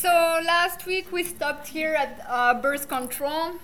So 0.00 0.08
last 0.08 0.86
week 0.86 1.12
we 1.12 1.22
stopped 1.22 1.68
here 1.68 1.92
at 1.92 2.24
uh, 2.26 2.54
birth 2.54 2.88
control. 2.88 3.56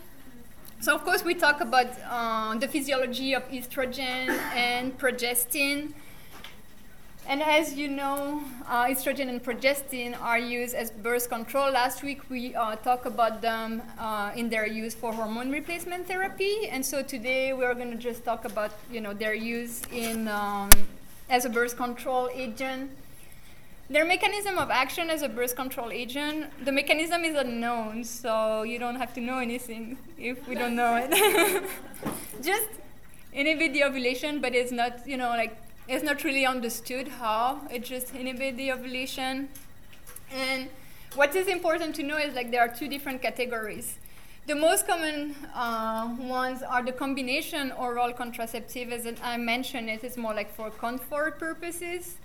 So 0.81 0.95
of 0.95 1.03
course 1.03 1.25
we 1.25 1.33
talk 1.33 1.63
about 1.63 1.87
uh, 2.11 2.59
the 2.59 2.69
physiology 2.69 3.33
of 3.33 3.49
estrogen 3.49 4.29
and 4.55 4.99
progestin. 4.99 5.95
And 7.27 7.43
as 7.43 7.73
you 7.73 7.89
know, 7.89 8.45
uh, 8.69 8.85
estrogen 8.85 9.31
and 9.31 9.43
progestin 9.43 10.15
are 10.21 10.39
used 10.39 10.75
as 10.75 10.91
birth 10.91 11.31
control. 11.31 11.73
Last 11.73 12.03
week 12.03 12.29
we 12.29 12.55
uh, 12.55 12.77
talked 12.77 13.07
about 13.07 13.41
them 13.41 13.81
uh, 13.99 14.33
in 14.37 14.51
their 14.51 14.67
use 14.67 14.95
for 14.95 15.15
hormone 15.15 15.51
replacement 15.51 16.07
therapy, 16.07 16.69
and 16.69 16.85
so 16.85 17.03
today 17.03 17.55
we're 17.55 17.73
going 17.73 17.91
to 17.91 17.97
just 17.97 18.27
talk 18.27 18.45
about 18.45 18.73
you 18.93 19.01
know 19.01 19.15
their 19.15 19.33
use 19.33 19.81
in 19.91 20.29
um, 20.29 20.69
as 21.31 21.47
a 21.47 21.49
birth 21.49 21.79
control 21.79 22.29
agent. 22.35 22.91
Their 23.89 24.05
mechanism 24.05 24.59
of 24.59 24.71
action 24.71 25.11
as 25.11 25.23
a 25.23 25.29
birth 25.29 25.55
control 25.55 25.93
agent, 25.93 26.47
the 26.65 26.73
mechanism 26.73 27.25
is 27.25 27.37
unknown, 27.37 28.03
so 28.03 28.65
you 28.65 28.81
don't 28.81 28.97
have 28.97 29.15
to 29.15 29.21
know 29.21 29.39
anything 29.39 29.97
if 30.19 30.49
we 30.49 30.57
don't 30.57 30.75
know 30.75 30.97
it. 30.97 31.65
just 32.43 32.69
inhibit 33.33 33.75
the 33.75 33.85
ovulation, 33.85 34.41
but 34.41 34.57
it's 34.57 34.73
not 34.73 35.07
you 35.07 35.17
know 35.17 35.31
like 35.31 35.57
it's 35.87 36.03
not 36.03 36.25
really 36.25 36.45
understood 36.45 37.07
how. 37.07 37.61
It 37.71 37.85
just 37.85 38.13
inhibits 38.13 38.57
the 38.57 38.73
ovulation. 38.73 39.49
And 40.35 40.69
what 41.15 41.37
is 41.37 41.47
important 41.47 41.95
to 41.97 42.03
know 42.03 42.17
is 42.17 42.35
like 42.35 42.51
there 42.51 42.63
are 42.63 42.75
two 42.75 42.89
different 42.89 43.23
categories. 43.23 43.99
The 44.49 44.57
most 44.57 44.87
common 44.87 45.37
uh, 45.55 46.15
ones 46.19 46.63
are 46.63 46.83
the 46.83 46.93
combination 46.93 47.73
oral 47.73 48.13
contraceptive, 48.13 48.93
as 48.93 49.07
I 49.23 49.37
mentioned, 49.37 49.91
it 49.91 50.03
is 50.03 50.17
more 50.17 50.35
like 50.35 50.53
for 50.55 50.71
comfort 50.71 51.39
purposes. 51.39 52.17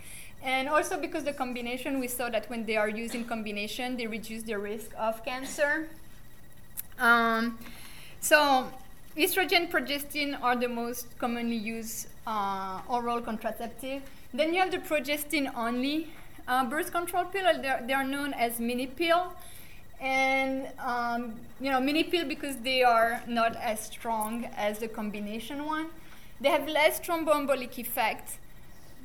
And 0.43 0.67
also 0.67 0.99
because 0.99 1.23
the 1.23 1.33
combination, 1.33 1.99
we 1.99 2.07
saw 2.07 2.29
that 2.29 2.49
when 2.49 2.65
they 2.65 2.75
are 2.75 2.89
used 2.89 3.13
in 3.13 3.25
combination, 3.25 3.95
they 3.97 4.07
reduce 4.07 4.43
the 4.43 4.57
risk 4.57 4.89
of 4.97 5.23
cancer. 5.23 5.87
Um, 6.99 7.59
so 8.21 8.67
estrogen, 9.17 9.69
progestin 9.69 10.41
are 10.41 10.55
the 10.55 10.67
most 10.67 11.07
commonly 11.19 11.55
used 11.55 12.07
uh, 12.25 12.81
oral 12.87 13.21
contraceptive. 13.21 14.01
Then 14.33 14.53
you 14.53 14.59
have 14.61 14.71
the 14.71 14.79
progestin 14.79 15.51
only 15.55 16.09
uh, 16.47 16.65
birth 16.65 16.91
control 16.91 17.25
pill. 17.25 17.43
They're, 17.61 17.83
they 17.85 17.93
are 17.93 18.03
known 18.03 18.33
as 18.33 18.59
mini 18.59 18.87
pill. 18.87 19.33
And 19.99 20.67
um, 20.79 21.33
you 21.59 21.69
know, 21.69 21.79
mini 21.79 22.03
pill 22.03 22.25
because 22.27 22.57
they 22.57 22.81
are 22.81 23.21
not 23.27 23.55
as 23.57 23.81
strong 23.81 24.45
as 24.55 24.79
the 24.79 24.87
combination 24.87 25.65
one. 25.65 25.87
They 26.39 26.49
have 26.49 26.67
less 26.67 26.99
thromboembolic 26.99 27.77
effect, 27.77 28.39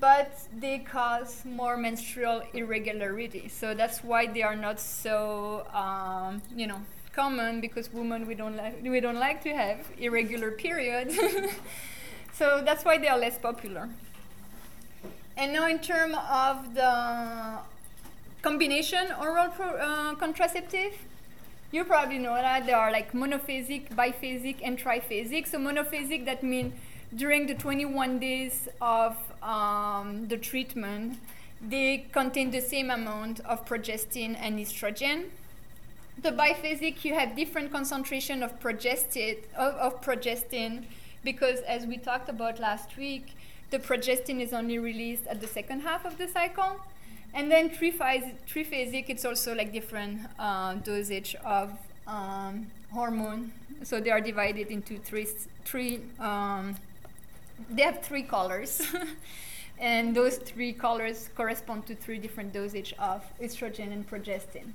but 0.00 0.38
they 0.58 0.78
cause 0.78 1.44
more 1.44 1.76
menstrual 1.76 2.42
irregularity. 2.52 3.48
So 3.48 3.74
that's 3.74 4.04
why 4.04 4.26
they 4.26 4.42
are 4.42 4.56
not 4.56 4.80
so 4.80 5.66
um, 5.72 6.42
you 6.54 6.66
know 6.66 6.80
common 7.12 7.60
because 7.60 7.92
women 7.92 8.26
we 8.26 8.34
don't 8.34 8.56
like 8.56 8.82
we 8.82 9.00
don't 9.00 9.18
like 9.18 9.42
to 9.44 9.54
have 9.54 9.78
irregular 9.98 10.50
periods. 10.50 11.16
So 12.36 12.60
that's 12.62 12.84
why 12.84 12.98
they 12.98 13.08
are 13.08 13.18
less 13.18 13.38
popular. 13.38 13.88
And 15.38 15.52
now, 15.52 15.66
in 15.68 15.78
terms 15.78 16.16
of 16.30 16.74
the 16.74 17.58
combination 18.42 19.08
oral 19.20 19.48
pro, 19.48 19.68
uh, 19.76 20.14
contraceptive, 20.16 20.92
you 21.72 21.84
probably 21.84 22.18
know 22.18 22.34
that 22.34 22.66
there 22.66 22.76
are 22.76 22.90
like 22.92 23.12
monophasic, 23.12 23.88
biphasic, 23.90 24.56
and 24.62 24.78
triphasic. 24.78 25.46
So 25.46 25.58
monophasic 25.58 26.24
that 26.26 26.42
means 26.42 26.74
during 27.14 27.46
the 27.46 27.54
21 27.54 28.18
days 28.18 28.68
of 28.80 29.16
um, 29.42 30.26
the 30.28 30.36
treatment, 30.36 31.18
they 31.60 32.06
contain 32.12 32.50
the 32.50 32.60
same 32.60 32.90
amount 32.90 33.40
of 33.40 33.64
progestin 33.66 34.36
and 34.38 34.58
estrogen. 34.58 35.26
The 36.22 36.30
biphasic, 36.30 37.04
you 37.04 37.14
have 37.14 37.36
different 37.36 37.72
concentration 37.72 38.42
of 38.42 38.58
progestin, 38.60 39.38
of, 39.56 39.74
of 39.74 40.00
progestin 40.02 40.84
because 41.22 41.60
as 41.60 41.86
we 41.86 41.96
talked 41.96 42.28
about 42.28 42.58
last 42.60 42.96
week, 42.96 43.36
the 43.70 43.78
progestin 43.78 44.40
is 44.40 44.52
only 44.52 44.78
released 44.78 45.26
at 45.26 45.40
the 45.40 45.46
second 45.46 45.80
half 45.80 46.04
of 46.04 46.18
the 46.18 46.28
cycle. 46.28 46.76
And 47.34 47.50
then 47.50 47.68
triphasic, 47.68 49.04
it's 49.08 49.24
also 49.24 49.54
like 49.54 49.72
different 49.72 50.20
uh, 50.38 50.74
dosage 50.74 51.34
of 51.44 51.72
um, 52.06 52.68
hormone. 52.92 53.52
So 53.82 54.00
they 54.00 54.10
are 54.10 54.20
divided 54.20 54.68
into 54.68 54.98
three, 54.98 55.26
three 55.64 56.00
um, 56.18 56.76
they 57.70 57.82
have 57.82 58.02
three 58.02 58.22
colors. 58.22 58.82
and 59.78 60.14
those 60.14 60.36
three 60.38 60.72
colors 60.72 61.28
correspond 61.36 61.86
to 61.86 61.94
three 61.94 62.18
different 62.18 62.52
dosage 62.52 62.94
of 62.98 63.22
estrogen 63.40 63.92
and 63.92 64.08
progestin. 64.08 64.72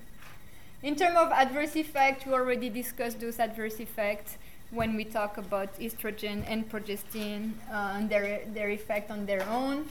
In 0.83 0.95
terms 0.95 1.17
of 1.17 1.31
adverse 1.31 1.75
effects, 1.75 2.25
we 2.25 2.33
already 2.33 2.69
discussed 2.69 3.19
those 3.19 3.39
adverse 3.39 3.79
effects 3.79 4.37
when 4.71 4.95
we 4.95 5.03
talk 5.03 5.37
about 5.37 5.77
estrogen 5.79 6.43
and 6.47 6.69
progestin 6.71 7.51
uh, 7.71 7.93
and 7.95 8.09
their, 8.09 8.41
their 8.53 8.69
effect 8.69 9.11
on 9.11 9.25
their 9.25 9.47
own. 9.49 9.85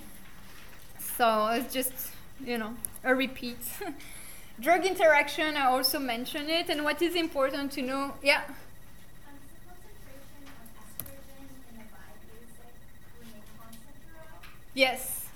So 1.17 1.49
it's 1.49 1.73
just, 1.73 1.93
you 2.45 2.59
know, 2.59 2.75
a 3.05 3.15
repeat. 3.15 3.59
Drug 4.61 4.85
interaction, 4.85 5.57
I 5.57 5.67
also 5.67 5.99
mentioned 5.99 6.51
it, 6.51 6.69
and 6.69 6.85
what 6.85 7.01
is 7.03 7.15
important 7.15 7.73
to 7.73 7.83
know, 7.83 8.15
yeah? 8.23 8.43
Yes. 14.75 15.27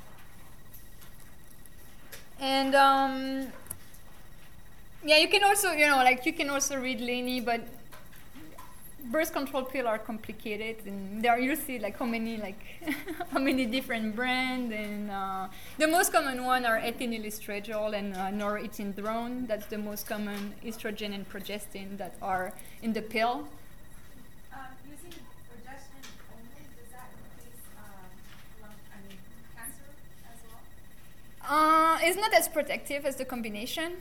And 2.41 2.75
um, 2.75 3.53
yeah, 5.05 5.19
you 5.19 5.29
can 5.29 5.45
also, 5.45 5.73
you 5.73 5.87
know, 5.87 5.97
like 5.97 6.25
you 6.27 6.33
can 6.33 6.51
also 6.51 6.77
read 6.79 7.01
Lehne, 7.01 7.45
but 7.45 7.61
birth 9.13 9.33
control 9.33 9.63
pill 9.63 9.87
are 9.87 9.99
complicated 9.99 10.77
and 10.87 11.23
there 11.23 11.33
are 11.33 11.57
see 11.57 11.79
like 11.79 11.99
how 11.99 12.07
many 12.07 12.39
like 12.39 12.59
how 13.33 13.39
many 13.39 13.67
different 13.67 14.17
brands 14.17 14.73
and 14.73 15.11
uh, 15.11 15.47
the 15.79 15.87
most 15.87 16.11
common 16.11 16.43
one 16.45 16.65
are 16.65 16.81
ethinyl 16.81 17.25
estradiol 17.27 17.95
and 17.95 18.15
uh, 18.15 18.31
norethindrone 18.31 19.47
that's 19.47 19.67
the 19.67 19.77
most 19.77 20.07
common 20.07 20.55
estrogen 20.65 21.15
and 21.15 21.29
progestin 21.29 21.99
that 21.99 22.15
are 22.23 22.53
in 22.83 22.95
the 22.95 23.03
pill 23.03 23.45
um, 24.53 24.61
using 24.89 25.13
progestin 25.51 26.05
only 26.33 26.65
does 26.77 26.91
that 26.93 27.11
increase 27.13 27.61
uh, 27.77 28.09
I 28.65 28.99
mean, 29.09 29.19
cancer 29.57 29.85
as 30.33 30.39
well 30.49 30.63
uh, 31.49 31.99
it's 32.03 32.17
not 32.17 32.33
as 32.35 32.49
protective 32.49 33.05
as 33.05 33.17
the 33.17 33.25
combination 33.25 33.93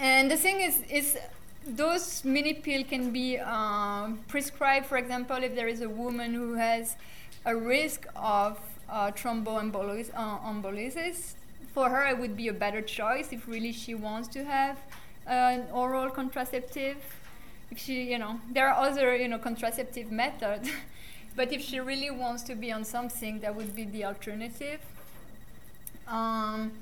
and 0.00 0.30
the 0.30 0.36
thing 0.36 0.60
is 0.60 0.82
is 0.90 1.18
those 1.66 2.24
mini 2.24 2.54
pill 2.54 2.82
can 2.84 3.12
be 3.12 3.38
um, 3.38 4.18
prescribed, 4.28 4.86
for 4.86 4.96
example, 4.98 5.36
if 5.36 5.54
there 5.54 5.68
is 5.68 5.80
a 5.80 5.88
woman 5.88 6.34
who 6.34 6.54
has 6.54 6.96
a 7.44 7.54
risk 7.54 8.06
of 8.16 8.58
uh. 8.88 9.10
Uh, 10.14 11.12
for 11.72 11.88
her, 11.88 12.06
it 12.06 12.18
would 12.18 12.36
be 12.36 12.48
a 12.48 12.52
better 12.52 12.82
choice 12.82 13.32
if 13.32 13.48
really 13.48 13.72
she 13.72 13.94
wants 13.94 14.28
to 14.28 14.44
have 14.44 14.76
an 15.26 15.64
oral 15.72 16.10
contraceptive. 16.10 16.98
If 17.70 17.78
she, 17.78 18.02
you 18.10 18.18
know, 18.18 18.38
there 18.52 18.68
are 18.68 18.86
other, 18.86 19.16
you 19.16 19.28
know, 19.28 19.38
contraceptive 19.38 20.12
methods, 20.12 20.68
but 21.36 21.52
if 21.52 21.62
she 21.62 21.80
really 21.80 22.10
wants 22.10 22.42
to 22.44 22.54
be 22.54 22.70
on 22.70 22.84
something, 22.84 23.40
that 23.40 23.54
would 23.54 23.74
be 23.74 23.84
the 23.84 24.04
alternative. 24.04 24.80
Um, 26.06 26.72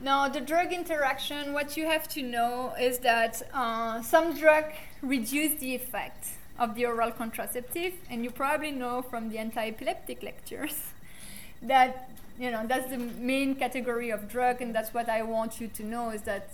now, 0.00 0.28
the 0.28 0.40
drug 0.40 0.72
interaction, 0.72 1.52
what 1.52 1.76
you 1.76 1.86
have 1.86 2.08
to 2.08 2.22
know 2.22 2.74
is 2.80 2.98
that 2.98 3.42
uh, 3.52 4.02
some 4.02 4.36
drug 4.36 4.64
reduce 5.02 5.60
the 5.60 5.74
effect 5.74 6.28
of 6.58 6.74
the 6.74 6.86
oral 6.86 7.10
contraceptive, 7.10 7.94
and 8.10 8.24
you 8.24 8.30
probably 8.30 8.70
know 8.70 9.02
from 9.02 9.28
the 9.28 9.38
anti-epileptic 9.38 10.22
lectures 10.22 10.76
that 11.62 12.10
you 12.38 12.50
know 12.50 12.66
that's 12.66 12.90
the 12.90 12.98
main 12.98 13.54
category 13.54 14.10
of 14.10 14.28
drug, 14.28 14.60
and 14.60 14.74
that's 14.74 14.92
what 14.92 15.08
I 15.08 15.22
want 15.22 15.60
you 15.60 15.68
to 15.68 15.84
know 15.84 16.10
is 16.10 16.22
that 16.22 16.50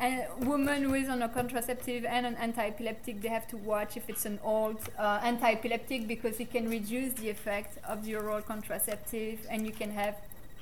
a 0.00 0.26
woman 0.40 0.84
who 0.84 0.94
is 0.94 1.08
on 1.08 1.22
a 1.22 1.28
contraceptive 1.28 2.04
and 2.04 2.26
an 2.26 2.34
anti-epileptic, 2.36 3.20
they 3.20 3.28
have 3.28 3.46
to 3.48 3.56
watch 3.56 3.96
if 3.96 4.08
it's 4.08 4.24
an 4.24 4.38
old 4.42 4.78
uh, 4.98 5.20
anti-epileptic 5.22 6.08
because 6.08 6.40
it 6.40 6.50
can 6.50 6.68
reduce 6.68 7.12
the 7.14 7.28
effect 7.28 7.78
of 7.84 8.04
the 8.04 8.16
oral 8.16 8.40
contraceptive, 8.40 9.46
and 9.50 9.66
you 9.66 9.72
can 9.72 9.90
have 9.90 10.16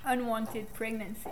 unwanted 0.05 0.73
pregnancy. 0.75 1.31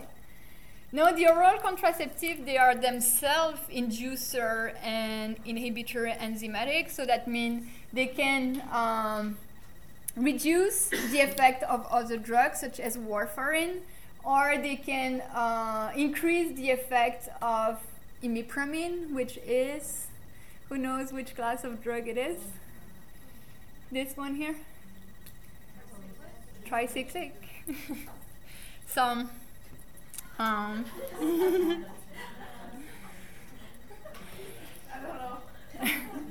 Now, 0.91 1.12
the 1.12 1.29
oral 1.29 1.59
contraceptive, 1.59 2.47
they 2.47 2.56
are 2.56 2.75
themselves 2.75 3.61
inducer 3.70 4.75
and 4.82 5.37
inhibitor 5.44 6.17
enzymatic, 6.19 6.91
so 6.91 7.05
that 7.05 7.29
means 7.29 7.67
they 7.93 8.06
can 8.06 8.62
um, 8.73 9.37
reduce 10.17 10.88
the 10.88 11.20
effect 11.20 11.62
of 11.65 11.87
other 11.91 12.17
drugs 12.17 12.61
such 12.61 12.81
as 12.81 12.97
warfarin, 12.97 13.81
or 14.25 14.56
they 14.56 14.76
can 14.76 15.20
uh, 15.35 15.93
increase 15.94 16.56
the 16.56 16.70
effect 16.70 17.29
of 17.43 17.79
imipramine, 18.23 19.12
which 19.12 19.37
is, 19.47 20.06
who 20.70 20.79
knows 20.79 21.12
which 21.12 21.35
class 21.37 21.65
of 21.65 21.82
drug 21.82 22.09
it 22.09 22.17
is? 22.17 22.38
This 23.93 24.17
one 24.17 24.37
here? 24.37 24.56
Tricyclic. 26.67 27.32
So, 28.88 29.26
um, 30.38 30.85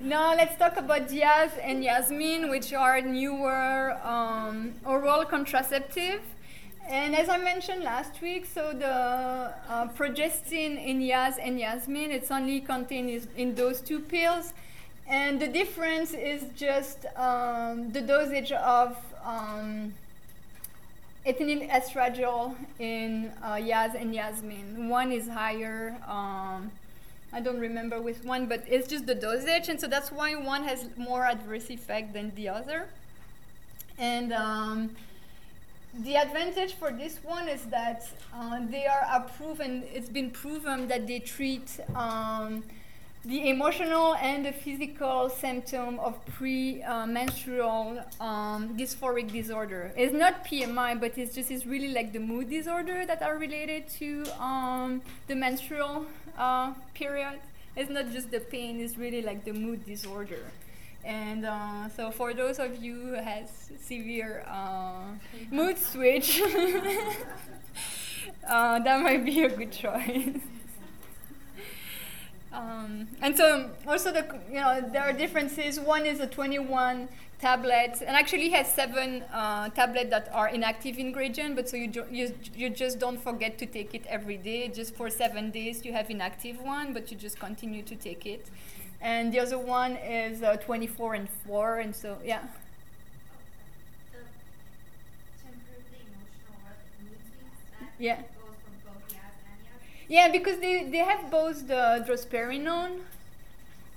now 0.01 0.33
let's 0.35 0.57
talk 0.57 0.75
about 0.77 1.09
Yaz 1.09 1.51
and 1.61 1.83
Yasmin, 1.83 2.49
which 2.49 2.73
are 2.73 2.99
newer 3.01 3.95
um, 4.03 4.73
oral 4.85 5.23
contraceptive. 5.25 6.21
And 6.89 7.15
as 7.15 7.29
I 7.29 7.37
mentioned 7.37 7.83
last 7.83 8.21
week, 8.21 8.47
so 8.51 8.73
the 8.73 9.53
uh, 9.69 9.87
progestin 9.89 10.83
in 10.83 11.01
Yaz 11.01 11.35
and 11.39 11.59
Yasmin, 11.59 12.09
it's 12.11 12.31
only 12.31 12.61
contained 12.61 13.27
in 13.37 13.53
those 13.53 13.81
two 13.81 13.99
pills. 13.99 14.53
And 15.07 15.39
the 15.39 15.47
difference 15.47 16.13
is 16.13 16.43
just 16.55 17.05
um, 17.15 17.91
the 17.91 18.01
dosage 18.01 18.51
of 18.51 18.97
um, 19.23 19.93
ethinyl 21.27 21.69
estradiol 21.69 22.55
in 22.79 23.31
uh, 23.43 23.55
Yaz 23.55 23.99
and 23.99 24.15
Yasmin. 24.15 24.87
One 24.87 25.11
is 25.11 25.27
higher. 25.27 25.97
Um, 26.07 26.71
I 27.33 27.41
don't 27.41 27.59
remember 27.59 28.01
which 28.01 28.23
one, 28.23 28.45
but 28.45 28.63
it's 28.67 28.87
just 28.87 29.05
the 29.05 29.15
dosage, 29.15 29.67
and 29.67 29.79
so 29.79 29.87
that's 29.87 30.11
why 30.11 30.35
one 30.35 30.63
has 30.63 30.87
more 30.95 31.25
adverse 31.25 31.69
effect 31.69 32.13
than 32.13 32.33
the 32.35 32.47
other. 32.47 32.87
And 33.97 34.31
um, 34.31 34.95
the 35.93 36.15
advantage 36.15 36.75
for 36.75 36.91
this 36.91 37.19
one 37.23 37.49
is 37.49 37.63
that 37.65 38.07
uh, 38.33 38.59
they 38.69 38.85
are 38.85 39.05
approved, 39.13 39.59
and 39.59 39.83
it's 39.93 40.09
been 40.09 40.31
proven 40.31 40.87
that 40.87 41.07
they 41.07 41.19
treat 41.19 41.79
um, 41.93 42.63
the 43.25 43.49
emotional 43.49 44.15
and 44.15 44.45
the 44.45 44.51
physical 44.51 45.29
symptom 45.29 45.99
of 45.99 46.13
pre-menstrual 46.25 47.99
um, 48.21 48.77
dysphoric 48.77 49.31
disorder. 49.31 49.91
It's 49.97 50.13
not 50.13 50.45
PMI, 50.45 50.99
but 50.99 51.17
it's 51.17 51.35
just 51.35 51.51
it's 51.51 51.65
really 51.65 51.89
like 51.89 52.13
the 52.13 52.19
mood 52.19 52.49
disorder 52.49 53.05
that 53.05 53.21
are 53.21 53.37
related 53.37 53.89
to 53.99 54.23
um, 54.41 55.01
the 55.27 55.35
menstrual 55.35 56.05
uh, 56.37 56.73
period. 56.93 57.39
It's 57.75 57.89
not 57.89 58.11
just 58.11 58.31
the 58.31 58.39
pain; 58.39 58.79
it's 58.79 58.97
really 58.97 59.21
like 59.21 59.43
the 59.43 59.53
mood 59.53 59.85
disorder. 59.85 60.51
And 61.03 61.45
uh, 61.45 61.89
so, 61.89 62.11
for 62.11 62.33
those 62.33 62.59
of 62.59 62.81
you 62.83 62.95
who 62.95 63.13
has 63.13 63.71
severe 63.81 64.43
uh, 64.47 65.13
mood 65.51 65.77
switch, 65.77 66.41
uh, 68.47 68.79
that 68.79 69.01
might 69.01 69.23
be 69.23 69.43
a 69.43 69.49
good 69.49 69.71
choice. 69.71 70.39
Um, 72.57 73.07
and 73.21 73.37
so 73.37 73.69
also 73.87 74.11
the 74.11 74.25
you 74.49 74.55
know 74.59 74.81
there 74.91 75.03
are 75.03 75.13
differences. 75.13 75.79
One 75.79 76.05
is 76.07 76.19
a 76.19 76.25
21 76.27 77.07
tablet, 77.39 78.01
and 78.01 78.15
actually 78.17 78.49
has 78.49 78.67
seven 78.73 79.21
uh, 79.31 79.69
tablets 79.69 80.09
that 80.09 80.29
are 80.33 80.47
inactive 80.49 80.97
ingredient. 80.97 81.55
But 81.55 81.69
so 81.69 81.77
you, 81.77 81.87
jo- 81.87 82.07
you 82.09 82.33
you 82.55 82.69
just 82.71 82.97
don't 82.99 83.21
forget 83.21 83.59
to 83.59 83.67
take 83.67 83.93
it 83.93 84.05
every 84.07 84.37
day. 84.37 84.69
Just 84.69 84.95
for 84.95 85.09
seven 85.11 85.51
days 85.51 85.85
you 85.85 85.93
have 85.93 86.09
inactive 86.09 86.59
one, 86.61 86.93
but 86.93 87.11
you 87.11 87.17
just 87.17 87.39
continue 87.39 87.83
to 87.83 87.95
take 87.95 88.25
it. 88.25 88.47
And 89.01 89.31
the 89.31 89.39
other 89.39 89.59
one 89.59 89.95
is 89.97 90.41
uh, 90.41 90.57
24 90.57 91.13
and 91.13 91.29
4, 91.29 91.77
and 91.79 91.95
so 91.95 92.17
yeah. 92.25 92.41
The, 97.99 98.17
Yeah, 100.07 100.29
because 100.31 100.59
they, 100.59 100.83
they 100.89 100.99
have 100.99 101.29
both 101.29 101.67
the 101.67 102.03
drospirenone. 102.07 102.99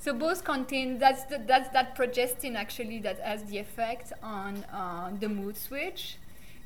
So 0.00 0.14
both 0.14 0.44
contain 0.44 0.98
that's 0.98 1.24
the, 1.24 1.38
that's 1.46 1.68
that 1.70 1.96
progestin 1.96 2.56
actually 2.56 3.00
that 3.00 3.20
has 3.20 3.44
the 3.44 3.58
effect 3.58 4.12
on 4.22 4.64
uh, 4.72 5.10
the 5.20 5.28
mood 5.28 5.58
switch, 5.58 6.16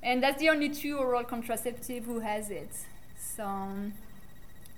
and 0.02 0.22
that's 0.22 0.38
the 0.38 0.48
only 0.50 0.68
two 0.68 0.96
oral 0.98 1.24
contraceptive 1.24 2.04
who 2.04 2.20
has 2.20 2.48
it. 2.50 2.70
So, 3.18 3.44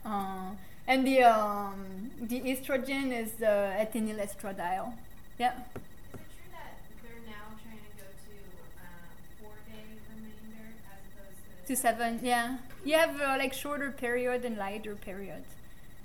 uh, 0.05 0.51
and 0.87 1.07
the 1.07 1.23
um, 1.25 2.11
the 2.21 2.41
estrogen 2.41 3.13
is 3.13 3.33
the 3.33 3.75
ethinyl 3.83 4.19
estradiol. 4.27 4.93
Yeah. 5.39 5.53
Is 5.53 6.21
it 6.21 6.29
true 6.33 6.51
that 6.53 6.79
they're 7.03 7.25
now 7.27 7.45
trying 7.63 7.83
to 7.85 7.93
go 8.01 8.09
to 8.09 8.35
uh, 8.81 9.11
four 9.43 9.57
day 9.69 9.85
remainder 10.09 10.69
as 10.89 11.01
opposed 11.13 11.43
to? 11.67 11.77
Seven, 11.77 12.21
yeah. 12.23 12.59
You 12.85 12.95
have 12.97 13.21
uh, 13.21 13.37
like 13.39 13.53
shorter 13.53 13.91
period 13.91 14.45
and 14.45 14.57
lighter 14.57 14.95
period 14.95 15.45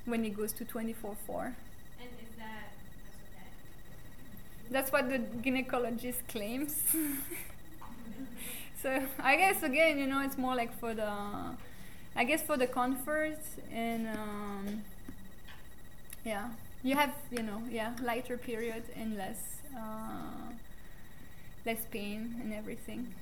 when 0.05 0.25
it 0.25 0.35
goes 0.35 0.53
to 0.53 0.65
24 0.65 1.15
4. 1.27 1.55
And 1.99 2.09
is 2.21 2.35
that 2.37 2.73
That's 4.69 4.89
that's 4.89 4.91
what 4.91 5.09
the 5.09 5.19
gynecologist 5.19 6.27
claims. 6.27 6.75
so 8.81 9.01
I 9.19 9.35
guess 9.35 9.63
again, 9.63 9.99
you 9.99 10.07
know, 10.07 10.21
it's 10.21 10.37
more 10.37 10.55
like 10.55 10.77
for 10.79 10.93
the, 10.93 11.11
I 12.15 12.23
guess 12.23 12.41
for 12.41 12.57
the 12.57 12.67
comfort 12.67 13.39
and 13.71 14.07
um, 14.07 14.83
yeah, 16.25 16.49
you 16.83 16.95
have 16.95 17.13
you 17.31 17.43
know 17.43 17.61
yeah 17.69 17.93
lighter 18.01 18.37
period 18.37 18.83
and 18.95 19.17
less 19.17 19.41
uh, 19.75 20.51
less 21.65 21.85
pain 21.91 22.35
and 22.41 22.53
everything. 22.53 23.13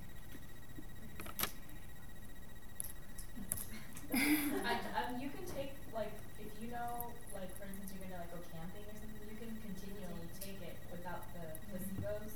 I, 4.09 4.73
um, 4.97 5.21
you 5.21 5.29
can 5.29 5.45
take 5.45 5.73
like 5.93 6.09
if 6.41 6.49
you 6.57 6.73
know 6.73 7.13
like 7.37 7.49
for 7.61 7.69
instance 7.69 7.93
you're 7.93 8.09
gonna 8.09 8.25
like 8.25 8.33
go 8.33 8.41
camping 8.49 8.81
or 8.89 8.95
something, 8.97 9.21
you 9.29 9.37
can 9.37 9.53
continually 9.61 10.25
take 10.41 10.57
it 10.65 10.77
without 10.89 11.21
the 11.37 11.45
placebos. 11.69 12.33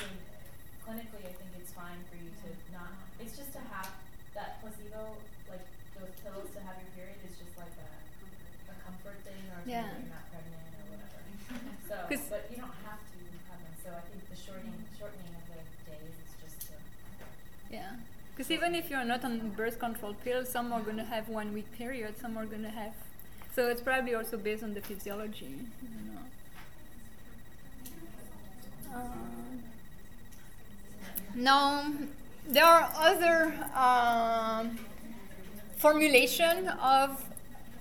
I 0.00 0.08
mean, 0.08 0.16
clinically, 0.80 1.24
I 1.28 1.34
think 1.36 1.50
it's 1.60 1.72
fine 1.76 2.00
for 2.08 2.16
you 2.16 2.32
to 2.44 2.48
not. 2.72 2.96
It's 3.20 3.36
just 3.36 3.52
to 3.52 3.60
have 3.68 3.92
that 4.32 4.64
placebo, 4.64 5.12
like 5.52 5.66
those 5.92 6.12
pills 6.24 6.48
to 6.56 6.60
have 6.64 6.80
your 6.80 6.90
period, 6.96 7.20
is 7.28 7.36
just 7.36 7.52
like 7.60 7.74
a 7.76 7.90
a 8.72 8.74
comfort 8.80 9.20
thing 9.26 9.44
or 9.52 9.60
something 9.60 9.76
Yeah. 9.76 9.92
you're 9.92 10.08
not 10.14 10.24
pregnant 10.32 10.72
or 10.72 10.84
whatever. 10.88 11.20
so, 11.90 11.96
but 12.32 12.48
you 12.48 12.56
don't 12.64 12.78
have 12.88 13.02
to 13.02 13.18
have 13.52 13.60
them. 13.60 13.74
So 13.84 13.88
I 13.92 14.02
think 14.08 14.24
the 14.24 14.38
shortening 14.40 14.88
shortening 14.96 15.36
of 15.36 15.44
the 15.52 15.60
days 15.84 16.16
is 16.16 16.32
just 16.40 16.72
to. 16.72 16.74
Yeah. 17.68 18.00
Because 18.40 18.52
even 18.52 18.74
if 18.74 18.88
you're 18.88 19.04
not 19.04 19.22
on 19.22 19.50
birth 19.50 19.78
control 19.78 20.14
pills, 20.24 20.48
some 20.48 20.72
are 20.72 20.80
going 20.80 20.96
to 20.96 21.04
have 21.04 21.28
one 21.28 21.52
week 21.52 21.70
period, 21.76 22.18
some 22.18 22.38
are 22.38 22.46
going 22.46 22.62
to 22.62 22.70
have. 22.70 22.94
So 23.54 23.68
it's 23.68 23.82
probably 23.82 24.14
also 24.14 24.38
based 24.38 24.62
on 24.62 24.72
the 24.72 24.80
physiology, 24.80 25.58
you 25.82 25.88
know. 26.10 26.22
Um, 28.94 29.62
now, 31.34 31.92
there 32.48 32.64
are 32.64 32.90
other 32.96 33.52
um, 33.74 34.78
formulation 35.76 36.68
of 36.80 37.22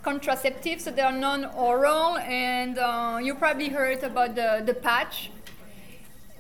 contraceptives, 0.04 0.82
so 0.82 0.92
they 0.92 1.04
are 1.04 1.14
non-oral, 1.14 2.18
and 2.18 2.78
uh, 2.78 3.18
you 3.24 3.34
probably 3.34 3.70
heard 3.70 4.04
about 4.04 4.36
the, 4.36 4.62
the 4.66 4.74
patch. 4.74 5.32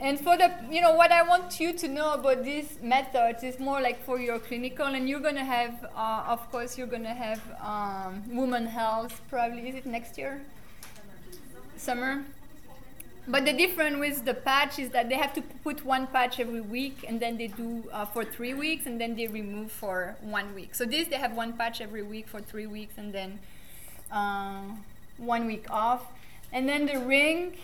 And 0.02 0.18
for 0.18 0.38
the, 0.38 0.54
you 0.72 0.80
know, 0.82 0.94
what 0.94 1.12
I 1.12 1.24
want 1.24 1.60
you 1.60 1.74
to 1.74 1.88
know 1.88 2.14
about 2.14 2.46
these 2.46 2.78
methods 2.82 3.44
is 3.44 3.60
more 3.60 3.82
like 3.82 4.02
for 4.06 4.18
your 4.18 4.40
clinical, 4.40 4.86
and 4.86 5.10
you're 5.10 5.20
gonna 5.20 5.44
have, 5.44 5.86
uh, 5.94 6.24
of 6.28 6.50
course, 6.52 6.78
you're 6.78 6.88
gonna 6.88 7.14
have 7.14 7.42
um, 7.62 8.24
woman 8.34 8.66
health. 8.66 9.20
Probably 9.30 9.68
is 9.68 9.76
it 9.76 9.86
next 9.86 10.18
year? 10.18 10.42
Summer. 11.76 12.24
But 13.28 13.46
the 13.46 13.54
difference 13.54 14.00
with 14.00 14.26
the 14.26 14.34
patch 14.34 14.80
is 14.80 14.90
that 14.92 15.10
they 15.10 15.16
have 15.16 15.34
to 15.34 15.42
put 15.64 15.86
one 15.86 16.08
patch 16.08 16.40
every 16.40 16.62
week, 16.62 17.04
and 17.06 17.20
then 17.20 17.38
they 17.38 17.48
do 17.48 17.84
uh, 17.92 18.06
for 18.06 18.24
three 18.24 18.54
weeks, 18.54 18.86
and 18.86 19.00
then 19.00 19.16
they 19.16 19.28
remove 19.28 19.70
for 19.70 20.16
one 20.22 20.56
week. 20.56 20.74
So 20.76 20.86
this 20.86 21.10
they 21.10 21.18
have 21.18 21.34
one 21.34 21.54
patch 21.54 21.82
every 21.82 22.04
week 22.04 22.28
for 22.28 22.40
three 22.40 22.68
weeks, 22.68 22.98
and 22.98 23.14
then 23.14 23.40
uh, 24.12 24.62
one 25.18 25.46
week 25.46 25.70
off. 25.70 26.06
And 26.54 26.68
then 26.68 26.86
the 26.86 27.00
ring 27.00 27.58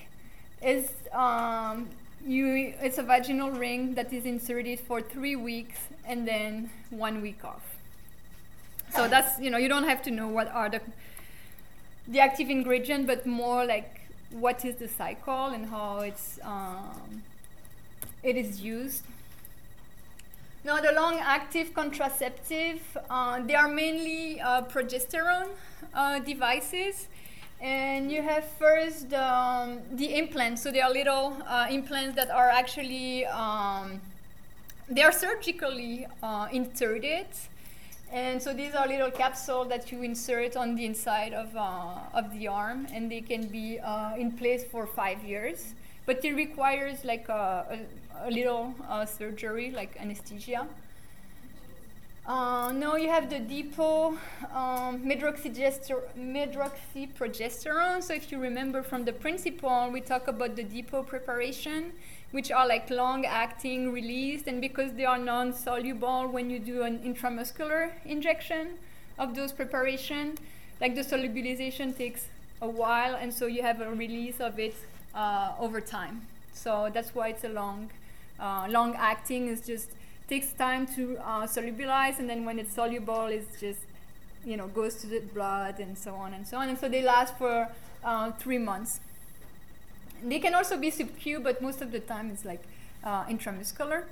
is 0.62 0.92
um, 1.14 1.90
you. 2.26 2.74
It's 2.82 2.98
a 2.98 3.04
vaginal 3.04 3.52
ring 3.52 3.94
that 3.96 4.12
is 4.12 4.26
inserted 4.26 4.80
for 4.80 5.02
three 5.02 5.36
weeks, 5.36 5.78
and 6.06 6.28
then 6.28 6.70
one 6.90 7.22
week 7.22 7.44
off. 7.44 7.64
So 8.96 9.08
that's 9.08 9.40
you 9.40 9.50
know 9.50 9.58
you 9.58 9.68
don't 9.68 9.88
have 9.88 10.02
to 10.04 10.12
know 10.12 10.28
what 10.28 10.48
are 10.48 10.70
the 10.70 10.82
the 12.08 12.20
active 12.20 12.50
ingredient, 12.50 13.08
but 13.08 13.26
more 13.26 13.66
like 13.66 14.02
what 14.32 14.66
is 14.66 14.76
the 14.76 14.88
cycle 14.88 15.48
and 15.48 15.68
how 15.68 16.00
it's 16.00 16.40
um, 16.44 17.24
it 18.24 18.36
is 18.36 18.62
used. 18.62 19.04
Now 20.64 20.82
the 20.82 20.94
long-active 20.94 21.76
contraceptive, 21.76 22.82
uh, 23.08 23.40
they 23.46 23.54
are 23.54 23.68
mainly 23.68 24.42
uh, 24.42 24.64
progesterone 24.64 25.50
uh, 25.94 26.20
devices, 26.20 27.08
and 27.66 28.12
you 28.12 28.22
have 28.22 28.46
first 28.60 29.12
um, 29.14 29.80
the 29.94 30.14
implants. 30.16 30.62
So 30.62 30.72
they 30.72 30.82
are 30.82 30.92
little 30.92 31.36
uh, 31.48 31.68
implants 31.70 32.16
that 32.16 32.30
are 32.30 32.50
actually 32.50 33.26
um, 33.26 34.00
they 34.88 35.02
are 35.02 35.12
surgically 35.12 36.06
uh, 36.22 36.48
inserted. 36.52 37.26
And 38.12 38.42
so 38.42 38.54
these 38.54 38.76
are 38.76 38.88
little 38.88 39.10
capsules 39.10 39.68
that 39.70 39.92
you 39.92 40.04
insert 40.04 40.56
on 40.56 40.76
the 40.76 40.86
inside 40.86 41.34
of, 41.34 41.56
uh, 41.56 41.96
of 42.14 42.32
the 42.38 42.48
arm, 42.48 42.88
and 42.94 43.12
they 43.12 43.22
can 43.22 43.48
be 43.48 43.80
uh, 43.80 44.16
in 44.16 44.32
place 44.32 44.64
for 44.64 44.86
five 44.86 45.24
years. 45.24 45.74
But 46.06 46.24
it 46.24 46.34
requires 46.34 47.04
like 47.04 47.28
a, 47.30 47.80
a, 48.22 48.30
a 48.30 48.32
little 48.32 48.76
uh, 48.88 49.08
surgery, 49.08 49.72
like 49.72 49.98
anesthesia. 50.00 50.68
Uh, 52.28 52.72
now 52.72 52.96
you 52.96 53.08
have 53.08 53.30
the 53.30 53.38
depot 53.38 54.18
um, 54.52 55.00
medroxyprogesterone. 55.06 58.02
So 58.02 58.16
if 58.16 58.32
you 58.32 58.40
remember 58.40 58.82
from 58.82 59.06
the 59.06 59.14
principle, 59.14 59.92
we 59.94 60.02
talk 60.02 60.28
about 60.28 60.56
the 60.56 60.64
depot 60.64 61.04
preparation, 61.04 61.94
which 62.32 62.52
are 62.52 62.68
like 62.68 62.90
long-acting 62.90 63.92
released, 63.92 64.48
and 64.48 64.60
because 64.60 64.94
they 64.94 65.06
are 65.06 65.20
non-soluble 65.20 66.30
when 66.30 66.50
you 66.50 66.58
do 66.58 66.82
an 66.82 66.98
intramuscular 67.00 67.92
injection 68.06 68.70
of 69.20 69.36
those 69.36 69.52
preparation, 69.52 70.36
like 70.82 70.96
the 70.96 71.04
solubilization 71.04 71.96
takes 71.96 72.26
a 72.60 72.68
while, 72.68 73.14
and 73.14 73.32
so 73.32 73.46
you 73.46 73.62
have 73.62 73.82
a 73.82 73.92
release 73.92 74.40
of 74.40 74.58
it 74.58 74.74
uh, 75.14 75.52
over 75.60 75.80
time. 75.80 76.24
So 76.54 76.90
that's 76.92 77.14
why 77.14 77.28
it's 77.28 77.44
a 77.44 77.50
long, 77.50 77.92
uh, 78.40 78.66
long-acting. 78.68 79.48
Is 79.48 79.62
just 79.62 79.92
takes 80.28 80.52
time 80.54 80.88
to 80.96 81.18
uh, 81.18 81.48
solubilize, 81.48 82.20
and 82.20 82.30
then 82.30 82.46
when 82.46 82.60
it's 82.60 82.74
soluble, 82.74 83.26
it's 83.26 83.60
just 83.60 83.80
you 84.46 84.58
know 84.58 84.68
goes 84.68 84.96
to 84.96 85.08
the 85.08 85.20
blood 85.20 85.80
and 85.80 85.98
so 85.98 86.14
on 86.16 86.34
and 86.34 86.48
so 86.48 86.58
on. 86.58 86.70
And 86.70 86.78
so 86.78 86.88
they 86.90 87.02
last 87.02 87.38
for 87.38 87.68
uh, 88.04 88.32
three 88.34 88.58
months. 88.58 89.00
They 90.24 90.40
can 90.40 90.56
also 90.56 90.78
be 90.78 90.90
sub-Q, 90.90 91.42
but 91.42 91.62
most 91.62 91.82
of 91.82 91.92
the 91.92 92.00
time 92.00 92.32
it's 92.32 92.46
like 92.46 92.64
uh, 93.04 93.26
intramuscular. 93.26 94.04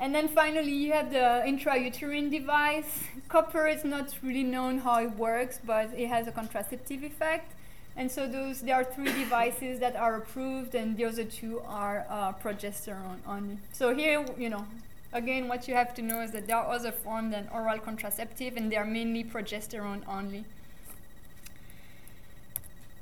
And 0.00 0.14
then 0.14 0.28
finally, 0.28 0.72
you 0.72 0.92
have 0.92 1.10
the 1.10 1.42
intrauterine 1.44 2.30
device. 2.30 3.02
Copper 3.28 3.66
is 3.66 3.84
not 3.84 4.14
really 4.22 4.44
known 4.44 4.78
how 4.78 5.02
it 5.02 5.16
works, 5.16 5.58
but 5.64 5.90
it 5.96 6.06
has 6.06 6.28
a 6.28 6.32
contraceptive 6.32 7.02
effect. 7.02 7.52
And 7.98 8.08
so 8.08 8.28
those 8.28 8.60
there 8.60 8.76
are 8.76 8.84
three 8.84 9.12
devices 9.12 9.80
that 9.80 9.96
are 9.96 10.14
approved, 10.14 10.76
and 10.76 10.96
the 10.96 11.04
other 11.04 11.24
two 11.24 11.60
are 11.66 12.06
uh, 12.08 12.32
progesterone 12.32 13.18
only. 13.26 13.58
So 13.72 13.92
here, 13.92 14.24
you 14.38 14.48
know, 14.48 14.64
again, 15.12 15.48
what 15.48 15.66
you 15.66 15.74
have 15.74 15.94
to 15.96 16.02
know 16.02 16.20
is 16.22 16.30
that 16.30 16.46
there 16.46 16.56
are 16.58 16.72
other 16.72 16.92
forms 16.92 17.32
than 17.32 17.48
oral 17.52 17.80
contraceptive, 17.80 18.56
and 18.56 18.70
they 18.70 18.76
are 18.76 18.84
mainly 18.84 19.24
progesterone 19.24 20.02
only. 20.06 20.44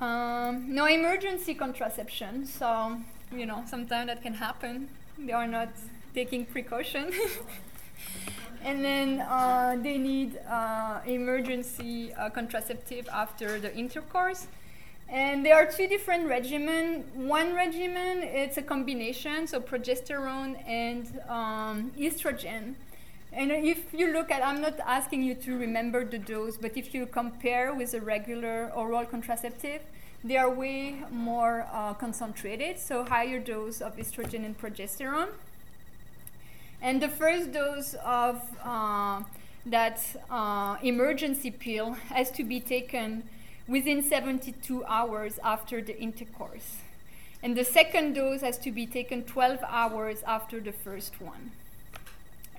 Um, 0.01 0.75
no 0.75 0.87
emergency 0.87 1.55
contraception, 1.55 2.47
so 2.47 2.97
you 3.31 3.45
know, 3.45 3.65
sometimes 3.67 4.07
that 4.07 4.23
can 4.23 4.33
happen. 4.33 4.89
They 5.19 5.33
are 5.33 5.47
not 5.47 5.69
taking 6.15 6.47
precaution. 6.47 7.13
and 8.65 8.83
then 8.83 9.21
uh, 9.21 9.77
they 9.79 9.99
need 9.99 10.39
uh, 10.49 11.01
emergency 11.07 12.15
uh, 12.15 12.31
contraceptive 12.31 13.07
after 13.13 13.61
the 13.61 13.77
intercourse. 13.77 14.47
And 15.09 15.47
there 15.47 15.55
are 15.55 15.67
two 15.67 15.87
different 15.87 16.27
regimen. 16.27 17.05
One 17.15 17.55
regimen, 17.55 18.23
it's 18.23 18.57
a 18.57 18.63
combination, 18.63 19.47
so 19.47 19.61
progesterone 19.61 20.57
and 20.67 21.07
um, 21.29 21.93
estrogen. 21.97 22.75
And 23.33 23.53
if 23.53 23.93
you 23.93 24.13
look 24.13 24.31
at, 24.31 24.45
I'm 24.45 24.61
not 24.61 24.81
asking 24.81 25.23
you 25.23 25.35
to 25.35 25.57
remember 25.57 26.05
the 26.05 26.19
dose, 26.19 26.57
but 26.57 26.77
if 26.77 26.93
you 26.95 27.07
compare 27.07 27.73
with 27.73 27.95
a 27.95 28.01
regular 28.01 28.73
oral 28.75 29.05
contraceptive, 29.05 29.83
they 30.25 30.37
are 30.37 30.51
way 30.51 31.03
more 31.11 31.69
uh, 31.73 31.95
concentrated, 31.95 32.79
so 32.79 33.05
higher 33.05 33.39
dose 33.39 33.81
of 33.81 33.97
estrogen 33.97 34.45
and 34.45 34.59
progesterone. 34.59 35.29
And 36.83 37.01
the 37.01 37.09
first 37.09 37.53
dose 37.53 37.95
of 38.05 38.43
uh, 38.65 39.23
that 39.67 40.01
uh, 40.31 40.77
emergency 40.83 41.51
pill 41.51 41.93
has 41.93 42.31
to 42.33 42.45
be 42.45 42.61
taken 42.61 43.29
within 43.69 44.03
72 44.03 44.85
hours 44.85 45.39
after 45.43 45.81
the 45.81 45.99
intercourse. 45.99 46.77
And 47.43 47.57
the 47.57 47.65
second 47.65 48.15
dose 48.15 48.41
has 48.41 48.59
to 48.59 48.71
be 48.71 48.87
taken 48.87 49.25
12 49.25 49.61
hours 49.67 50.23
after 50.27 50.61
the 50.61 50.73
first 50.73 51.21
one. 51.21 51.53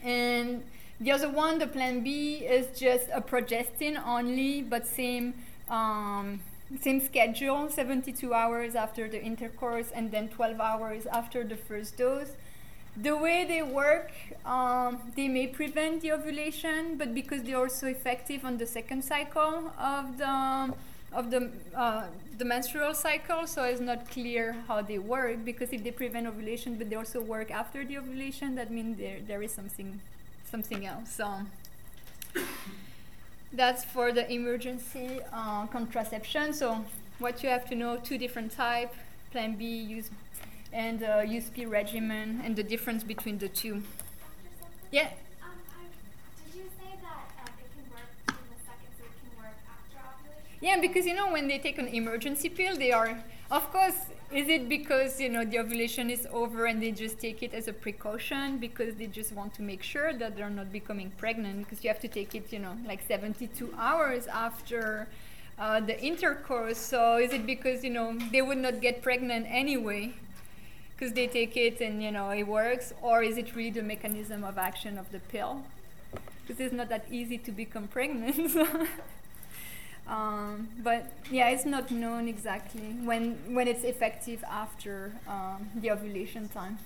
And 0.04 0.64
the 1.00 1.12
other 1.12 1.30
one, 1.30 1.60
the 1.60 1.68
plan 1.68 2.04
B, 2.04 2.38
is 2.38 2.80
just 2.80 3.08
a 3.14 3.22
progestin 3.22 4.02
only, 4.06 4.62
but 4.62 4.88
same, 4.88 5.34
um, 5.70 6.40
same 6.80 7.02
schedule 7.02 7.70
72 7.70 8.34
hours 8.34 8.76
after 8.76 9.08
the 9.08 9.22
intercourse 9.22 9.92
and 9.92 10.12
then 10.12 10.30
12 10.30 10.60
hours 10.60 11.06
after 11.08 11.44
the 11.44 11.56
first 11.56 11.98
dose. 11.98 12.32
The 12.96 13.16
way 13.16 13.46
they 13.46 13.62
work, 13.62 14.12
um, 14.44 14.98
they 15.16 15.28
may 15.28 15.46
prevent 15.48 16.02
the 16.02 16.14
ovulation, 16.14 16.98
but 16.98 17.14
because 17.14 17.44
they're 17.44 17.60
also 17.60 17.86
effective 17.88 18.44
on 18.44 18.58
the 18.58 18.66
second 18.66 19.04
cycle 19.04 19.72
of 19.78 20.18
the 20.18 20.74
of 21.14 21.32
the, 21.32 21.50
uh, 21.76 22.06
the 22.38 22.46
menstrual 22.46 22.94
cycle, 22.94 23.48
so 23.48 23.64
it's 23.64 23.82
not 23.82 24.10
clear 24.10 24.58
how 24.68 24.82
they 24.82 25.00
work 25.00 25.46
because 25.46 25.72
if 25.72 25.84
they 25.84 25.92
prevent 25.92 26.28
ovulation 26.28 26.76
but 26.76 26.90
they 26.90 26.96
also 26.96 27.22
work 27.22 27.50
after 27.50 27.86
the 27.86 27.98
ovulation, 27.98 28.56
that 28.56 28.72
means 28.72 28.98
there, 28.98 29.20
there 29.26 29.42
is 29.42 29.54
something, 29.54 30.00
something 30.50 30.86
else. 30.86 31.14
So 31.14 31.42
that's 33.54 33.84
for 33.86 34.12
the 34.12 34.32
emergency 34.32 35.20
uh, 35.34 35.66
contraception. 35.68 36.54
So 36.54 36.86
what 37.20 37.42
you 37.44 37.50
have 37.50 37.68
to 37.70 37.76
know, 37.76 37.98
two 37.98 38.18
different 38.18 38.52
type, 38.52 38.94
Plan 39.32 39.56
B, 39.56 39.66
use 39.66 40.10
and 40.74 41.02
uh, 41.02 41.20
Yuzpe 41.20 41.70
regimen, 41.70 42.42
and 42.44 42.56
the 42.56 42.64
difference 42.64 43.04
between 43.04 43.38
the 43.38 43.48
two. 43.48 43.84
Yeah. 44.92 45.10
Yeah, 50.60 50.80
because 50.82 51.06
you 51.06 51.14
know 51.14 51.32
when 51.32 51.48
they 51.48 51.60
take 51.60 51.78
an 51.78 51.88
emergency 51.88 52.50
pill, 52.50 52.76
they 52.76 52.92
are, 52.92 53.18
of 53.52 53.72
course, 53.72 53.96
is 54.32 54.48
it 54.50 54.68
because 54.68 55.22
you 55.22 55.30
know 55.30 55.46
the 55.46 55.60
ovulation 55.60 56.10
is 56.10 56.28
over 56.32 56.66
and 56.66 56.82
they 56.82 56.92
just 56.92 57.20
take 57.20 57.44
it 57.44 57.54
as 57.54 57.68
a 57.68 57.74
precaution 57.74 58.58
because 58.58 58.96
they 58.96 59.06
just 59.08 59.32
want 59.32 59.54
to 59.56 59.62
make 59.62 59.84
sure 59.84 60.14
that 60.14 60.36
they're 60.36 60.50
not 60.50 60.72
becoming 60.72 61.12
pregnant 61.18 61.60
because 61.60 61.84
you 61.84 61.90
have 61.90 62.00
to 62.02 62.08
take 62.08 62.34
it, 62.34 62.52
you 62.52 62.60
know, 62.60 62.76
like 62.88 63.02
72 63.08 63.74
hours 63.78 64.26
after 64.28 65.08
uh, 65.60 65.80
the 65.80 66.00
intercourse. 66.02 66.78
So 66.78 67.18
is 67.18 67.32
it 67.34 67.46
because 67.46 67.84
you 67.84 67.92
know 67.92 68.18
they 68.32 68.42
would 68.42 68.58
not 68.58 68.82
get 68.82 69.04
pregnant 69.04 69.46
anyway? 69.50 70.14
Because 70.96 71.14
they 71.14 71.28
take 71.28 71.56
it 71.56 71.80
and 71.82 72.02
you 72.02 72.12
know 72.12 72.32
it 72.32 72.48
works, 72.48 72.94
or 73.04 73.22
is 73.22 73.38
it 73.38 73.56
really 73.56 73.70
the 73.70 73.84
mechanism 73.84 74.44
of 74.44 74.58
action 74.58 74.98
of 74.98 75.12
the 75.12 75.20
pill? 75.20 75.62
Because 76.48 76.60
it's 76.60 76.74
not 76.74 76.90
that 76.90 77.06
easy 77.12 77.38
to 77.38 77.52
become 77.52 77.88
pregnant. 77.88 78.58
Um, 80.08 80.70
but 80.84 81.12
yeah, 81.30 81.50
it's 81.50 81.66
not 81.66 81.92
known 81.92 82.28
exactly 82.28 82.96
when, 83.04 83.38
when 83.54 83.68
it's 83.68 83.84
effective 83.84 84.44
after 84.50 85.12
um, 85.28 85.70
the 85.76 85.92
ovulation 85.92 86.48
time. 86.48 86.78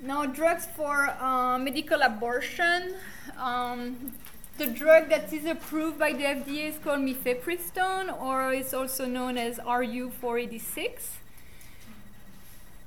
Now, 0.00 0.26
drugs 0.26 0.66
for 0.76 1.08
uh, 1.18 1.58
medical 1.58 2.02
abortion. 2.02 2.94
Um, 3.38 4.12
the 4.58 4.66
drug 4.66 5.08
that 5.08 5.32
is 5.32 5.46
approved 5.46 5.98
by 5.98 6.12
the 6.12 6.24
FDA 6.24 6.68
is 6.68 6.78
called 6.78 7.00
mifepristone, 7.00 8.20
or 8.20 8.52
it's 8.52 8.74
also 8.74 9.06
known 9.06 9.38
as 9.38 9.58
RU486, 9.58 10.90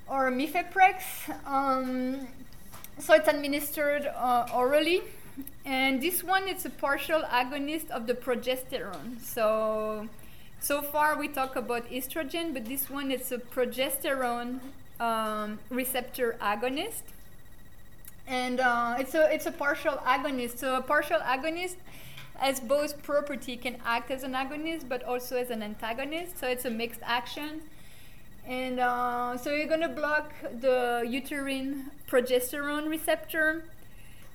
or 0.07 0.31
Mifeprex. 0.31 1.01
Um, 1.45 2.27
so 2.99 3.13
it's 3.13 3.27
administered 3.27 4.05
uh, 4.05 4.47
orally 4.53 5.01
and 5.65 6.01
this 6.01 6.23
one 6.23 6.47
is 6.47 6.65
a 6.65 6.69
partial 6.69 7.21
agonist 7.21 7.89
of 7.89 8.07
the 8.07 8.13
progesterone. 8.13 9.19
So, 9.21 10.07
so 10.59 10.81
far 10.81 11.17
we 11.17 11.27
talk 11.27 11.55
about 11.55 11.89
estrogen, 11.89 12.53
but 12.53 12.65
this 12.65 12.89
one 12.89 13.11
it's 13.11 13.31
a 13.31 13.37
progesterone 13.37 14.59
um, 14.99 15.59
receptor 15.69 16.37
agonist. 16.41 17.03
And 18.27 18.59
uh, 18.59 18.95
it's 18.99 19.13
a 19.15 19.33
it's 19.33 19.45
a 19.45 19.51
partial 19.51 19.97
agonist. 20.05 20.57
So 20.57 20.75
a 20.75 20.81
partial 20.81 21.19
agonist 21.19 21.75
as 22.39 22.59
both 22.59 23.01
property 23.03 23.57
can 23.57 23.77
act 23.85 24.11
as 24.11 24.23
an 24.23 24.33
agonist, 24.33 24.87
but 24.89 25.03
also 25.03 25.37
as 25.37 25.49
an 25.49 25.63
antagonist. 25.63 26.37
So 26.39 26.47
it's 26.47 26.65
a 26.65 26.69
mixed 26.69 27.01
action. 27.03 27.61
And 28.45 28.79
uh, 28.79 29.37
so 29.37 29.51
you're 29.51 29.67
gonna 29.67 29.89
block 29.89 30.33
the 30.61 31.05
uterine 31.07 31.91
progesterone 32.09 32.89
receptor 32.89 33.65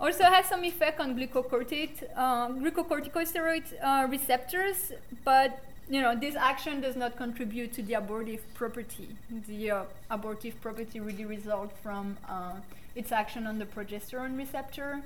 also 0.02 0.24
has 0.24 0.46
some 0.46 0.64
effect 0.64 0.98
on 0.98 1.16
glucocorticoid, 1.16 2.02
uh, 2.16 2.48
glucocorticosteroid 2.48 3.62
uh, 3.80 4.06
receptors, 4.10 4.92
but 5.24 5.60
you 5.88 6.00
know 6.00 6.16
this 6.18 6.34
action 6.34 6.80
does 6.80 6.96
not 6.96 7.16
contribute 7.16 7.72
to 7.72 7.82
the 7.82 7.94
abortive 7.94 8.42
property. 8.54 9.08
The 9.46 9.70
uh, 9.70 9.84
abortive 10.10 10.60
property 10.60 10.98
really 10.98 11.24
results 11.24 11.74
from 11.82 12.16
uh, 12.28 12.54
its 12.96 13.12
action 13.12 13.46
on 13.46 13.58
the 13.58 13.66
progesterone 13.66 14.36
receptor. 14.36 15.00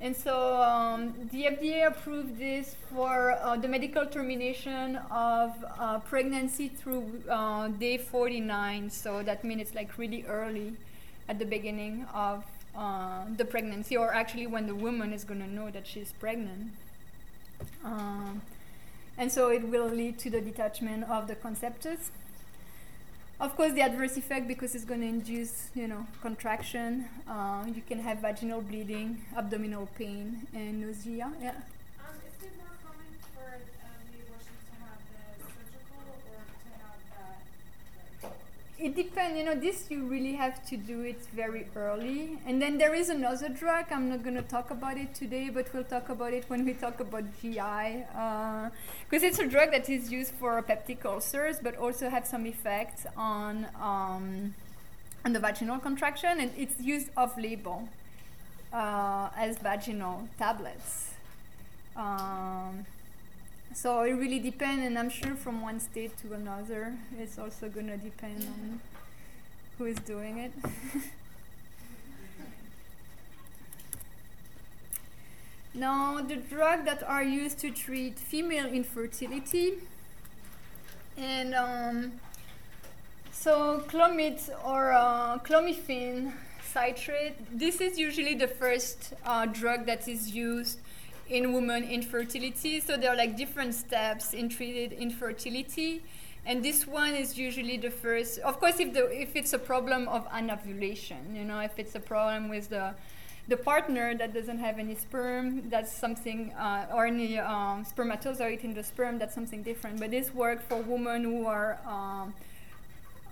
And 0.00 0.14
so 0.14 0.60
um, 0.60 1.14
the 1.30 1.44
FDA 1.44 1.86
approved 1.86 2.36
this 2.36 2.74
for 2.92 3.38
uh, 3.40 3.56
the 3.56 3.68
medical 3.68 4.04
termination 4.04 4.96
of 5.10 5.52
uh, 5.78 6.00
pregnancy 6.00 6.68
through 6.68 7.22
day 7.78 7.96
49. 7.98 8.90
So 8.90 9.22
that 9.22 9.44
means 9.44 9.62
it's 9.62 9.74
like 9.74 9.96
really 9.96 10.24
early 10.26 10.74
at 11.28 11.38
the 11.38 11.46
beginning 11.46 12.06
of 12.12 12.44
uh, 12.76 13.24
the 13.36 13.44
pregnancy, 13.44 13.96
or 13.96 14.12
actually 14.12 14.46
when 14.46 14.66
the 14.66 14.74
woman 14.74 15.12
is 15.12 15.24
going 15.24 15.40
to 15.40 15.46
know 15.48 15.70
that 15.70 15.86
she's 15.86 16.12
pregnant. 16.12 16.72
Um, 17.84 18.42
and 19.16 19.30
so 19.30 19.48
it 19.48 19.68
will 19.68 19.88
lead 19.88 20.18
to 20.20 20.30
the 20.30 20.40
detachment 20.40 21.04
of 21.04 21.28
the 21.28 21.36
conceptus. 21.36 22.10
Of 23.40 23.56
course, 23.56 23.72
the 23.72 23.82
adverse 23.82 24.16
effect 24.16 24.46
because 24.46 24.74
it's 24.74 24.84
going 24.84 25.00
to 25.00 25.06
induce, 25.06 25.68
you 25.74 25.88
know, 25.88 26.06
contraction. 26.22 27.06
Uh, 27.28 27.64
you 27.66 27.82
can 27.86 27.98
have 27.98 28.18
vaginal 28.18 28.60
bleeding, 28.60 29.24
abdominal 29.36 29.88
pain, 29.98 30.46
and 30.54 30.80
nausea. 30.80 31.32
Yeah. 31.42 31.50
Um, 31.50 32.14
is 32.26 32.46
it 32.46 32.52
more 32.56 32.74
common 32.82 33.10
for 33.34 33.58
um, 33.58 34.00
the 34.10 34.22
abortions 34.22 34.62
to 34.70 34.74
have 34.82 35.02
the 35.10 35.46
surgical 35.50 36.02
or 36.30 36.42
to 36.46 36.70
have 36.78 37.00
that? 38.22 38.30
It 38.84 38.94
depends, 38.94 39.38
you 39.38 39.44
know, 39.44 39.54
this 39.54 39.86
you 39.88 40.04
really 40.04 40.34
have 40.34 40.62
to 40.66 40.76
do 40.76 41.00
it 41.00 41.24
very 41.34 41.66
early. 41.74 42.38
And 42.46 42.60
then 42.60 42.76
there 42.76 42.94
is 42.94 43.08
another 43.08 43.48
drug, 43.48 43.86
I'm 43.90 44.10
not 44.10 44.22
going 44.22 44.36
to 44.36 44.42
talk 44.42 44.70
about 44.70 44.98
it 44.98 45.14
today, 45.14 45.48
but 45.48 45.72
we'll 45.72 45.84
talk 45.84 46.10
about 46.10 46.34
it 46.34 46.44
when 46.48 46.66
we 46.66 46.74
talk 46.74 47.00
about 47.00 47.24
GI. 47.40 48.04
Because 49.08 49.22
it's 49.22 49.38
a 49.38 49.46
drug 49.46 49.70
that 49.72 49.88
is 49.88 50.12
used 50.12 50.34
for 50.34 50.60
peptic 50.60 51.02
ulcers, 51.06 51.60
but 51.62 51.78
also 51.78 52.10
has 52.10 52.28
some 52.28 52.44
effect 52.44 53.06
on, 53.16 53.66
um, 53.80 54.54
on 55.24 55.32
the 55.32 55.40
vaginal 55.40 55.78
contraction, 55.78 56.38
and 56.38 56.50
it's 56.54 56.78
used 56.78 57.08
off 57.16 57.38
label 57.38 57.88
uh, 58.70 59.30
as 59.34 59.56
vaginal 59.56 60.28
tablets. 60.36 61.14
Um, 61.96 62.84
so 63.74 64.02
it 64.02 64.12
really 64.12 64.38
depends, 64.38 64.86
and 64.86 64.96
I'm 64.96 65.10
sure 65.10 65.34
from 65.34 65.60
one 65.60 65.80
state 65.80 66.16
to 66.18 66.32
another, 66.32 66.94
it's 67.18 67.38
also 67.38 67.68
going 67.68 67.88
to 67.88 67.96
depend 67.96 68.44
on 68.44 68.80
who 69.76 69.86
is 69.86 69.98
doing 69.98 70.38
it. 70.38 70.52
now, 75.74 76.20
the 76.20 76.36
drugs 76.36 76.84
that 76.84 77.02
are 77.02 77.24
used 77.24 77.58
to 77.58 77.70
treat 77.72 78.16
female 78.16 78.66
infertility, 78.66 79.74
and 81.16 81.54
um, 81.54 82.12
so 83.32 83.82
clomid 83.88 84.40
or 84.64 84.92
uh, 84.92 85.38
clomiphene 85.38 86.32
citrate, 86.62 87.34
this 87.52 87.80
is 87.80 87.98
usually 87.98 88.34
the 88.34 88.48
first 88.48 89.14
uh, 89.26 89.46
drug 89.46 89.86
that 89.86 90.06
is 90.06 90.30
used 90.30 90.78
in 91.28 91.52
women 91.52 91.84
infertility. 91.84 92.80
So 92.80 92.96
there 92.96 93.10
are 93.10 93.16
like 93.16 93.36
different 93.36 93.74
steps 93.74 94.34
in 94.34 94.48
treated 94.48 94.92
infertility. 94.92 96.02
And 96.46 96.62
this 96.62 96.86
one 96.86 97.14
is 97.14 97.38
usually 97.38 97.78
the 97.78 97.90
first. 97.90 98.38
Of 98.40 98.60
course, 98.60 98.78
if 98.78 98.92
the 98.92 99.08
if 99.10 99.34
it's 99.34 99.54
a 99.54 99.58
problem 99.58 100.08
of 100.08 100.26
anovulation, 100.30 101.34
you 101.34 101.44
know, 101.44 101.60
if 101.60 101.78
it's 101.78 101.94
a 101.94 102.00
problem 102.00 102.50
with 102.50 102.68
the 102.68 102.94
the 103.48 103.56
partner 103.56 104.14
that 104.14 104.32
doesn't 104.32 104.58
have 104.58 104.78
any 104.78 104.94
sperm, 104.94 105.68
that's 105.68 105.92
something, 105.92 106.50
uh, 106.52 106.86
or 106.94 107.06
any 107.06 107.38
um, 107.38 107.84
spermatozoid 107.84 108.64
in 108.64 108.72
the 108.72 108.82
sperm, 108.82 109.18
that's 109.18 109.34
something 109.34 109.62
different. 109.62 110.00
But 110.00 110.10
this 110.10 110.32
works 110.34 110.64
for 110.66 110.80
women 110.80 111.24
who 111.24 111.46
are 111.46 111.78
um, 111.86 112.34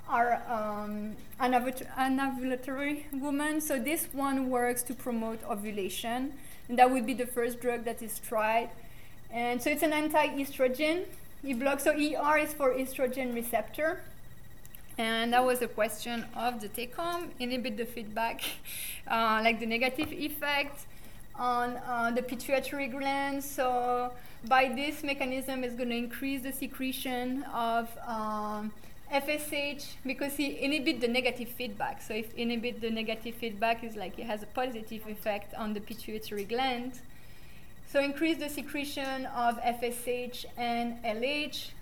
are 0.08 0.42
um, 0.49 1.16
anovulatory 1.40 3.04
women. 3.12 3.61
So 3.61 3.78
this 3.78 4.08
one 4.12 4.50
works 4.50 4.82
to 4.84 4.94
promote 4.94 5.42
ovulation 5.44 6.34
and 6.72 6.78
that 6.78 6.90
would 6.90 7.04
be 7.04 7.12
the 7.12 7.26
first 7.26 7.60
drug 7.60 7.84
that 7.84 8.00
is 8.00 8.18
tried. 8.18 8.70
And 9.30 9.62
so 9.62 9.68
it's 9.68 9.82
an 9.82 9.92
anti-estrogen. 9.92 11.04
It 11.44 11.58
blocks. 11.58 11.84
So 11.84 11.90
ER 11.90 12.38
is 12.38 12.54
for 12.54 12.72
estrogen 12.72 13.34
receptor. 13.34 14.00
And 14.96 15.34
that 15.34 15.44
was 15.44 15.60
a 15.60 15.68
question 15.68 16.24
of 16.34 16.62
the 16.62 16.68
take-home, 16.68 17.32
inhibit 17.38 17.76
the 17.76 17.84
feedback, 17.84 18.40
uh, 19.06 19.42
like 19.44 19.60
the 19.60 19.66
negative 19.66 20.14
effect 20.14 20.86
on 21.34 21.76
uh, 21.86 22.10
the 22.10 22.22
pituitary 22.22 22.88
gland. 22.88 23.44
So 23.44 24.12
by 24.46 24.72
this 24.74 25.02
mechanism, 25.02 25.64
is 25.64 25.74
going 25.74 25.90
to 25.90 25.96
increase 25.96 26.40
the 26.40 26.52
secretion 26.52 27.42
of 27.52 27.90
um, 28.06 28.72
FSH 29.12 29.97
because 30.07 30.37
he 30.37 30.59
inhibit 30.61 31.00
the 31.00 31.09
negative 31.09 31.49
feedback. 31.49 32.00
So 32.00 32.14
if 32.14 32.33
inhibit 32.35 32.81
the 32.81 32.90
negative 32.90 33.35
feedback 33.35 33.85
is 33.85 33.95
like 33.95 34.19
it 34.19 34.25
has 34.25 34.42
a 34.42 34.47
positive 34.47 35.07
effect 35.07 35.54
on 35.54 35.75
the 35.75 35.81
pituitary 35.81 36.45
gland. 36.45 37.00
So 37.87 38.00
increase 38.00 38.38
the 38.38 38.49
secretion 38.49 39.26
of 39.26 39.61
FSH 39.61 40.47
and 40.57 41.02
LH. 41.04 41.73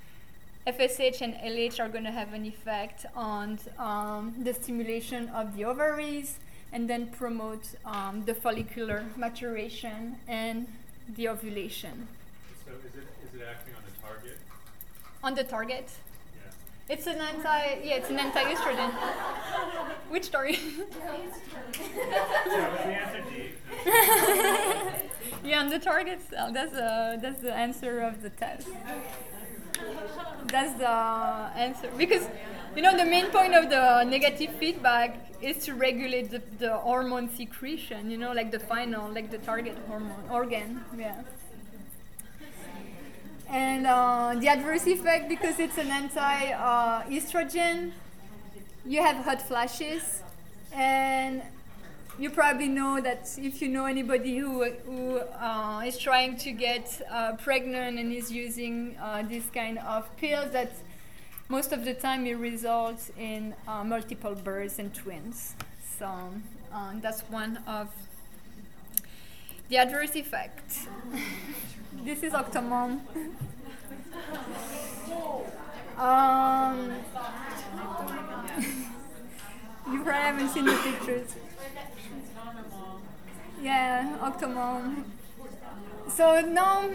FSH 0.67 1.21
and 1.23 1.35
LH 1.35 1.79
are 1.79 1.89
going 1.89 2.05
to 2.05 2.11
have 2.11 2.33
an 2.33 2.45
effect 2.45 3.07
on 3.15 3.59
um, 3.79 4.35
the 4.43 4.53
stimulation 4.53 5.29
of 5.29 5.57
the 5.57 5.65
ovaries 5.65 6.39
and 6.73 6.91
then 6.91 7.07
promote 7.07 7.69
um, 7.85 8.25
the 8.25 8.35
follicular 8.35 9.05
maturation 9.17 10.17
and 10.29 10.67
the 11.17 11.29
ovulation. 11.29 12.09
So 12.65 12.73
is 12.73 12.95
it, 12.95 13.07
is 13.25 13.41
it 13.41 13.47
acting 13.49 13.75
on 13.75 13.83
the 13.87 14.07
target? 14.07 14.39
On 15.23 15.35
the 15.35 15.45
target? 15.45 15.91
It's 16.91 17.07
an 17.07 17.19
anti, 17.19 17.81
yeah, 17.85 17.97
it's 17.97 18.11
an 18.11 18.19
anti-estrogen. 18.19 18.91
Which 20.09 20.25
story? 20.25 20.55
So 20.57 20.61
was 22.71 22.81
the 22.85 22.95
answer 23.03 23.21
D? 23.31 23.35
yeah, 25.49 25.61
on 25.61 25.69
the 25.69 25.79
target 25.79 26.21
cell. 26.29 26.53
That's 26.53 26.73
the 26.73 27.19
that's 27.23 27.41
the 27.41 27.55
answer 27.55 28.01
of 28.01 28.23
the 28.23 28.31
test. 28.31 28.67
That's 30.47 30.77
the 30.79 30.89
answer 31.57 31.89
because 31.97 32.29
you 32.75 32.83
know 32.83 32.97
the 32.97 33.05
main 33.05 33.27
point 33.27 33.55
of 33.55 33.71
the 33.71 34.03
negative 34.05 34.55
feedback 34.57 35.31
is 35.41 35.65
to 35.67 35.75
regulate 35.75 36.31
the, 36.31 36.43
the 36.59 36.77
hormone 36.77 37.29
secretion. 37.35 38.11
You 38.11 38.19
know, 38.19 38.33
like 38.33 38.51
the 38.51 38.59
final, 38.59 39.13
like 39.13 39.31
the 39.31 39.39
target 39.39 39.77
hormone 39.87 40.25
organ. 40.31 40.85
Yeah. 40.99 41.23
And 43.51 43.87
uh, 43.87 44.37
the 44.39 44.49
adverse 44.49 44.87
effect 44.87 45.29
because 45.29 45.59
it's 45.59 45.77
an 45.77 45.89
anti-estrogen, 45.89 47.91
you 48.87 49.03
have 49.03 49.25
hot 49.25 49.43
flashes, 49.43 50.23
and 50.73 51.43
you 52.17 52.31
probably 52.31 52.69
know 52.69 53.01
that 53.01 53.29
if 53.39 53.61
you 53.61 53.69
know 53.69 53.87
anybody 53.87 54.39
who, 54.39 54.71
who 54.87 55.19
uh, 55.19 55.83
is 55.85 55.99
trying 55.99 56.37
to 56.37 56.53
get 56.53 57.03
uh, 57.11 57.35
pregnant 57.37 57.99
and 57.99 58.13
is 58.13 58.31
using 58.31 58.97
uh, 59.03 59.25
this 59.29 59.45
kind 59.53 59.79
of 59.79 60.17
pills, 60.17 60.53
that 60.53 60.71
most 61.49 61.73
of 61.73 61.85
the 61.85 61.95
time 61.95 62.27
it 62.27 62.39
results 62.39 63.11
in 63.19 63.53
uh, 63.67 63.83
multiple 63.83 64.37
births 64.37 64.79
and 64.79 64.95
twins. 64.95 65.57
So 65.99 66.07
um, 66.73 67.01
that's 67.01 67.23
one 67.23 67.59
of 67.67 67.89
the 69.71 69.79
adverse 69.79 70.17
effect. 70.17 70.89
this 72.05 72.23
is 72.25 72.33
Octomom. 72.33 73.01
um, 75.97 76.93
you 79.93 80.03
probably 80.03 80.13
haven't 80.13 80.49
seen 80.49 80.65
the 80.65 80.75
pictures. 80.75 81.37
Yeah, 83.63 84.17
Octomom. 84.21 85.05
So 86.09 86.41
now, 86.41 86.91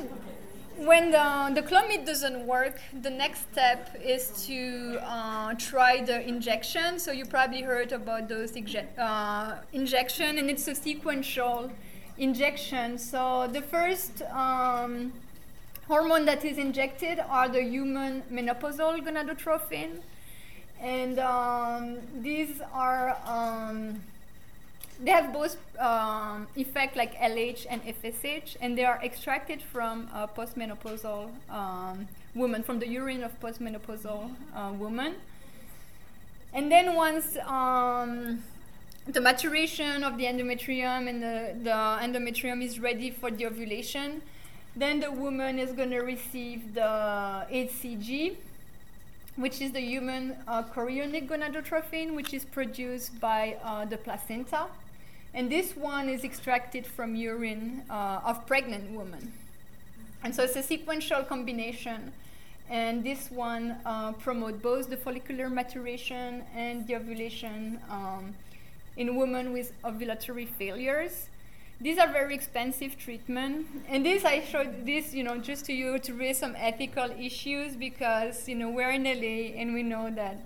when 0.77 1.11
the, 1.11 1.51
the 1.55 1.61
clomid 1.61 2.05
doesn't 2.05 2.45
work, 2.45 2.81
the 3.01 3.09
next 3.09 3.49
step 3.53 3.95
is 4.03 4.45
to 4.47 4.99
uh, 5.01 5.53
try 5.53 6.03
the 6.03 6.27
injection. 6.27 6.99
So 6.99 7.13
you 7.13 7.25
probably 7.25 7.61
heard 7.61 7.93
about 7.93 8.27
those 8.27 8.51
inje- 8.51 8.97
uh, 8.97 9.59
injection, 9.71 10.37
and 10.37 10.49
it's 10.49 10.67
a 10.67 10.75
sequential 10.75 11.71
injection. 12.17 12.97
So 12.97 13.47
the 13.51 13.61
first 13.61 14.21
um, 14.23 15.13
hormone 15.87 16.25
that 16.25 16.43
is 16.43 16.57
injected 16.57 17.19
are 17.19 17.49
the 17.49 17.61
human 17.63 18.23
menopausal 18.31 19.05
gonadotrophin, 19.05 20.01
and 20.81 21.19
um, 21.19 21.97
these 22.21 22.61
are 22.73 23.17
um, 23.25 24.01
they 25.03 25.11
have 25.11 25.33
both 25.33 25.57
um, 25.79 26.47
effect 26.55 26.95
like 26.95 27.15
LH 27.15 27.65
and 27.69 27.83
FSH, 27.83 28.55
and 28.61 28.77
they 28.77 28.85
are 28.85 28.99
extracted 29.03 29.61
from 29.61 30.09
uh, 30.13 30.27
postmenopausal 30.27 31.29
um, 31.49 32.07
women, 32.33 32.63
from 32.63 32.79
the 32.79 32.87
urine 32.87 33.23
of 33.23 33.37
postmenopausal 33.41 34.31
uh, 34.55 34.71
women. 34.77 35.15
And 36.53 36.71
then 36.71 36.95
once 36.95 37.35
um, 37.45 38.41
the 39.07 39.21
maturation 39.21 40.03
of 40.03 40.17
the 40.17 40.25
endometrium 40.25 41.07
and 41.07 41.21
the, 41.21 41.55
the 41.63 41.69
endometrium 41.69 42.63
is 42.63 42.79
ready 42.79 43.11
for 43.11 43.29
the 43.29 43.45
ovulation, 43.45 44.21
then 44.75 44.99
the 44.99 45.11
woman 45.11 45.59
is 45.59 45.71
going 45.71 45.91
to 45.91 45.99
receive 45.99 46.73
the 46.73 47.45
HCG, 47.51 48.35
which 49.35 49.61
is 49.61 49.71
the 49.71 49.79
human 49.79 50.35
uh, 50.47 50.63
chorionic 50.63 51.29
gonadotrophin, 51.29 52.15
which 52.15 52.33
is 52.33 52.43
produced 52.43 53.19
by 53.19 53.57
uh, 53.63 53.85
the 53.85 53.97
placenta. 53.97 54.65
And 55.33 55.51
this 55.51 55.75
one 55.75 56.09
is 56.09 56.23
extracted 56.23 56.87
from 56.87 57.15
urine 57.15 57.83
uh, 57.89 58.21
of 58.23 58.47
pregnant 58.47 58.91
women. 58.91 59.33
And 60.23 60.33
so 60.33 60.43
it's 60.43 60.55
a 60.55 60.63
sequential 60.63 61.23
combination. 61.23 62.11
And 62.69 63.03
this 63.03 63.29
one 63.29 63.77
uh, 63.85 64.13
promote 64.13 64.61
both 64.61 64.89
the 64.89 64.97
follicular 64.97 65.49
maturation 65.49 66.43
and 66.55 66.87
the 66.87 66.95
ovulation 66.95 67.79
um, 67.91 68.33
in 68.97 69.15
women 69.15 69.53
with 69.53 69.71
ovulatory 69.83 70.47
failures. 70.47 71.27
These 71.81 71.97
are 71.97 72.07
very 72.07 72.33
expensive 72.33 72.97
treatment, 72.97 73.67
and 73.89 74.05
this 74.05 74.23
I 74.23 74.41
showed 74.41 74.85
this, 74.85 75.13
you 75.13 75.23
know, 75.23 75.37
just 75.37 75.65
to 75.65 75.73
you 75.73 75.99
to 75.99 76.13
raise 76.13 76.39
some 76.39 76.55
ethical 76.57 77.11
issues 77.19 77.75
because 77.75 78.47
you 78.47 78.55
know 78.55 78.69
we're 78.69 78.91
in 78.91 79.03
LA 79.03 79.59
and 79.59 79.73
we 79.73 79.83
know 79.83 80.09
that 80.11 80.37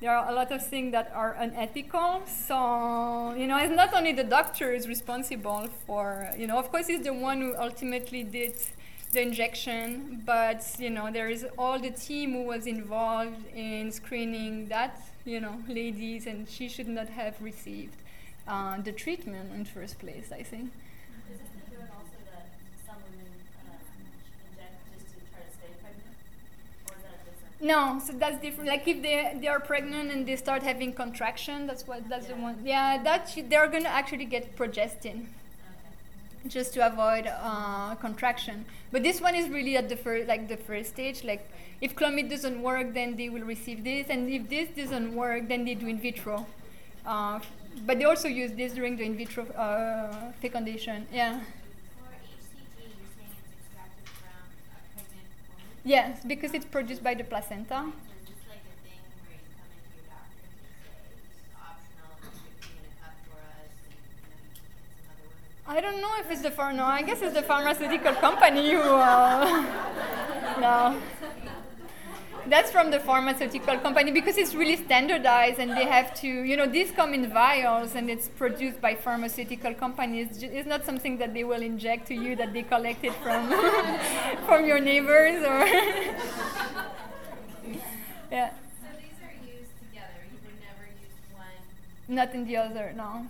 there 0.00 0.14
are 0.14 0.28
a 0.28 0.32
lot 0.32 0.52
of 0.52 0.64
things 0.66 0.92
that 0.92 1.10
are 1.14 1.32
unethical. 1.38 2.22
So, 2.26 3.34
you 3.36 3.46
know, 3.46 3.56
it's 3.58 3.74
not 3.74 3.94
only 3.94 4.12
the 4.12 4.24
doctor 4.24 4.72
is 4.72 4.86
responsible 4.86 5.68
for, 5.86 6.30
you 6.36 6.46
know, 6.46 6.58
of 6.58 6.70
course, 6.70 6.86
he's 6.88 7.02
the 7.02 7.14
one 7.14 7.40
who 7.40 7.56
ultimately 7.56 8.22
did 8.22 8.54
the 9.16 9.22
injection, 9.22 10.22
but, 10.26 10.62
you 10.78 10.90
know, 10.90 11.10
there 11.10 11.28
is 11.28 11.46
all 11.58 11.78
the 11.78 11.90
team 11.90 12.32
who 12.34 12.44
was 12.44 12.66
involved 12.66 13.42
in 13.54 13.90
screening 13.92 14.68
that, 14.68 15.00
you 15.24 15.40
know, 15.40 15.56
ladies, 15.68 16.26
and 16.26 16.48
she 16.48 16.68
should 16.68 16.88
not 16.88 17.08
have 17.08 17.34
received 17.40 17.96
uh, 18.48 18.80
the 18.80 18.92
treatment 18.92 19.52
in 19.54 19.64
first 19.64 19.98
place, 19.98 20.28
I 20.32 20.42
think. 20.42 20.70
Is 21.32 21.38
this 21.38 21.48
the 21.70 21.78
also 21.98 22.18
that 22.32 22.46
some 22.86 22.96
women 23.10 23.30
uh, 23.66 23.76
just 24.56 25.06
to 25.12 25.18
try 25.32 25.42
to 25.48 25.52
stay 25.58 25.72
pregnant? 25.82 26.16
Or 26.88 26.94
is 26.96 27.02
that 27.04 27.18
different? 27.24 27.62
No, 27.62 28.00
so 28.04 28.12
that's 28.12 28.40
different. 28.42 28.68
Like 28.70 28.86
if 28.86 29.02
they 29.02 29.36
they 29.40 29.48
are 29.48 29.60
pregnant 29.60 30.10
and 30.12 30.26
they 30.26 30.36
start 30.36 30.62
having 30.62 30.92
contraction, 30.92 31.66
that's 31.66 31.86
what 31.86 32.08
that's 32.08 32.26
the 32.26 32.34
one. 32.36 32.56
Yeah, 32.64 33.02
that 33.02 33.28
sh- 33.28 33.44
they're 33.48 33.68
gonna 33.68 33.88
actually 34.00 34.26
get 34.26 34.56
progestin. 34.56 35.26
Just 36.48 36.74
to 36.74 36.86
avoid 36.86 37.26
uh, 37.26 37.94
contraction. 37.96 38.64
But 38.90 39.02
this 39.02 39.20
one 39.20 39.34
is 39.34 39.48
really 39.48 39.76
at 39.76 39.88
the 39.88 39.96
first 39.96 40.28
like 40.28 40.48
the 40.48 40.56
first 40.56 40.90
stage. 40.90 41.24
Like 41.24 41.48
if 41.80 41.94
clomid 41.94 42.30
doesn't 42.30 42.62
work, 42.62 42.94
then 42.94 43.16
they 43.16 43.28
will 43.28 43.42
receive 43.42 43.84
this, 43.84 44.08
and 44.08 44.28
if 44.28 44.48
this 44.48 44.68
doesn't 44.76 45.14
work, 45.14 45.48
then 45.48 45.64
they 45.64 45.74
do 45.74 45.86
in 45.86 45.98
vitro. 45.98 46.46
Uh, 47.04 47.40
but 47.84 47.98
they 47.98 48.04
also 48.04 48.28
use 48.28 48.52
this 48.52 48.72
during 48.72 48.96
the 48.96 49.04
in 49.04 49.16
vitro 49.16 49.44
uh, 49.52 50.32
fecundation. 50.40 51.06
Yeah. 51.12 51.40
Yes, 55.84 56.18
because 56.26 56.52
it's 56.52 56.64
produced 56.64 57.04
by 57.04 57.14
the 57.14 57.22
placenta. 57.22 57.92
I 65.68 65.80
don't 65.80 66.00
know 66.00 66.12
if 66.20 66.30
it's 66.30 66.42
the 66.42 66.50
pharma. 66.50 66.76
No, 66.76 66.84
I 66.84 67.02
guess 67.02 67.20
it's 67.22 67.34
the 67.34 67.42
pharmaceutical 67.42 68.14
company 68.14 68.70
who. 68.70 68.80
Uh, 68.80 69.64
no. 70.60 70.96
That's 72.48 72.70
from 72.70 72.92
the 72.92 73.00
pharmaceutical 73.00 73.76
company 73.78 74.12
because 74.12 74.36
it's 74.36 74.54
really 74.54 74.76
standardized 74.76 75.58
and 75.58 75.72
they 75.72 75.84
have 75.84 76.14
to, 76.20 76.28
you 76.28 76.56
know, 76.56 76.66
these 76.66 76.92
come 76.92 77.12
in 77.12 77.28
vials 77.28 77.96
and 77.96 78.08
it's 78.08 78.28
produced 78.28 78.80
by 78.80 78.94
pharmaceutical 78.94 79.74
companies. 79.74 80.44
It's 80.44 80.68
not 80.68 80.84
something 80.84 81.18
that 81.18 81.34
they 81.34 81.42
will 81.42 81.62
inject 81.62 82.06
to 82.08 82.14
you 82.14 82.36
that 82.36 82.52
they 82.52 82.62
collected 82.62 83.12
from 83.14 83.48
from 84.46 84.64
your 84.64 84.78
neighbors 84.78 85.42
or. 85.42 85.66
yeah, 88.30 88.50
So 88.80 88.86
these 88.94 89.18
are 89.26 89.34
used 89.42 89.74
together, 89.82 90.22
you 90.30 90.38
would 90.44 90.60
never 90.62 90.86
use 91.02 91.18
one 91.34 91.58
not 92.14 92.32
in 92.32 92.46
the 92.46 92.56
other, 92.56 92.92
no. 92.96 93.26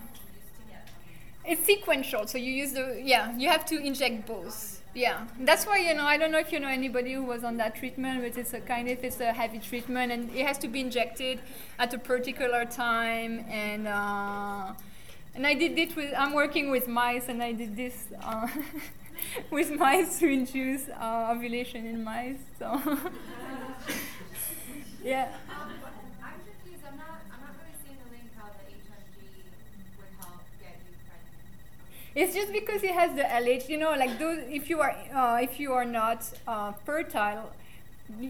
It's 1.47 1.65
sequential, 1.65 2.27
so 2.27 2.37
you 2.37 2.51
use 2.51 2.73
the 2.73 3.01
yeah. 3.03 3.35
You 3.37 3.49
have 3.49 3.65
to 3.67 3.77
inject 3.77 4.27
both. 4.27 4.81
Yeah, 4.93 5.25
that's 5.39 5.65
why 5.65 5.77
you 5.77 5.93
know. 5.93 6.03
I 6.03 6.17
don't 6.17 6.31
know 6.31 6.39
if 6.39 6.51
you 6.51 6.59
know 6.59 6.67
anybody 6.67 7.13
who 7.13 7.23
was 7.23 7.43
on 7.43 7.57
that 7.57 7.75
treatment, 7.75 8.21
but 8.21 8.37
it's 8.37 8.53
a 8.53 8.59
kind 8.59 8.89
of 8.89 9.01
it's 9.03 9.19
a 9.21 9.31
heavy 9.31 9.59
treatment, 9.59 10.11
and 10.11 10.29
it 10.35 10.45
has 10.45 10.57
to 10.59 10.67
be 10.67 10.81
injected 10.81 11.39
at 11.79 11.93
a 11.93 11.99
particular 11.99 12.65
time. 12.65 13.45
And 13.49 13.87
uh, 13.87 14.73
and 15.35 15.47
I 15.47 15.53
did 15.53 15.77
it 15.79 15.95
with. 15.95 16.13
I'm 16.17 16.33
working 16.33 16.69
with 16.69 16.87
mice, 16.87 17.29
and 17.29 17.41
I 17.41 17.53
did 17.53 17.77
this 17.77 18.05
uh, 18.21 18.47
with 19.51 19.71
mice 19.71 20.19
to 20.19 20.27
induce 20.27 20.89
uh, 20.89 21.31
ovulation 21.33 21.85
in 21.85 22.03
mice. 22.03 22.39
So 22.59 22.65
yeah. 25.03 25.31
Um, 25.49 25.71
I'm 26.21 26.39
confused, 26.43 26.83
I'm 26.87 26.97
not, 26.97 27.21
I'm 27.31 27.41
not 27.41 27.53
really 27.61 27.75
seeing 27.85 27.97
the 28.03 28.09
link 28.11 28.29
how 28.35 28.49
the 28.51 28.65
HMG 28.67 29.21
would 29.97 30.11
help 30.19 30.41
get 30.59 30.75
you 30.83 30.95
pregnant. 31.07 32.06
It's 32.19 32.33
just 32.33 32.51
because 32.51 32.81
it 32.81 32.95
has 32.95 33.15
the 33.15 33.21
LH, 33.21 33.69
you 33.69 33.77
know, 33.77 33.91
like 33.91 34.17
those. 34.17 34.39
If 34.49 34.71
you 34.71 34.81
are, 34.81 34.95
uh, 35.13 35.37
if 35.39 35.59
you 35.59 35.73
are 35.73 35.85
not 35.85 36.27
uh, 36.47 36.71
fertile, 36.83 37.51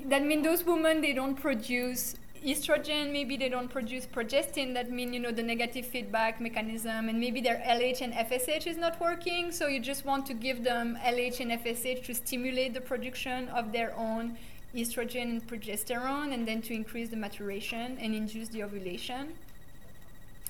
that 0.07 0.25
means 0.25 0.43
those 0.43 0.65
women 0.65 0.99
they 0.99 1.13
don't 1.13 1.35
produce 1.35 2.17
estrogen. 2.45 3.13
Maybe 3.13 3.37
they 3.37 3.47
don't 3.47 3.69
produce 3.69 4.05
progestin. 4.05 4.73
That 4.73 4.91
means 4.91 5.13
you 5.13 5.21
know 5.21 5.31
the 5.31 5.41
negative 5.41 5.85
feedback 5.85 6.41
mechanism, 6.41 7.07
and 7.07 7.17
maybe 7.17 7.39
their 7.39 7.63
LH 7.65 8.01
and 8.01 8.11
FSH 8.11 8.67
is 8.67 8.75
not 8.75 8.99
working. 8.99 9.53
So 9.53 9.67
you 9.67 9.79
just 9.79 10.03
want 10.03 10.25
to 10.25 10.33
give 10.33 10.65
them 10.65 10.99
LH 11.01 11.39
and 11.39 11.51
FSH 11.51 12.03
to 12.07 12.13
stimulate 12.13 12.73
the 12.73 12.81
production 12.81 13.47
of 13.47 13.71
their 13.71 13.95
own 13.95 14.37
estrogen 14.75 15.29
and 15.31 15.47
progesterone, 15.47 16.33
and 16.33 16.45
then 16.45 16.61
to 16.63 16.73
increase 16.73 17.07
the 17.07 17.15
maturation 17.15 17.97
and 18.01 18.13
induce 18.13 18.49
the 18.49 18.63
ovulation. 18.63 19.29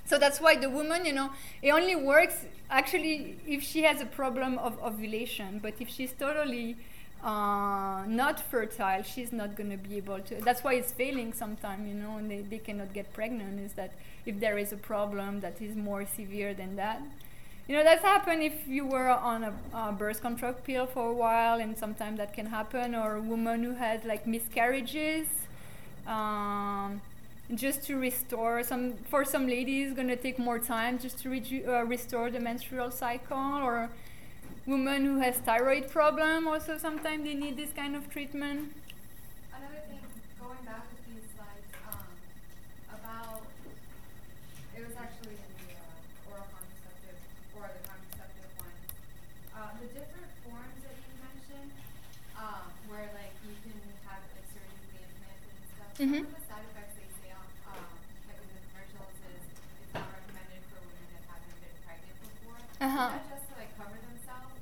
So 0.07 0.17
that's 0.17 0.39
why 0.39 0.55
the 0.55 0.69
woman, 0.69 1.05
you 1.05 1.11
know, 1.13 1.31
it 1.61 1.71
only 1.71 1.95
works 1.95 2.45
actually 2.69 3.37
if 3.45 3.61
she 3.61 3.83
has 3.83 3.99
a 4.01 4.05
problem 4.05 4.57
of 4.57 4.81
ovulation. 4.81 5.59
But 5.61 5.73
if 5.81 5.89
she's 5.89 6.13
totally 6.13 6.77
uh, 7.21 8.05
not 8.07 8.39
fertile, 8.39 9.03
she's 9.03 9.33
not 9.33 9.57
going 9.57 9.69
to 9.69 9.77
be 9.77 9.97
able 9.97 10.21
to. 10.21 10.35
That's 10.35 10.63
why 10.63 10.75
it's 10.75 10.93
failing 10.93 11.33
sometimes, 11.33 11.87
you 11.87 11.93
know, 11.93 12.17
and 12.17 12.31
they, 12.31 12.41
they 12.41 12.57
cannot 12.57 12.93
get 12.93 13.11
pregnant. 13.11 13.59
Is 13.59 13.73
that 13.73 13.91
if 14.25 14.39
there 14.39 14.57
is 14.57 14.71
a 14.71 14.77
problem 14.77 15.41
that 15.41 15.61
is 15.61 15.75
more 15.75 16.05
severe 16.05 16.53
than 16.53 16.77
that? 16.77 17.01
You 17.67 17.75
know, 17.75 17.83
that's 17.83 18.01
happened 18.01 18.43
if 18.43 18.65
you 18.65 18.85
were 18.85 19.09
on 19.09 19.43
a, 19.43 19.53
a 19.73 19.91
birth 19.91 20.21
control 20.21 20.53
pill 20.53 20.85
for 20.85 21.09
a 21.09 21.13
while, 21.13 21.59
and 21.59 21.77
sometimes 21.77 22.17
that 22.17 22.33
can 22.33 22.45
happen, 22.45 22.95
or 22.95 23.15
a 23.15 23.21
woman 23.21 23.61
who 23.61 23.73
has 23.73 24.05
like 24.05 24.25
miscarriages. 24.25 25.27
Um, 26.07 27.01
just 27.55 27.83
to 27.85 27.95
restore 27.97 28.61
some 28.63 28.93
for 29.09 29.23
some 29.23 29.47
ladies 29.47 29.93
gonna 29.93 30.15
take 30.17 30.37
more 30.37 30.59
time 30.59 30.99
just 30.99 31.19
to 31.23 31.29
uh, 31.67 31.83
restore 31.85 32.29
the 32.29 32.39
menstrual 32.39 32.91
cycle 32.91 33.37
or 33.63 33.89
women 34.65 35.05
who 35.05 35.19
has 35.19 35.37
thyroid 35.37 35.89
problem 35.89 36.47
also 36.47 36.77
sometimes 36.77 37.23
they 37.23 37.33
need 37.33 37.57
this 37.57 37.71
kind 37.73 37.95
of 37.95 38.09
treatment 38.09 38.73
Another 39.55 39.81
thing, 39.89 39.99
going 40.39 40.59
back 40.65 40.85
with 40.91 41.03
these 41.07 41.25
slides, 41.35 41.71
um, 41.89 42.07
about, 42.93 43.43
it 44.75 44.81
was 44.85 44.95
actually 44.97 45.35
in 45.39 45.51
the, 45.65 45.73
uh, 45.75 46.29
oral 46.31 46.47
contraceptive, 46.53 47.17
or 47.57 47.65
the 47.73 47.81
contraceptive 47.87 48.51
one. 48.59 48.75
Uh, 49.55 49.71
the 49.81 49.87
different 49.95 50.29
forms 50.45 50.77
that 50.85 50.97
you 51.01 51.13
mentioned, 51.23 51.71
um, 52.37 52.69
where 52.91 53.09
like 53.17 53.33
you 53.47 53.55
can 53.65 53.77
have 54.05 54.21
like 54.35 54.45
surgically 54.53 55.01
implanted 55.01 55.51
and 55.55 55.65
stuff. 55.73 55.91
Some 55.97 56.11
Mhm. 56.13 56.21
of 56.27 56.33
the 56.37 56.43
side 56.45 56.65
effects 56.69 56.95
they 56.99 57.09
say 57.23 57.29
on, 57.33 57.47
um, 57.71 57.89
like 58.29 58.39
in 58.43 58.49
the 58.53 58.61
commercials 58.69 59.15
is, 59.31 59.43
it's 59.81 59.93
not 59.95 60.07
recommended 60.13 60.61
for 60.69 60.77
women 60.83 61.07
that 61.15 61.23
haven't 61.31 61.57
been 61.63 61.77
pregnant 61.87 62.17
before. 62.21 62.61
Uh-huh. 62.79 63.09
Just 63.29 63.47
to 63.49 63.53
like 63.57 63.75
cover 63.77 63.97
themselves? 64.07 64.53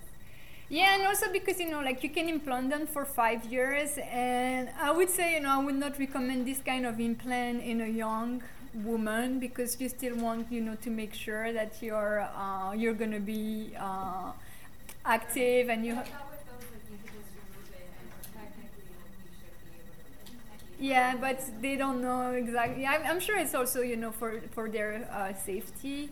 yeah 0.70 0.96
and 0.96 1.06
also 1.06 1.32
because 1.32 1.60
you 1.60 1.70
know 1.70 1.82
like 1.82 2.04
you 2.04 2.10
can 2.10 2.28
implant 2.30 2.70
them 2.70 2.88
for 2.88 3.06
five 3.06 3.46
years 3.46 3.98
and 4.12 4.70
i 4.82 4.92
would 4.92 5.10
say 5.10 5.34
you 5.36 5.40
know 5.42 5.50
i 5.62 5.64
would 5.64 5.76
not 5.76 5.98
recommend 6.00 6.48
this 6.48 6.60
kind 6.62 6.86
of 6.86 7.00
implant 7.00 7.62
in 7.64 7.82
a 7.82 7.88
young 7.88 8.42
woman 8.74 9.40
because 9.40 9.80
you 9.80 9.88
still 9.90 10.16
want 10.18 10.52
you 10.52 10.62
know 10.62 10.76
to 10.76 10.90
make 10.90 11.14
sure 11.14 11.54
that 11.54 11.82
you're 11.82 12.22
uh, 12.36 12.72
you're 12.74 12.94
gonna 12.94 13.20
be 13.20 13.74
uh, 13.80 14.32
active 15.06 15.70
and 15.70 15.86
you 15.86 15.96
ha- 15.96 16.04
thought 16.04 16.32
with 16.32 16.44
those, 16.46 16.66
like 16.72 16.84
you 16.92 16.98
could 17.04 17.14
just 17.14 17.32
remove 17.36 17.70
it 17.74 17.90
and 18.02 18.12
technically 18.34 18.98
you 19.24 19.32
should 19.40 19.62
be 19.64 19.72
able 19.80 19.98
to. 20.26 20.84
Yeah, 20.84 21.16
but 21.20 21.40
they 21.62 21.76
don't 21.78 22.02
know 22.02 22.32
exactly. 22.32 22.86
I'm, 22.86 23.02
I'm 23.06 23.20
sure 23.20 23.38
it's 23.38 23.56
also 23.56 23.82
you 23.82 23.96
know 23.98 24.12
for 24.12 24.42
for 24.52 24.70
their 24.70 25.08
uh, 25.12 25.34
safety. 25.34 26.12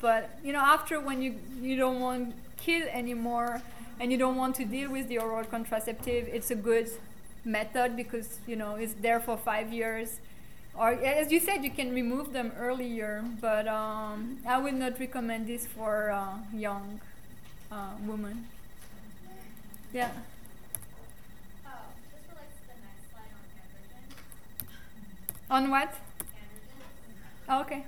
But 0.00 0.30
you 0.42 0.52
know, 0.52 0.60
after 0.60 1.00
when 1.00 1.22
you 1.22 1.34
you 1.60 1.76
don't 1.76 2.00
want 2.00 2.34
kid 2.56 2.88
anymore, 2.92 3.62
and 3.98 4.10
you 4.10 4.18
don't 4.18 4.36
want 4.36 4.54
to 4.56 4.64
deal 4.64 4.90
with 4.90 5.08
the 5.08 5.18
oral 5.18 5.44
contraceptive, 5.44 6.28
it's 6.28 6.50
a 6.50 6.54
good 6.54 6.90
method 7.44 7.96
because 7.96 8.38
you 8.46 8.56
know 8.56 8.76
it's 8.76 8.94
there 9.00 9.20
for 9.20 9.36
five 9.36 9.72
years. 9.72 10.18
Or 10.78 10.90
as 10.92 11.30
you 11.32 11.40
said, 11.40 11.64
you 11.64 11.70
can 11.70 11.92
remove 11.92 12.32
them 12.32 12.52
earlier, 12.58 13.24
but 13.40 13.66
um, 13.68 14.38
I 14.46 14.56
would 14.58 14.74
not 14.74 14.98
recommend 14.98 15.46
this 15.48 15.66
for 15.66 16.10
uh, 16.10 16.38
young 16.54 17.00
uh, 17.72 17.90
women. 18.06 18.46
Yeah. 19.92 20.10
Oh, 21.66 21.70
this 22.12 22.22
relates 22.28 22.56
to 22.60 22.66
the 22.68 22.78
next 22.80 23.10
slide 23.10 23.32
on. 25.50 25.64
On 25.64 25.70
what? 25.70 25.92
Oh, 27.48 27.60
okay. 27.62 27.84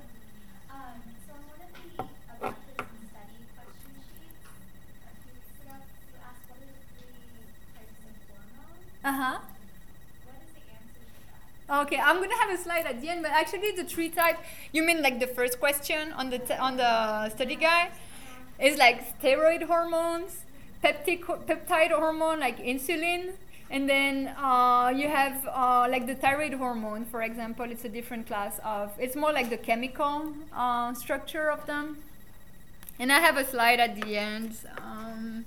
Um, 0.70 0.98
so 1.26 1.32
on 1.34 1.42
one 1.48 1.60
of 1.62 1.70
the 1.72 2.02
autism 2.02 3.00
study 3.10 3.38
question 3.54 3.94
sheets 4.02 4.42
a 5.06 5.12
few 5.22 5.32
weeks 5.32 5.50
ago, 5.62 5.74
you 5.78 6.18
asked 6.26 6.44
what 6.50 6.58
are 6.58 6.68
the 6.68 6.82
three 6.98 7.46
types 7.76 7.96
of 8.02 8.14
hormones? 8.28 8.91
Uh 9.04 9.12
huh. 9.12 9.38
Okay, 11.70 11.96
I'm 11.96 12.16
gonna 12.20 12.36
have 12.38 12.50
a 12.50 12.58
slide 12.62 12.86
at 12.86 13.00
the 13.00 13.08
end, 13.08 13.22
but 13.22 13.30
actually 13.30 13.70
the 13.70 13.84
three 13.84 14.10
type. 14.10 14.36
You 14.72 14.82
mean 14.82 15.00
like 15.02 15.20
the 15.20 15.26
first 15.26 15.58
question 15.58 16.12
on 16.12 16.28
the 16.28 16.38
t- 16.38 16.54
on 16.54 16.76
the 16.76 17.30
study 17.30 17.56
guide 17.56 17.92
is 18.58 18.76
like 18.76 19.18
steroid 19.20 19.62
hormones, 19.64 20.44
peptic 20.84 21.24
peptide 21.46 21.90
hormone 21.92 22.40
like 22.40 22.58
insulin, 22.58 23.32
And 23.70 23.88
then 23.88 24.28
uh, 24.36 24.92
you 24.94 25.08
have 25.08 25.48
uh, 25.48 25.86
like 25.88 26.06
the 26.06 26.14
thyroid 26.14 26.52
hormone, 26.54 27.06
for 27.06 27.22
example, 27.22 27.64
it's 27.70 27.84
a 27.86 27.88
different 27.88 28.26
class 28.26 28.60
of, 28.64 28.92
it's 28.98 29.16
more 29.16 29.32
like 29.32 29.48
the 29.48 29.56
chemical 29.56 30.34
uh, 30.54 30.92
structure 30.94 31.48
of 31.50 31.64
them. 31.66 31.96
And 32.98 33.12
I 33.12 33.20
have 33.20 33.36
a 33.36 33.44
slide 33.44 33.80
at 33.80 34.00
the 34.00 34.16
end. 34.18 34.56
Um, 34.78 35.44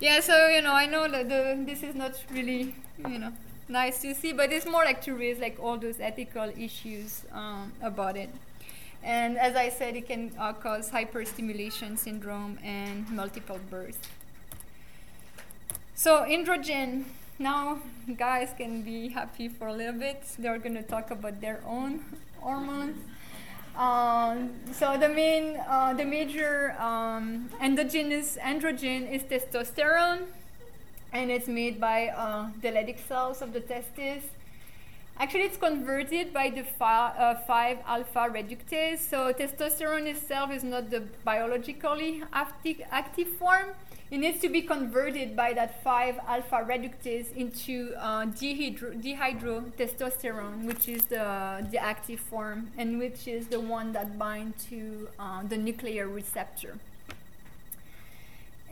yeah, 0.00 0.20
so, 0.20 0.48
you 0.48 0.62
know, 0.62 0.72
I 0.72 0.86
know 0.86 1.08
that 1.08 1.28
the, 1.28 1.62
this 1.64 1.82
is 1.82 1.94
not 1.94 2.12
really, 2.32 2.74
you 3.06 3.18
know, 3.18 3.32
nice 3.68 4.00
to 4.02 4.14
see, 4.14 4.32
but 4.32 4.52
it's 4.52 4.66
more 4.66 4.84
like 4.84 5.02
to 5.02 5.14
raise 5.14 5.38
like 5.38 5.58
all 5.60 5.76
those 5.78 6.00
ethical 6.00 6.50
issues 6.58 7.22
um, 7.32 7.72
about 7.82 8.16
it. 8.16 8.30
And 9.02 9.38
as 9.38 9.56
I 9.56 9.68
said, 9.68 9.96
it 9.96 10.06
can 10.06 10.32
uh, 10.38 10.52
cause 10.52 10.90
hyperstimulation 10.90 11.98
syndrome 11.98 12.58
and 12.62 13.08
multiple 13.10 13.58
births. 13.70 13.98
So 15.94 16.24
androgen, 16.24 17.04
now 17.38 17.78
guys 18.16 18.54
can 18.56 18.82
be 18.82 19.08
happy 19.08 19.48
for 19.48 19.68
a 19.68 19.72
little 19.72 19.98
bit. 19.98 20.22
They're 20.38 20.58
going 20.58 20.74
to 20.74 20.82
talk 20.82 21.10
about 21.10 21.40
their 21.40 21.60
own 21.66 22.04
hormones. 22.40 22.96
Um, 23.80 24.50
so 24.72 24.98
the 24.98 25.08
main, 25.08 25.56
uh, 25.66 25.94
the 25.94 26.04
major 26.04 26.76
um, 26.78 27.48
endogenous 27.62 28.36
androgen 28.36 29.10
is 29.10 29.22
testosterone, 29.22 30.26
and 31.14 31.30
it's 31.30 31.48
made 31.48 31.80
by 31.80 32.08
uh, 32.08 32.50
the 32.60 32.68
Leydig 32.68 32.98
cells 33.08 33.40
of 33.40 33.54
the 33.54 33.60
testes. 33.60 34.22
Actually, 35.18 35.44
it's 35.44 35.56
converted 35.56 36.34
by 36.34 36.50
the 36.50 36.62
fi- 36.62 37.14
uh, 37.16 37.36
5 37.46 37.78
alpha 37.86 38.28
reductase. 38.28 38.98
So 38.98 39.32
testosterone 39.32 40.06
itself 40.06 40.52
is 40.52 40.62
not 40.62 40.90
the 40.90 41.00
biologically 41.24 42.22
active, 42.34 42.82
active 42.90 43.28
form. 43.28 43.70
It 44.10 44.18
needs 44.18 44.40
to 44.40 44.48
be 44.48 44.62
converted 44.62 45.36
by 45.36 45.52
that 45.52 45.84
5 45.84 46.18
alpha 46.26 46.66
reductase 46.68 47.32
into 47.36 47.94
uh, 47.96 48.26
dehydro- 48.26 49.00
dihydrotestosterone, 49.00 50.64
which 50.64 50.88
is 50.88 51.04
the, 51.04 51.64
the 51.70 51.78
active 51.78 52.18
form 52.18 52.72
and 52.76 52.98
which 52.98 53.28
is 53.28 53.46
the 53.46 53.60
one 53.60 53.92
that 53.92 54.18
binds 54.18 54.64
to 54.66 55.08
uh, 55.20 55.44
the 55.44 55.56
nuclear 55.56 56.08
receptor. 56.08 56.78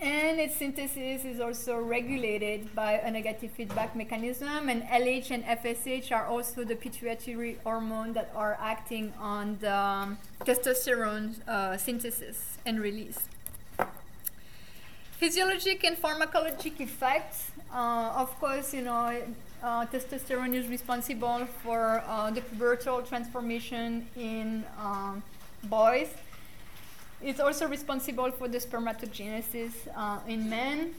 And 0.01 0.41
its 0.41 0.57
synthesis 0.57 1.25
is 1.25 1.41
also 1.41 1.79
regulated 1.79 2.75
by 2.75 2.93
a 2.93 3.11
negative 3.11 3.51
feedback 3.51 3.97
mechanism, 3.97 4.69
and 4.69 4.83
LH 4.85 5.33
and 5.33 5.45
FSH 5.45 6.13
are 6.13 6.25
also 6.25 6.63
the 6.63 6.77
pituitary 6.77 7.59
hormone 7.65 8.13
that 8.13 8.31
are 8.35 8.57
acting 8.61 9.13
on 9.19 9.59
the 9.61 9.75
um, 9.75 10.19
testosterone 10.45 11.35
uh, 11.49 11.77
synthesis 11.77 12.59
and 12.65 12.81
release. 12.81 13.19
Physiologic 15.19 15.83
and 15.83 15.97
pharmacologic 15.97 16.81
effects. 16.81 17.51
Uh, 17.75 18.13
of 18.15 18.39
course, 18.39 18.73
you 18.73 18.83
know, 18.83 19.21
uh, 19.65 19.85
testosterone 19.87 20.55
is 20.55 20.69
responsible 20.69 21.45
for 21.65 22.05
uh, 22.07 22.31
the 22.31 22.41
pubertal 22.41 23.05
transformation 23.05 24.07
in 24.17 24.65
um, 24.81 25.21
boys. 25.65 26.07
It's 27.21 27.41
also 27.41 27.67
responsible 27.67 28.31
for 28.31 28.47
the 28.47 28.59
spermatogenesis 28.59 29.73
uh, 29.97 30.21
in 30.29 30.49
men. 30.49 30.95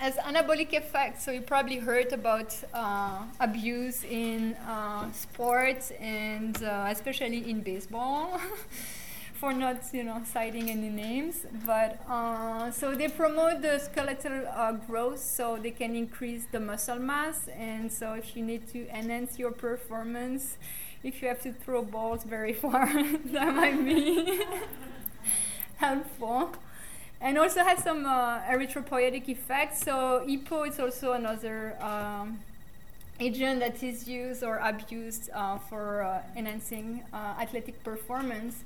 As 0.00 0.16
anabolic 0.16 0.72
effects, 0.72 1.24
so 1.24 1.30
you 1.30 1.40
probably 1.40 1.76
heard 1.76 2.12
about 2.12 2.52
uh, 2.74 3.22
abuse 3.38 4.02
in 4.02 4.54
uh, 4.68 5.12
sports 5.12 5.92
and 6.00 6.60
especially 6.60 7.48
in 7.48 7.60
baseball. 7.60 8.40
for 9.34 9.52
not, 9.52 9.82
you 9.92 10.04
know, 10.04 10.22
citing 10.24 10.70
any 10.70 10.88
names, 10.88 11.44
but 11.66 12.00
uh, 12.08 12.70
so 12.70 12.94
they 12.94 13.08
promote 13.08 13.62
the 13.62 13.78
skeletal 13.78 14.46
uh, 14.48 14.72
growth, 14.72 15.18
so 15.18 15.58
they 15.60 15.70
can 15.70 15.94
increase 15.96 16.46
the 16.52 16.60
muscle 16.60 16.98
mass, 16.98 17.48
and 17.48 17.92
so 17.92 18.14
if 18.14 18.36
you 18.36 18.44
need 18.44 18.66
to 18.68 18.88
enhance 18.88 19.38
your 19.38 19.50
performance, 19.50 20.56
if 21.02 21.20
you 21.20 21.28
have 21.28 21.42
to 21.42 21.52
throw 21.52 21.82
balls 21.82 22.24
very 22.24 22.52
far, 22.64 22.86
that 22.86 23.54
might 23.54 23.84
be 23.84 24.42
helpful. 25.76 26.52
And 27.20 27.38
also 27.38 27.60
has 27.64 27.82
some 27.82 28.04
uh, 28.04 28.40
erythropoietic 28.42 29.28
effects. 29.28 29.80
So 29.82 30.24
EPO 30.28 30.68
is 30.68 30.78
also 30.78 31.12
another 31.12 31.76
um, 31.82 32.40
agent 33.20 33.60
that 33.60 33.82
is 33.82 34.08
used 34.08 34.42
or 34.42 34.58
abused 34.58 35.30
uh, 35.32 35.58
for 35.58 36.02
uh, 36.02 36.22
enhancing 36.36 37.02
uh, 37.12 37.34
athletic 37.40 37.82
performance. 37.82 38.64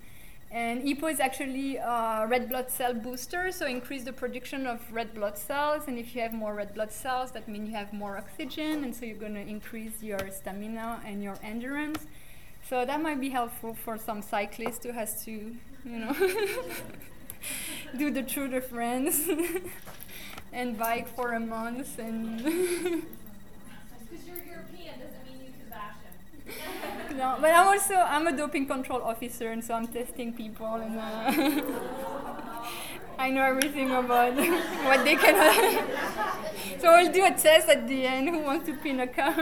And 0.51 0.83
EPO 0.83 1.13
is 1.13 1.21
actually 1.21 1.77
a 1.77 2.27
red 2.27 2.49
blood 2.49 2.71
cell 2.71 2.95
booster, 2.95 3.53
so 3.53 3.67
increase 3.67 4.05
the 4.05 4.15
production 4.15 4.67
of 4.67 4.81
red 4.91 5.15
blood 5.15 5.37
cells. 5.37 5.83
And 5.87 5.99
if 5.99 6.15
you 6.15 6.23
have 6.23 6.33
more 6.33 6.55
red 6.55 6.75
blood 6.75 6.91
cells, 6.91 7.33
that 7.33 7.49
means 7.49 7.69
you 7.69 7.77
have 7.77 7.93
more 7.93 8.17
oxygen, 8.17 8.83
and 8.83 8.97
so 8.97 9.05
you're 9.05 9.17
going 9.17 9.35
to 9.35 9.47
increase 9.47 10.03
your 10.03 10.19
stamina 10.31 11.01
and 11.05 11.23
your 11.23 11.37
endurance. 11.43 12.07
So 12.69 12.85
that 12.85 13.03
might 13.03 13.21
be 13.21 13.29
helpful 13.29 13.75
for 13.75 13.99
some 13.99 14.23
cyclists 14.23 14.85
who 14.85 14.93
has 14.93 15.25
to, 15.27 15.31
you 15.31 15.99
know, 15.99 16.15
do 17.99 18.11
the 18.11 18.23
Tour 18.23 18.49
de 18.49 18.61
France 18.61 19.29
and 20.53 20.79
bike 20.79 21.09
for 21.15 21.33
a 21.35 21.41
month 21.41 21.99
and. 21.99 22.41
Because 24.11 24.27
you're 24.27 24.37
European 24.39 24.99
doesn't 24.99 25.25
mean 25.27 25.45
you 25.45 25.53
can 25.53 25.69
bash 25.69 25.97
him. 26.01 26.98
No, 27.19 27.37
but 27.41 27.51
I'm 27.51 27.69
also 27.69 27.95
I'm 27.95 28.27
a 28.27 28.37
doping 28.37 28.67
control 28.67 29.03
officer, 29.03 29.51
and 29.51 29.63
so 29.65 29.75
I'm 29.75 29.89
testing 29.89 30.33
people, 30.33 30.75
and 30.75 30.99
uh, 30.99 31.63
I 33.19 33.31
know 33.31 33.43
everything 33.43 33.91
about 33.91 34.37
what 34.87 35.05
they 35.05 35.17
can. 35.17 35.85
so 36.81 36.89
I'll 36.89 37.13
do 37.13 37.25
a 37.25 37.31
test 37.31 37.69
at 37.69 37.89
the 37.89 38.07
end. 38.07 38.29
Who 38.29 38.39
wants 38.41 38.67
to 38.67 38.75
pin 38.77 39.01
a 39.01 39.07
car? 39.09 39.35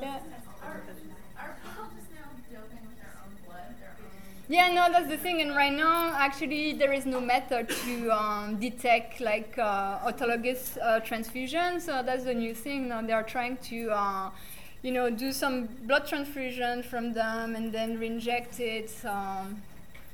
yeah. 0.00 0.20
Are 1.38 1.56
people 1.62 1.86
just 1.96 2.10
now 2.12 2.28
doping 2.50 2.84
with 2.88 2.98
their 2.98 3.14
own 3.22 3.32
blood, 3.46 3.76
their 3.80 3.94
own? 4.00 4.35
Yeah, 4.48 4.70
no, 4.72 4.88
that's 4.92 5.08
the 5.08 5.16
thing. 5.16 5.40
And 5.40 5.56
right 5.56 5.72
now, 5.72 6.12
actually, 6.16 6.72
there 6.72 6.92
is 6.92 7.04
no 7.04 7.20
method 7.20 7.68
to 7.68 8.10
um, 8.12 8.56
detect 8.60 9.20
like 9.20 9.54
uh, 9.58 9.98
autologous 10.08 10.78
uh, 10.80 11.00
transfusion. 11.00 11.80
So 11.80 12.02
that's 12.04 12.24
the 12.24 12.34
new 12.34 12.54
thing. 12.54 12.88
Now 12.88 13.02
they 13.02 13.12
are 13.12 13.24
trying 13.24 13.56
to, 13.70 13.90
uh, 13.90 14.30
you 14.82 14.92
know, 14.92 15.10
do 15.10 15.32
some 15.32 15.66
blood 15.82 16.06
transfusion 16.06 16.84
from 16.84 17.12
them 17.12 17.56
and 17.56 17.72
then 17.72 17.98
reinject 17.98 18.60
it. 18.60 18.92
Um, 19.04 19.62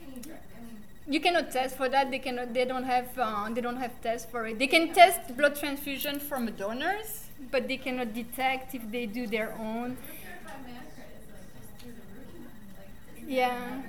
you, 0.00 0.22
dr- 0.22 0.38
I 0.56 1.12
you 1.12 1.20
cannot 1.20 1.50
test 1.52 1.76
for 1.76 1.88
that. 1.90 2.10
They 2.10 2.18
cannot. 2.18 2.54
They 2.54 2.64
don't 2.64 2.84
have. 2.84 3.08
Uh, 3.18 3.50
they 3.50 3.60
don't 3.60 3.76
have 3.76 4.00
tests 4.02 4.30
for 4.30 4.46
it. 4.46 4.58
They 4.58 4.66
can 4.66 4.94
test 4.94 5.36
blood 5.36 5.56
transfusion 5.56 6.18
from 6.20 6.46
donors, 6.52 7.24
but 7.50 7.68
they 7.68 7.76
cannot 7.76 8.14
detect 8.14 8.74
if 8.74 8.90
they 8.90 9.04
do 9.06 9.26
their 9.26 9.52
own. 9.58 9.96
purified 9.96 10.64
hematocrit 10.64 11.20
is 11.20 11.28
like 11.32 11.48
just 11.54 11.70
through 11.80 11.92
the 11.92 12.06
roof. 12.16 12.48
Like, 12.78 12.90
isn't 13.18 13.28
it 13.28 13.34
Yeah. 13.34 13.82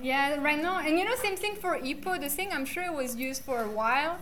Yeah, 0.00 0.40
right 0.40 0.60
now. 0.60 0.78
And 0.78 0.98
you 0.98 1.04
know, 1.04 1.14
same 1.16 1.36
thing 1.36 1.56
for 1.56 1.78
EPO. 1.78 2.20
The 2.20 2.28
thing 2.28 2.50
I'm 2.52 2.64
sure 2.64 2.84
it 2.84 2.92
was 2.94 3.16
used 3.16 3.42
for 3.42 3.62
a 3.62 3.68
while. 3.68 4.18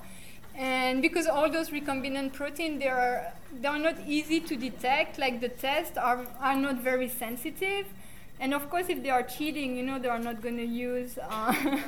And 0.54 1.02
because 1.02 1.26
all 1.26 1.50
those 1.50 1.68
recombinant 1.70 2.32
protein, 2.32 2.78
they 2.78 2.88
are 2.88 3.32
they 3.60 3.68
are 3.68 3.78
not 3.78 3.96
easy 4.06 4.40
to 4.40 4.56
detect. 4.56 5.18
Like 5.18 5.40
the 5.40 5.48
tests 5.50 5.98
are 5.98 6.26
are 6.40 6.56
not 6.56 6.76
very 6.80 7.08
sensitive. 7.08 7.86
And 8.40 8.54
of 8.54 8.68
course, 8.70 8.88
if 8.88 9.02
they 9.02 9.10
are 9.10 9.22
cheating, 9.22 9.76
you 9.76 9.82
know, 9.82 9.98
they 9.98 10.08
are 10.08 10.18
not 10.18 10.42
going 10.42 10.56
to 10.58 10.64
use 10.64 11.18
uh, 11.18 11.78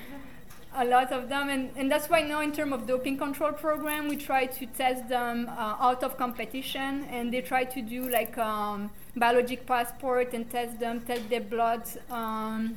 a 0.74 0.84
lot 0.84 1.12
of 1.12 1.28
them. 1.28 1.48
And, 1.48 1.70
and 1.76 1.90
that's 1.90 2.08
why 2.08 2.22
now, 2.22 2.40
in 2.40 2.52
terms 2.52 2.72
of 2.72 2.86
doping 2.86 3.18
control 3.18 3.52
program, 3.52 4.08
we 4.08 4.16
try 4.16 4.46
to 4.46 4.66
test 4.66 5.08
them 5.08 5.48
uh, 5.48 5.76
out 5.78 6.02
of 6.02 6.16
competition. 6.18 7.04
And 7.10 7.32
they 7.32 7.40
try 7.40 7.64
to 7.64 7.82
do 7.82 8.08
like 8.08 8.36
um, 8.38 8.90
biologic 9.16 9.64
passport 9.66 10.32
and 10.34 10.50
test 10.50 10.80
them, 10.80 11.00
test 11.02 11.28
their 11.28 11.40
blood, 11.40 11.82
um, 12.10 12.76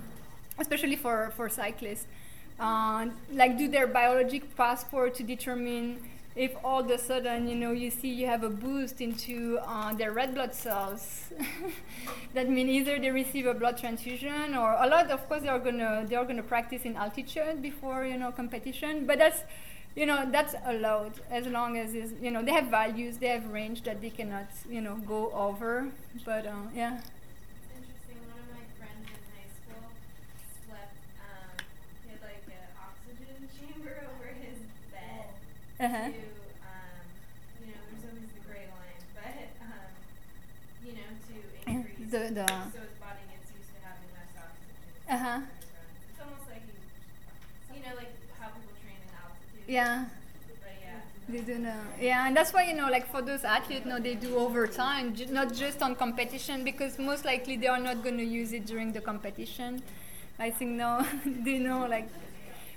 especially 0.59 0.95
for, 0.95 1.31
for 1.35 1.49
cyclists. 1.49 2.07
Uh, 2.59 3.07
like 3.33 3.57
do 3.57 3.67
their 3.67 3.85
biologic 3.87 4.55
passport 4.55 5.13
to 5.15 5.23
determine 5.23 5.99
if 6.35 6.53
all 6.63 6.79
of 6.79 6.89
a 6.89 6.97
sudden 6.97 7.47
you 7.47 7.55
know 7.55 7.71
you 7.71 7.89
see 7.89 8.07
you 8.09 8.25
have 8.27 8.43
a 8.43 8.49
boost 8.49 9.01
into 9.01 9.59
uh, 9.65 9.93
their 9.93 10.11
red 10.13 10.33
blood 10.33 10.53
cells 10.53 11.31
that 12.33 12.49
means 12.49 12.69
either 12.69 12.99
they 12.99 13.11
receive 13.11 13.45
a 13.45 13.53
blood 13.53 13.77
transfusion 13.77 14.55
or 14.55 14.73
a 14.79 14.87
lot 14.87 15.09
of 15.11 15.27
course 15.27 15.41
they 15.41 15.49
are 15.49 15.59
gonna 15.59 16.05
they 16.07 16.15
are 16.15 16.25
gonna 16.25 16.43
practice 16.43 16.83
in 16.83 16.95
altitude 16.95 17.61
before 17.61 18.05
you 18.05 18.17
know 18.17 18.31
competition 18.31 19.05
but 19.05 19.17
that's 19.17 19.41
you 19.95 20.05
know 20.05 20.27
that's 20.31 20.55
allowed 20.65 21.13
as 21.31 21.45
long 21.47 21.77
as 21.77 21.93
you 22.21 22.31
know 22.31 22.41
they 22.43 22.51
have 22.51 22.67
values 22.67 23.17
they 23.17 23.27
have 23.27 23.45
range 23.51 23.83
that 23.83 24.01
they 24.01 24.09
cannot 24.09 24.47
you 24.69 24.81
know 24.81 24.95
go 25.07 25.31
over 25.33 25.87
but 26.25 26.45
uh, 26.45 26.51
yeah 26.73 26.97
It's 26.97 27.71
interesting. 27.77 28.19
One 28.31 28.39
of 28.43 28.49
my 28.53 28.65
friends 28.77 29.07
in 29.07 29.19
high 29.35 29.49
school 29.55 29.87
slept. 30.67 30.95
Um, 31.21 31.55
he 32.03 32.09
had 32.11 32.21
like 32.21 32.43
an 32.47 32.67
oxygen 32.79 33.49
chamber 33.55 33.95
over 34.15 34.27
his 34.35 34.57
bed. 34.91 35.29
Uh-huh. 35.79 35.87
To, 35.87 36.07
um, 36.07 37.05
you 37.59 37.67
know, 37.71 37.79
there's 37.91 38.05
always 38.07 38.29
the 38.31 38.43
gray 38.47 38.65
line, 38.71 39.01
but 39.15 39.35
um, 39.61 39.91
you 40.85 40.93
know, 40.93 41.09
to 41.27 41.35
increase. 41.71 42.11
The- 42.11 42.33
the- 42.33 42.47
so 42.71 42.79
his 42.83 42.95
body 43.01 43.23
gets 43.31 43.49
used 43.55 43.71
to 43.75 43.79
having 43.83 44.09
less 44.15 44.31
oxygen. 44.39 44.79
Uh-huh. 45.09 45.39
It's 46.11 46.21
almost 46.21 46.47
like 46.49 46.63
you, 46.67 46.75
you 47.75 47.81
know, 47.83 47.95
like 47.95 48.11
how 48.39 48.47
people 48.47 48.73
train 48.81 48.97
in 49.01 49.11
altitude. 49.15 49.65
yeah 49.67 50.05
But 50.61 50.75
yeah, 50.81 50.99
They 51.29 51.41
do 51.41 51.59
know. 51.59 51.81
Yeah, 51.99 52.27
and 52.27 52.35
that's 52.35 52.53
why 52.53 52.63
you 52.69 52.75
know, 52.75 52.89
like 52.89 53.07
for 53.11 53.21
those 53.21 53.43
athletes, 53.43 53.85
no, 53.85 53.99
they 53.99 54.15
do 54.15 54.37
overtime, 54.37 55.15
ju- 55.15 55.27
not 55.27 55.53
just 55.53 55.81
on 55.81 55.95
competition, 55.95 56.63
because 56.63 56.97
most 56.99 57.25
likely 57.25 57.57
they 57.57 57.67
are 57.67 57.79
not 57.79 58.03
going 58.03 58.17
to 58.17 58.23
use 58.25 58.53
it 58.53 58.65
during 58.65 58.93
the 58.93 59.01
competition. 59.01 59.81
I 60.39 60.49
think 60.51 60.71
no, 60.71 61.05
they 61.25 61.59
know 61.59 61.85
like, 61.87 62.09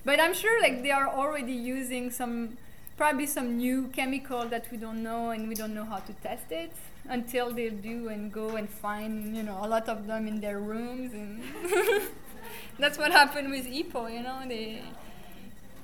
but 0.05 0.21
I'm 0.21 0.35
sure 0.35 0.61
like 0.63 0.83
they 0.83 0.91
are 0.91 1.09
already 1.09 1.53
using 1.53 2.11
some, 2.11 2.57
probably 2.99 3.27
some 3.27 3.57
new 3.59 3.89
chemical 3.89 4.47
that 4.49 4.71
we 4.71 4.77
don't 4.79 5.03
know, 5.03 5.31
and 5.31 5.49
we 5.49 5.55
don't 5.55 5.75
know 5.75 5.87
how 5.87 5.99
to 5.99 6.13
test 6.15 6.53
it 6.53 6.73
until 7.09 7.53
they 7.53 7.71
do 7.71 8.09
and 8.09 8.33
go 8.33 8.57
and 8.57 8.69
find 8.69 9.37
you 9.37 9.43
know 9.43 9.59
a 9.63 9.69
lot 9.69 9.89
of 9.89 10.07
them 10.07 10.27
in 10.29 10.41
their 10.41 10.61
rooms, 10.61 11.13
and 11.15 11.43
that's 12.79 12.99
what 12.99 13.13
happened 13.13 13.51
with 13.51 13.67
EPO. 13.67 14.13
You 14.13 14.23
know, 14.23 14.41
they 14.49 14.83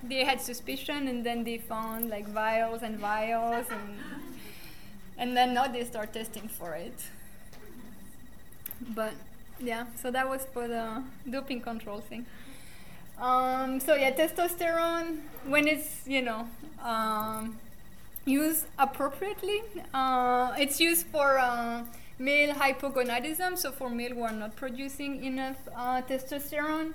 they 0.02 0.24
had 0.24 0.40
suspicion 0.40 1.08
and 1.08 1.24
then 1.24 1.44
they 1.44 1.58
found 1.58 2.10
like 2.10 2.28
vials 2.28 2.82
and 2.82 2.98
vials 2.98 3.66
and 3.70 3.98
and 5.18 5.36
then 5.36 5.54
now 5.54 5.66
they 5.66 5.84
start 5.84 6.12
testing 6.12 6.48
for 6.48 6.74
it 6.74 6.94
but 8.94 9.12
yeah 9.60 9.86
so 10.00 10.10
that 10.10 10.28
was 10.28 10.46
for 10.52 10.66
the 10.68 11.02
doping 11.30 11.60
control 11.60 12.00
thing 12.00 12.26
um, 13.20 13.80
so 13.80 13.94
yeah 13.94 14.10
testosterone 14.10 15.18
when 15.46 15.66
it's 15.68 16.06
you 16.06 16.22
know 16.22 16.48
um, 16.82 17.58
used 18.24 18.66
appropriately 18.78 19.62
uh, 19.92 20.52
it's 20.58 20.80
used 20.80 21.06
for 21.06 21.38
uh, 21.38 21.84
male 22.18 22.54
hypogonadism 22.54 23.56
so 23.56 23.70
for 23.70 23.90
male 23.90 24.14
who 24.14 24.22
are 24.22 24.32
not 24.32 24.56
producing 24.56 25.24
enough 25.24 25.56
uh, 25.76 26.00
testosterone 26.02 26.92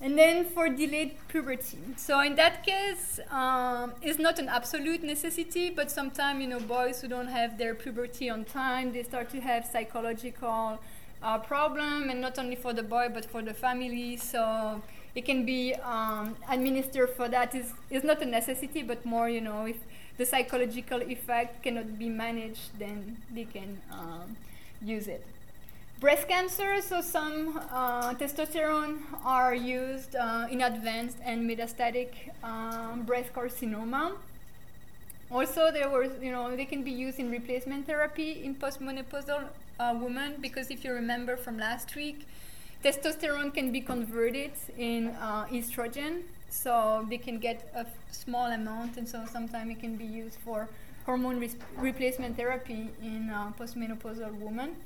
and 0.00 0.16
then 0.16 0.44
for 0.44 0.68
delayed 0.68 1.16
puberty. 1.28 1.78
So 1.96 2.20
in 2.20 2.36
that 2.36 2.64
case, 2.64 3.18
um, 3.30 3.92
it's 4.00 4.18
not 4.18 4.38
an 4.38 4.48
absolute 4.48 5.02
necessity, 5.02 5.70
but 5.70 5.90
sometimes 5.90 6.40
you 6.40 6.46
know 6.46 6.60
boys 6.60 7.00
who 7.00 7.08
don't 7.08 7.26
have 7.28 7.58
their 7.58 7.74
puberty 7.74 8.30
on 8.30 8.44
time, 8.44 8.92
they 8.92 9.02
start 9.02 9.30
to 9.30 9.40
have 9.40 9.66
psychological 9.66 10.78
uh, 11.22 11.38
problem, 11.38 12.10
and 12.10 12.20
not 12.20 12.38
only 12.38 12.54
for 12.54 12.72
the 12.72 12.82
boy 12.82 13.08
but 13.12 13.24
for 13.24 13.42
the 13.42 13.54
family. 13.54 14.16
So 14.16 14.82
it 15.14 15.24
can 15.24 15.44
be 15.44 15.74
um, 15.74 16.36
administered 16.50 17.10
for 17.10 17.28
that. 17.28 17.54
Is 17.54 17.72
is 17.90 18.04
not 18.04 18.22
a 18.22 18.26
necessity, 18.26 18.82
but 18.82 19.04
more 19.04 19.28
you 19.28 19.40
know 19.40 19.66
if 19.66 19.76
the 20.16 20.26
psychological 20.26 21.02
effect 21.02 21.62
cannot 21.62 21.98
be 21.98 22.08
managed, 22.08 22.78
then 22.78 23.16
they 23.34 23.44
can 23.44 23.80
um, 23.90 24.36
use 24.82 25.06
it 25.08 25.24
breast 26.00 26.28
cancer, 26.28 26.80
so 26.80 27.00
some 27.00 27.58
uh, 27.72 28.14
testosterone 28.14 28.98
are 29.24 29.54
used 29.54 30.14
uh, 30.14 30.46
in 30.50 30.62
advanced 30.62 31.18
and 31.24 31.48
metastatic 31.48 32.08
um, 32.44 33.02
breast 33.02 33.32
carcinoma. 33.32 34.12
Also, 35.30 35.70
there 35.72 35.90
was, 35.90 36.10
you 36.22 36.30
know, 36.30 36.54
they 36.56 36.64
can 36.64 36.82
be 36.82 36.90
used 36.90 37.18
in 37.18 37.30
replacement 37.30 37.86
therapy 37.86 38.44
in 38.44 38.54
postmenopausal 38.54 39.44
uh, 39.80 39.94
women 40.00 40.36
because 40.40 40.70
if 40.70 40.84
you 40.84 40.92
remember 40.92 41.36
from 41.36 41.58
last 41.58 41.94
week, 41.96 42.26
testosterone 42.84 43.52
can 43.52 43.72
be 43.72 43.80
converted 43.80 44.52
in 44.76 45.08
uh, 45.20 45.46
estrogen, 45.50 46.22
so 46.50 47.06
they 47.10 47.18
can 47.18 47.38
get 47.38 47.70
a 47.74 47.86
small 48.10 48.46
amount, 48.46 48.96
and 48.96 49.08
so 49.08 49.24
sometimes 49.30 49.70
it 49.70 49.80
can 49.80 49.96
be 49.96 50.04
used 50.04 50.38
for 50.44 50.68
hormone 51.08 51.42
replacement 51.78 52.36
therapy 52.36 52.90
in 53.02 53.30
uh, 53.30 53.50
postmenopausal 53.58 54.32
women. 54.38 54.76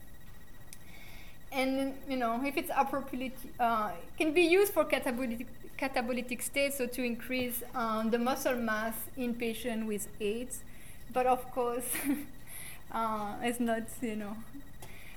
And 1.51 1.95
you 2.09 2.17
know 2.17 2.41
if 2.45 2.57
it's 2.57 2.71
appropriate 2.75 3.37
uh, 3.61 3.91
can 4.17 4.33
be 4.33 4.43
used 4.43 4.73
for 4.73 4.85
catabolic 4.85 5.47
catabolic 5.77 6.41
state 6.41 6.73
so 6.73 6.87
to 6.87 7.03
increase 7.03 7.63
um, 7.75 8.11
the 8.11 8.19
muscle 8.19 8.55
mass 8.55 8.95
in 9.17 9.35
patient 9.35 9.87
with 9.87 10.09
AIDS. 10.21 10.61
But 11.13 11.27
of 11.27 11.51
course 11.51 11.89
uh, 12.93 13.35
it's 13.43 13.61
not 13.61 13.83
you 14.01 14.17
know 14.17 14.37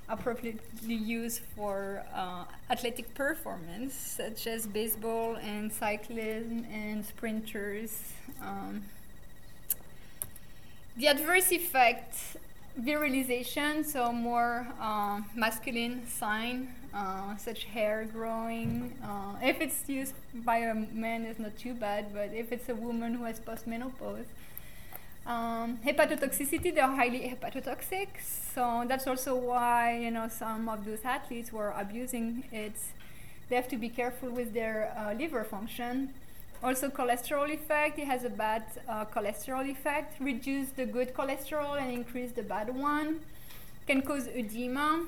appropriately 0.08 0.94
used 0.94 1.42
for 1.56 2.04
uh, 2.14 2.46
athletic 2.70 3.14
performance 3.16 3.94
such 3.94 4.46
as 4.48 4.68
baseball 4.68 5.36
and 5.38 5.72
cycling 5.72 6.68
and 6.72 7.06
sprinters 7.06 8.14
um, 8.42 8.84
the 10.98 11.08
adverse 11.08 11.52
effect 11.52 12.38
virilization, 12.82 13.84
so 13.86 14.12
more 14.12 14.68
uh, 14.80 15.22
masculine 15.36 16.08
sign, 16.08 16.74
uh, 16.94 17.36
such 17.38 17.66
hair 17.66 18.08
growing. 18.12 18.94
Uh, 19.04 19.36
if 19.42 19.60
it's 19.62 19.88
used 19.88 20.14
by 20.34 20.58
a 20.58 20.74
man, 20.74 21.26
it's 21.26 21.40
not 21.40 21.58
too 21.58 21.74
bad, 21.74 22.14
but 22.14 22.34
if 22.34 22.52
it's 22.52 22.70
a 22.70 22.76
woman 22.76 23.14
who 23.16 23.24
has 23.26 23.40
postmenopause, 23.40 24.26
um, 25.26 25.80
hepatotoxicity, 25.86 26.74
they're 26.74 26.88
highly 26.88 27.22
hepatotoxic, 27.22 28.08
so 28.54 28.86
that's 28.88 29.08
also 29.08 29.36
why 29.36 29.98
you 29.98 30.12
know 30.12 30.28
some 30.28 30.70
of 30.70 30.86
those 30.86 31.04
athletes 31.04 31.52
were 31.52 31.74
abusing 31.78 32.44
it, 32.52 32.74
they 33.50 33.56
have 33.56 33.68
to 33.70 33.78
be 33.78 33.90
careful 33.90 34.30
with 34.30 34.54
their 34.54 34.94
uh, 34.98 35.14
liver 35.14 35.44
function. 35.44 36.14
Also, 36.64 36.90
cholesterol 36.90 37.54
effect. 37.54 38.00
It 38.00 38.06
has 38.06 38.24
a 38.24 38.30
bad 38.30 38.64
uh, 38.90 39.06
cholesterol 39.06 39.70
effect. 39.70 40.20
Reduce 40.20 40.70
the 40.70 40.86
good 40.86 41.14
cholesterol 41.14 41.80
and 41.80 41.92
increase 41.92 42.32
the 42.32 42.42
bad 42.42 42.74
one. 42.76 43.20
Can 43.86 44.02
cause 44.02 44.28
edema, 44.28 45.06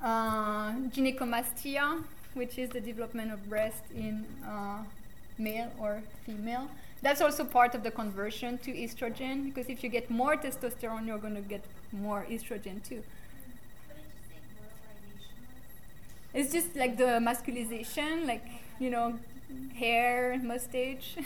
uh, 0.00 0.72
gynecomastia, 0.94 2.04
which 2.34 2.56
is 2.58 2.70
the 2.70 2.80
development 2.80 3.32
of 3.32 3.48
breast 3.48 3.82
in 3.96 4.26
uh, 4.46 4.84
male 5.38 5.72
or 5.80 6.02
female. 6.24 6.68
That's 7.04 7.20
also 7.20 7.44
part 7.44 7.74
of 7.74 7.82
the 7.82 7.90
conversion 7.90 8.56
to 8.64 8.72
estrogen 8.72 9.44
because 9.44 9.68
if 9.68 9.84
you 9.84 9.90
get 9.90 10.10
more 10.10 10.36
testosterone, 10.36 11.06
you're 11.06 11.18
going 11.18 11.34
to 11.34 11.42
get 11.42 11.62
more 11.92 12.24
estrogen 12.30 12.82
too. 12.82 13.02
It's 16.32 16.50
just 16.50 16.74
like 16.74 16.96
the 16.96 17.20
masculization, 17.20 18.26
like, 18.26 18.46
you 18.80 18.88
know, 18.88 19.18
hair, 19.74 20.40
mustache. 20.42 21.14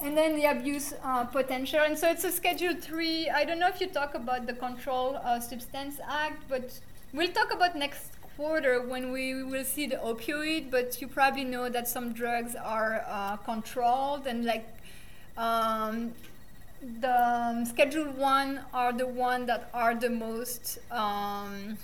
and 0.00 0.16
then 0.16 0.36
the 0.36 0.44
abuse 0.44 0.94
uh, 1.02 1.24
potential. 1.24 1.80
And 1.80 1.98
so 1.98 2.08
it's 2.08 2.22
a 2.22 2.30
Schedule 2.30 2.76
3. 2.76 3.30
I 3.30 3.44
don't 3.44 3.58
know 3.58 3.66
if 3.66 3.80
you 3.80 3.88
talk 3.88 4.14
about 4.14 4.46
the 4.46 4.52
Control 4.52 5.16
uh, 5.24 5.40
Substance 5.40 5.98
Act, 6.08 6.44
but 6.48 6.70
we'll 7.12 7.32
talk 7.32 7.52
about 7.52 7.74
next 7.74 8.12
quarter 8.36 8.80
when 8.80 9.12
we 9.12 9.42
will 9.42 9.64
see 9.64 9.86
the 9.86 9.96
opioid. 9.96 10.70
But 10.70 11.00
you 11.00 11.08
probably 11.08 11.44
know 11.44 11.68
that 11.68 11.88
some 11.88 12.12
drugs 12.12 12.54
are 12.54 13.04
uh, 13.06 13.36
controlled 13.38 14.26
and 14.26 14.44
like 14.44 14.66
um, 15.36 16.12
the 17.00 17.10
um, 17.10 17.64
Schedule 17.64 18.10
1 18.12 18.60
are 18.72 18.92
the 18.92 19.06
one 19.06 19.46
that 19.46 19.70
are 19.74 19.94
the 19.94 20.10
most. 20.10 20.78
Um, 20.90 21.76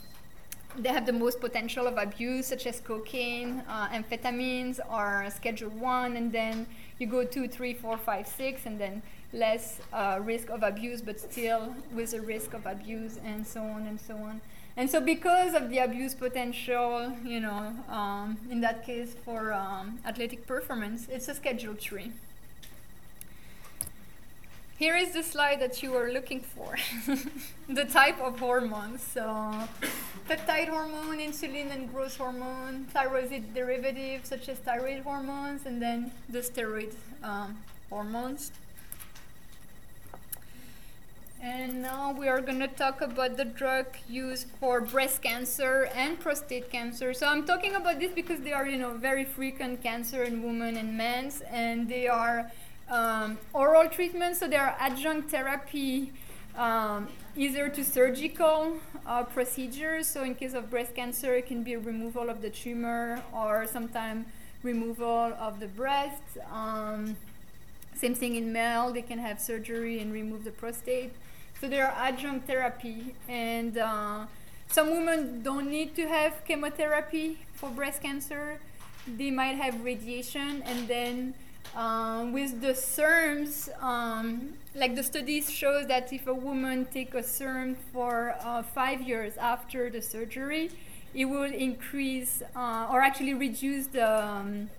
they 0.79 0.91
have 0.91 1.07
the 1.07 1.13
most 1.13 1.41
potential 1.41 1.87
of 1.87 1.97
abuse, 1.97 2.47
such 2.47 2.67
as 2.67 2.81
cocaine, 2.81 3.63
uh, 3.69 3.89
amphetamines 3.89 4.79
are 4.91 5.31
Schedule 5.31 5.71
1, 5.71 6.17
and 6.17 6.31
then 6.33 6.67
you 6.99 7.07
go 7.07 7.25
2, 7.25 7.49
3, 7.49 7.75
4, 7.75 7.97
5, 7.97 8.27
6, 8.27 8.67
and 8.67 8.79
then 8.79 9.03
less 9.33 9.81
uh, 9.93 10.19
risk 10.23 10.51
of 10.51 10.63
abuse, 10.63 11.01
but 11.01 11.19
still 11.19 11.75
with 11.95 12.13
a 12.13 12.21
risk 12.21 12.53
of 12.53 12.67
abuse, 12.67 13.19
and 13.25 13.47
so 13.47 13.63
on 13.63 13.87
and 13.87 13.99
so 14.01 14.17
on. 14.17 14.41
And 14.79 14.91
so, 14.91 15.01
because 15.01 15.55
of 15.55 15.71
the 15.71 15.79
abuse 15.79 16.15
potential, 16.15 17.17
you 17.25 17.41
know, 17.41 17.73
um, 17.89 18.37
in 18.51 18.61
that 18.61 18.85
case 18.85 19.15
for 19.25 19.53
um, 19.55 19.99
athletic 20.05 20.47
performance, 20.47 21.07
it's 21.11 21.29
a 21.29 21.35
Schedule 21.35 21.75
3. 21.75 22.13
Here 24.79 24.95
is 24.95 25.15
the 25.15 25.23
slide 25.23 25.61
that 25.61 25.83
you 25.83 25.93
were 25.93 26.11
looking 26.13 26.41
for. 26.41 26.77
the 27.69 27.87
type 27.87 28.21
of 28.21 28.39
hormones. 28.39 29.01
So, 29.01 29.23
peptide 30.29 30.69
hormone, 30.69 31.17
insulin 31.21 31.73
and 31.73 31.91
growth 31.91 32.19
hormone, 32.19 32.85
thyroid 32.93 33.55
derivatives 33.55 34.29
such 34.29 34.51
as 34.51 34.59
thyroid 34.59 35.03
hormones, 35.03 35.65
and 35.65 35.81
then 35.81 36.13
the 36.29 36.41
steroid 36.41 36.93
um, 37.23 37.57
hormones. 37.89 38.53
And 41.47 41.81
now 41.81 42.11
we 42.11 42.27
are 42.27 42.41
going 42.41 42.59
to 42.59 42.67
talk 42.67 43.01
about 43.01 43.37
the 43.37 43.45
drug 43.45 43.87
used 44.09 44.49
for 44.59 44.81
breast 44.81 45.23
cancer 45.23 45.89
and 45.95 46.19
prostate 46.19 46.73
cancer. 46.73 47.15
So 47.15 47.29
I'm 47.29 47.47
talking 47.47 47.77
about 47.77 48.01
this 48.01 48.11
because 48.11 48.41
they 48.41 48.53
are, 48.53 48.67
you 48.67 48.77
know, 48.77 48.95
very 48.95 49.25
frequent 49.25 49.81
cancer 49.81 50.25
in 50.25 50.43
women 50.43 50.77
and 50.77 50.99
men, 50.99 51.31
and 51.49 51.89
they 51.89 52.09
are 52.09 52.51
um, 52.91 53.39
oral 53.53 53.89
treatments. 53.89 54.41
So 54.41 54.49
they 54.49 54.57
are 54.57 54.75
adjunct 54.81 55.31
therapy, 55.31 56.13
um, 56.57 57.07
either 57.37 57.69
to 57.69 57.85
surgical 57.85 58.79
uh, 59.07 59.23
procedures. 59.23 60.09
So 60.09 60.25
in 60.25 60.35
case 60.35 60.53
of 60.53 60.69
breast 60.69 60.97
cancer, 60.97 61.33
it 61.33 61.47
can 61.47 61.63
be 61.63 61.77
removal 61.77 62.29
of 62.29 62.43
the 62.43 62.51
tumor 62.51 63.23
or 63.33 63.69
sometimes 63.69 64.27
removal 64.65 65.33
of 65.39 65.61
the 65.61 65.69
breast. 65.69 66.23
Um, 66.53 67.17
same 67.95 68.17
thing 68.17 68.35
in 68.35 68.53
male, 68.53 68.93
they 68.93 69.01
can 69.01 69.21
have 69.21 69.41
surgery 69.41 70.01
and 70.01 70.13
remove 70.13 70.43
the 70.43 70.51
prostate. 70.51 71.13
So 71.61 71.69
they 71.69 71.81
are 71.81 71.93
adjunct 71.97 72.47
therapy, 72.47 73.15
and 73.29 73.79
uh, 73.79 74.27
some 74.69 74.91
women 74.91 75.43
don't 75.43 75.71
need 75.71 75.97
to 75.97 76.07
have 76.07 76.45
chemotherapy 76.47 77.39
for 77.55 77.71
breast 77.71 78.03
cancer. 78.03 78.59
They 79.07 79.31
might 79.31 79.57
have 79.57 79.83
radiation, 79.85 80.63
and 80.63 80.89
then 80.89 81.35
Um, 81.75 82.33
with 82.33 82.61
the 82.63 82.73
SERMs, 82.73 83.69
um, 83.83 84.55
like 84.75 84.95
the 84.95 85.03
studies 85.03 85.51
show 85.51 85.85
that 85.85 86.13
if 86.13 86.27
a 86.27 86.35
woman 86.35 86.87
take 86.93 87.13
a 87.15 87.23
SERM 87.23 87.77
for 87.93 88.35
uh, 88.41 88.63
five 88.63 89.03
years 89.03 89.37
after 89.37 89.91
the 89.91 90.01
surgery, 90.01 90.71
it 91.13 91.27
will 91.27 91.53
increase 91.53 92.43
uh, 92.55 92.89
or 92.91 93.03
actually 93.03 93.35
reduce 93.35 93.89
the 93.89 94.25
um, 94.25 94.71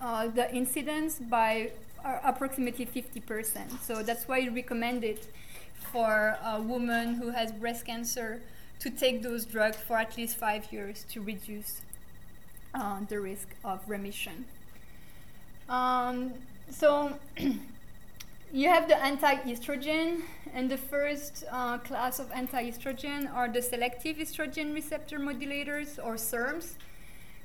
uh, 0.00 0.28
the 0.28 0.52
incidence 0.54 1.18
by 1.18 1.70
uh, 2.04 2.18
approximately 2.24 2.86
50%. 2.86 3.80
So 3.80 4.02
that's 4.02 4.26
why 4.26 4.42
I 4.42 4.48
recommend 4.48 5.04
it 5.04 5.26
for 5.92 6.38
a 6.44 6.60
woman 6.60 7.14
who 7.14 7.30
has 7.30 7.52
breast 7.52 7.86
cancer 7.86 8.40
to 8.80 8.90
take 8.90 9.22
those 9.22 9.44
drugs 9.44 9.76
for 9.76 9.96
at 9.96 10.16
least 10.16 10.36
five 10.36 10.72
years 10.72 11.04
to 11.10 11.20
reduce 11.20 11.80
uh, 12.74 13.00
the 13.08 13.18
risk 13.20 13.48
of 13.64 13.80
remission. 13.88 14.44
Um, 15.68 16.34
so 16.70 17.18
you 18.52 18.68
have 18.68 18.88
the 18.88 19.02
anti-estrogen, 19.02 20.22
and 20.54 20.70
the 20.70 20.76
first 20.76 21.44
uh, 21.50 21.78
class 21.78 22.18
of 22.18 22.30
anti-estrogen 22.32 23.32
are 23.34 23.48
the 23.48 23.62
selective 23.62 24.16
estrogen 24.16 24.74
receptor 24.74 25.18
modulators, 25.18 25.98
or 26.02 26.14
SERMs. 26.14 26.74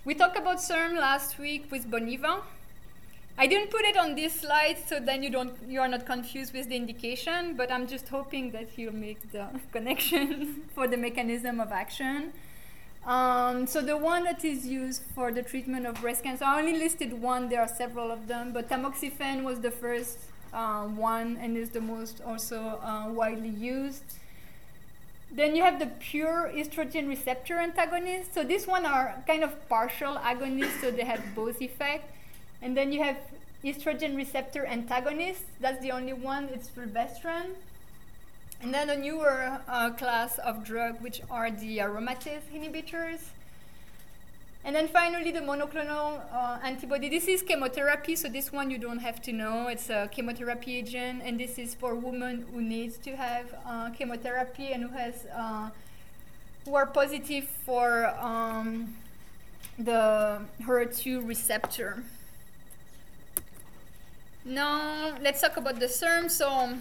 We 0.05 0.13
talked 0.13 0.37
about 0.37 0.57
SERM 0.57 0.97
last 0.97 1.39
week 1.39 1.71
with 1.71 1.89
Boniva. 1.89 2.41
I 3.37 3.47
didn't 3.47 3.71
put 3.71 3.83
it 3.83 3.97
on 3.97 4.15
this 4.15 4.41
slide, 4.41 4.77
so 4.87 4.99
then 4.99 5.23
you 5.23 5.29
don't 5.31 5.53
you 5.67 5.81
are 5.81 5.87
not 5.87 6.05
confused 6.05 6.53
with 6.53 6.69
the 6.69 6.75
indication. 6.75 7.55
But 7.55 7.71
I'm 7.71 7.87
just 7.87 8.07
hoping 8.09 8.51
that 8.51 8.77
you'll 8.77 8.93
make 8.93 9.31
the 9.31 9.47
connection 9.71 10.63
for 10.75 10.87
the 10.87 10.97
mechanism 10.97 11.59
of 11.59 11.71
action. 11.71 12.33
Um, 13.05 13.67
so 13.67 13.81
the 13.81 13.97
one 13.97 14.23
that 14.23 14.45
is 14.45 14.65
used 14.65 15.01
for 15.13 15.31
the 15.31 15.43
treatment 15.43 15.85
of 15.85 15.99
breast 15.99 16.23
cancer, 16.23 16.45
I 16.45 16.59
only 16.59 16.77
listed 16.77 17.21
one. 17.21 17.49
There 17.49 17.59
are 17.59 17.67
several 17.67 18.11
of 18.11 18.27
them, 18.27 18.53
but 18.53 18.69
tamoxifen 18.69 19.43
was 19.43 19.59
the 19.59 19.71
first 19.71 20.19
uh, 20.53 20.83
one 20.85 21.37
and 21.41 21.57
is 21.57 21.71
the 21.71 21.81
most 21.81 22.21
also 22.25 22.79
uh, 22.81 23.09
widely 23.09 23.49
used. 23.49 24.03
Then 25.31 25.55
you 25.55 25.63
have 25.63 25.79
the 25.79 25.87
pure 25.87 26.51
estrogen 26.55 27.09
receptor 27.09 27.57
antagonists. 27.57 28.35
So 28.35 28.43
these 28.43 28.67
one 28.67 28.85
are 28.85 29.21
kind 29.25 29.43
of 29.43 29.67
partial 29.67 30.15
agonists, 30.17 30.79
so 30.79 30.91
they 30.91 31.03
have 31.03 31.21
both 31.35 31.61
effects. 31.61 32.07
And 32.63 32.77
then 32.77 32.93
you 32.93 33.03
have 33.03 33.17
estrogen 33.63 34.15
receptor 34.15 34.65
antagonists. 34.65 35.43
That's 35.59 35.81
the 35.81 35.91
only 35.91 36.13
one. 36.13 36.49
It's 36.53 36.69
fulvestrant. 36.69 37.57
And 38.61 38.73
then 38.73 38.89
a 38.89 38.97
newer 38.97 39.59
uh, 39.67 39.91
class 39.91 40.37
of 40.39 40.63
drug, 40.63 41.01
which 41.01 41.21
are 41.29 41.51
the 41.51 41.79
aromatase 41.79 42.47
inhibitors. 42.55 43.19
And 44.65 44.73
then 44.73 44.87
finally, 44.87 45.31
the 45.31 45.41
monoclonal 45.41 46.21
uh, 46.33 46.59
antibody. 46.63 47.09
This 47.09 47.27
is 47.27 47.41
chemotherapy, 47.41 48.15
so 48.15 48.29
this 48.29 48.53
one 48.53 48.71
you 48.71 48.77
don't 48.77 48.99
have 48.99 49.21
to 49.23 49.33
know. 49.33 49.67
It's 49.67 49.89
a 49.89 50.09
chemotherapy 50.09 50.77
agent, 50.77 51.21
and 51.25 51.37
this 51.37 51.57
is 51.57 51.75
for 51.75 51.95
women 51.95 52.45
who 52.53 52.61
needs 52.61 52.97
to 52.99 53.17
have 53.17 53.53
uh, 53.67 53.89
chemotherapy 53.89 54.71
and 54.71 54.83
who 54.83 54.95
has 54.95 55.25
uh, 55.35 55.69
who 56.63 56.75
are 56.75 56.85
positive 56.85 57.45
for 57.65 58.07
um, 58.21 58.95
the 59.77 60.39
HER2 60.61 61.27
receptor. 61.27 62.03
Now 64.45 65.15
let's 65.21 65.39
talk 65.39 65.55
about 65.55 65.79
the 65.79 65.87
SERM. 65.87 66.29
So 66.29 66.77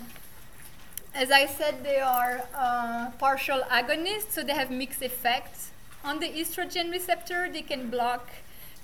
as 1.15 1.31
I 1.31 1.47
said, 1.47 1.85
they 1.85 1.99
are 2.01 2.43
uh, 2.55 3.11
partial 3.19 3.61
agonists, 3.71 4.33
so 4.33 4.43
they 4.43 4.55
have 4.55 4.71
mixed 4.71 5.03
effects 5.03 5.71
on 6.03 6.19
the 6.19 6.29
estrogen 6.29 6.91
receptor. 6.91 7.49
They 7.53 7.63
can 7.63 7.89
block 7.89 8.29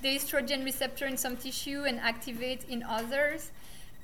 the 0.01 0.17
estrogen 0.17 0.65
receptor 0.65 1.07
in 1.07 1.17
some 1.17 1.37
tissue 1.37 1.85
and 1.85 1.99
activate 1.99 2.65
in 2.69 2.85
others. 2.85 3.51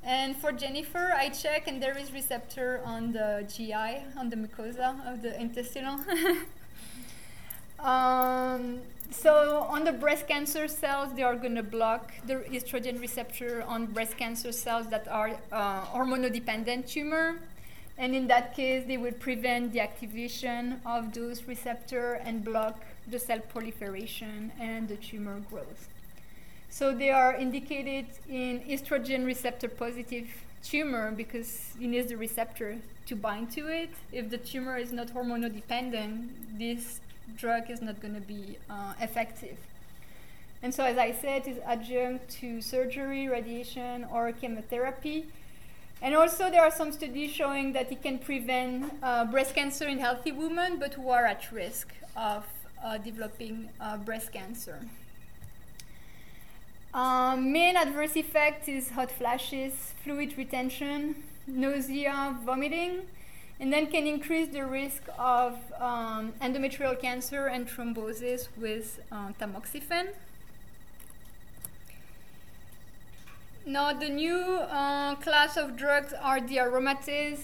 And 0.02 0.36
for 0.36 0.50
Jennifer, 0.52 1.12
I 1.16 1.28
check 1.28 1.68
and 1.68 1.82
there 1.82 1.96
is 1.96 2.12
receptor 2.12 2.80
on 2.84 3.12
the 3.12 3.46
GI, 3.48 4.02
on 4.18 4.28
the 4.28 4.36
mucosa 4.36 5.06
of 5.06 5.22
the 5.22 5.40
intestinal. 5.40 6.00
um, 7.84 8.80
so 9.10 9.66
on 9.70 9.84
the 9.84 9.92
breast 9.92 10.26
cancer 10.26 10.66
cells, 10.66 11.14
they 11.14 11.22
are 11.22 11.36
going 11.36 11.54
to 11.54 11.62
block 11.62 12.12
the 12.26 12.36
estrogen 12.50 13.00
receptor 13.00 13.62
on 13.62 13.86
breast 13.86 14.16
cancer 14.16 14.52
cells 14.52 14.88
that 14.88 15.06
are 15.08 15.38
uh, 15.52 15.84
hormonodependent 15.84 16.88
tumor. 16.88 17.38
And 17.96 18.14
in 18.14 18.26
that 18.26 18.56
case, 18.56 18.84
they 18.88 18.96
will 18.96 19.12
prevent 19.12 19.72
the 19.72 19.80
activation 19.80 20.80
of 20.84 21.12
those 21.14 21.44
receptors 21.44 22.20
and 22.24 22.42
block 22.42 22.82
the 23.06 23.18
cell 23.18 23.38
proliferation 23.38 24.50
and 24.58 24.88
the 24.88 24.96
tumor 24.96 25.40
growth. 25.50 25.88
So 26.70 26.92
they 26.92 27.10
are 27.10 27.34
indicated 27.36 28.06
in 28.28 28.60
estrogen 28.60 29.24
receptor 29.24 29.68
positive 29.68 30.26
tumor 30.64 31.12
because 31.12 31.70
it 31.80 31.86
needs 31.86 32.08
the 32.08 32.16
receptor 32.16 32.78
to 33.06 33.14
bind 33.14 33.52
to 33.52 33.68
it. 33.68 33.90
If 34.10 34.30
the 34.30 34.38
tumor 34.38 34.76
is 34.76 34.90
not 34.90 35.08
hormonodependent, 35.08 36.58
this 36.58 37.00
drug 37.36 37.70
is 37.70 37.80
not 37.80 38.00
going 38.00 38.14
to 38.14 38.20
be 38.20 38.58
uh, 38.68 38.94
effective. 39.00 39.56
And 40.62 40.74
so, 40.74 40.84
as 40.84 40.96
I 40.96 41.12
said, 41.12 41.46
is 41.46 41.58
adjunct 41.64 42.30
to 42.40 42.62
surgery, 42.62 43.28
radiation, 43.28 44.06
or 44.10 44.32
chemotherapy. 44.32 45.26
And 46.00 46.14
also, 46.14 46.50
there 46.50 46.62
are 46.62 46.70
some 46.70 46.90
studies 46.92 47.30
showing 47.30 47.72
that 47.74 47.92
it 47.92 48.02
can 48.02 48.18
prevent 48.18 48.92
uh, 49.02 49.24
breast 49.26 49.54
cancer 49.54 49.86
in 49.86 49.98
healthy 49.98 50.32
women, 50.32 50.78
but 50.78 50.94
who 50.94 51.10
are 51.10 51.26
at 51.26 51.52
risk 51.52 51.88
of 52.16 52.44
uh, 52.82 52.98
developing 52.98 53.68
uh, 53.80 53.96
breast 53.98 54.32
cancer. 54.32 54.80
Um, 56.94 57.52
main 57.52 57.76
adverse 57.76 58.16
effect 58.16 58.68
is 58.68 58.90
hot 58.90 59.10
flashes, 59.10 59.94
fluid 60.04 60.38
retention, 60.38 61.24
nausea, 61.46 62.38
vomiting, 62.44 63.02
and 63.60 63.72
then 63.72 63.86
can 63.86 64.06
increase 64.06 64.48
the 64.48 64.64
risk 64.64 65.02
of 65.18 65.58
um, 65.80 66.32
endometrial 66.40 67.00
cancer 67.00 67.46
and 67.46 67.68
thrombosis 67.68 68.48
with 68.56 69.00
uh, 69.12 69.32
tamoxifen. 69.40 70.08
Now, 73.66 73.94
the 73.94 74.10
new 74.10 74.36
uh, 74.36 75.14
class 75.16 75.56
of 75.56 75.76
drugs 75.76 76.12
are 76.12 76.38
the 76.38 76.56
aromatase 76.56 77.40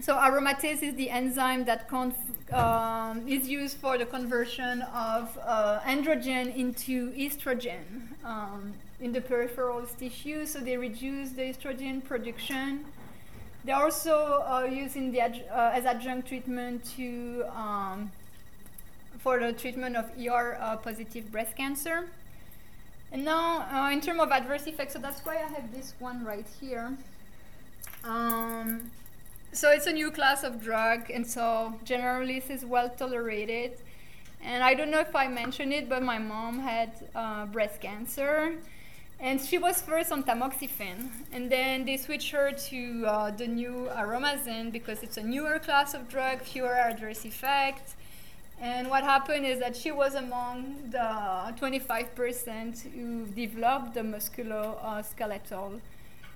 So 0.00 0.14
aromatase 0.16 0.82
is 0.82 0.94
the 0.94 1.10
enzyme 1.10 1.64
that 1.66 1.92
um, 2.52 3.28
is 3.28 3.48
used 3.48 3.76
for 3.76 3.98
the 3.98 4.06
conversion 4.06 4.82
of 4.82 5.38
uh, 5.44 5.80
androgen 5.84 6.54
into 6.56 7.12
estrogen 7.12 8.08
um, 8.24 8.72
in 9.00 9.12
the 9.12 9.20
peripheral 9.20 9.86
tissue. 9.98 10.46
So 10.46 10.60
they 10.60 10.76
reduce 10.76 11.30
the 11.30 11.42
estrogen 11.42 12.02
production. 12.02 12.86
They're 13.64 13.76
also 13.76 14.42
uh, 14.46 14.68
used 14.70 14.96
in 14.96 15.12
the 15.12 15.20
uh, 15.20 15.70
as 15.74 15.84
adjunct 15.84 16.26
treatment 16.26 16.84
to 16.96 17.44
um, 17.54 18.10
for 19.18 19.38
the 19.38 19.52
treatment 19.52 19.96
of 19.96 20.10
ER 20.18 20.78
positive 20.82 21.30
breast 21.30 21.56
cancer. 21.56 22.08
And 23.12 23.26
now, 23.26 23.66
uh, 23.70 23.90
in 23.90 24.00
terms 24.00 24.20
of 24.20 24.32
adverse 24.32 24.66
effects, 24.66 24.94
so 24.94 24.98
that's 24.98 25.20
why 25.20 25.36
I 25.36 25.52
have 25.52 25.72
this 25.72 25.92
one 25.98 26.24
right 26.24 26.46
here. 26.60 26.96
Um, 28.04 28.90
so 29.52 29.70
it's 29.70 29.86
a 29.86 29.92
new 29.92 30.10
class 30.10 30.44
of 30.44 30.62
drug, 30.62 31.10
and 31.10 31.26
so 31.26 31.74
generally 31.84 32.40
this 32.40 32.50
is 32.50 32.64
well 32.64 32.88
tolerated. 32.88 33.72
And 34.42 34.64
I 34.64 34.74
don't 34.74 34.90
know 34.90 35.00
if 35.00 35.14
I 35.14 35.28
mentioned 35.28 35.72
it, 35.72 35.88
but 35.88 36.02
my 36.02 36.18
mom 36.18 36.58
had 36.58 36.90
uh, 37.14 37.46
breast 37.46 37.80
cancer, 37.80 38.54
and 39.20 39.40
she 39.40 39.58
was 39.58 39.80
first 39.80 40.10
on 40.10 40.24
tamoxifen, 40.24 41.10
and 41.32 41.50
then 41.50 41.84
they 41.84 41.96
switched 41.96 42.30
her 42.30 42.50
to 42.50 43.06
uh, 43.06 43.30
the 43.30 43.46
new 43.46 43.88
Aromasin 43.94 44.72
because 44.72 45.02
it's 45.02 45.16
a 45.16 45.22
newer 45.22 45.58
class 45.58 45.94
of 45.94 46.08
drug, 46.08 46.40
fewer 46.40 46.74
adverse 46.74 47.24
effects. 47.24 47.94
And 48.60 48.88
what 48.88 49.04
happened 49.04 49.44
is 49.44 49.58
that 49.58 49.76
she 49.76 49.92
was 49.92 50.14
among 50.14 50.90
the 50.90 51.54
25% 51.60 52.92
who 52.94 53.26
developed 53.26 53.94
the 53.94 54.00
musculoskeletal 54.00 55.80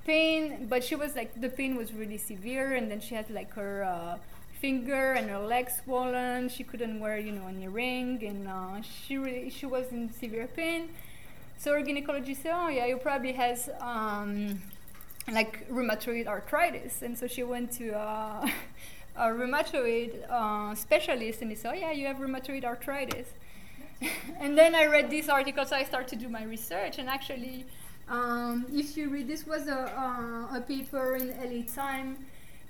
pain, 0.07 0.67
but 0.69 0.85
she 0.85 0.95
was 0.95 1.17
like, 1.17 1.39
the 1.41 1.49
pain 1.49 1.77
was 1.77 1.93
really 1.93 2.19
severe, 2.19 2.75
and 2.75 2.91
then 2.91 3.01
she 3.01 3.15
had 3.15 3.29
like 3.31 3.53
her 3.55 3.85
uh, 3.85 4.19
finger 4.61 5.13
and 5.13 5.29
her 5.29 5.39
leg 5.39 5.69
swollen. 5.71 6.49
She 6.49 6.65
couldn't 6.65 7.01
wear, 7.01 7.19
you 7.19 7.33
know, 7.33 7.47
any 7.49 7.69
ring, 7.69 8.23
and 8.25 8.49
uh, 8.49 8.81
she 8.83 9.19
really, 9.19 9.51
she 9.51 9.67
was 9.67 9.91
in 9.93 10.13
severe 10.13 10.47
pain. 10.47 10.89
So 11.59 11.73
her 11.73 11.83
gynecologist 11.83 12.43
said, 12.43 12.55
"Oh 12.55 12.69
yeah, 12.69 12.87
you 12.87 12.97
probably 12.99 13.33
has 13.33 13.69
um, 13.81 14.63
like 15.31 15.69
rheumatoid 15.71 16.27
arthritis," 16.27 17.03
and 17.03 17.19
so 17.19 17.27
she 17.27 17.43
went 17.43 17.73
to 17.73 17.93
uh, 17.93 18.49
a 19.17 19.27
rheumatoid 19.29 20.31
uh, 20.31 20.75
specialist, 20.75 21.43
and 21.43 21.51
he 21.51 21.57
said, 21.57 21.73
"Oh 21.73 21.79
yeah, 21.85 21.93
you 21.93 22.07
have 22.07 22.19
rheumatoid 22.19 22.65
arthritis." 22.65 23.29
and 24.41 24.57
then 24.59 24.75
I 24.75 24.87
read 24.87 25.11
this 25.11 25.29
article, 25.29 25.65
so 25.65 25.75
I 25.77 25.85
started 25.85 26.09
to 26.09 26.17
do 26.17 26.29
my 26.29 26.45
research, 26.45 26.99
and 26.99 27.09
actually, 27.09 27.65
um, 28.09 28.67
if 28.73 28.97
you 28.97 29.09
read, 29.09 29.29
this 29.29 29.47
was 29.47 29.67
a, 29.67 29.79
uh, 29.99 30.57
a 30.57 30.61
paper 30.61 31.17
in 31.17 31.29
LA 31.29 31.65
Time. 31.75 32.17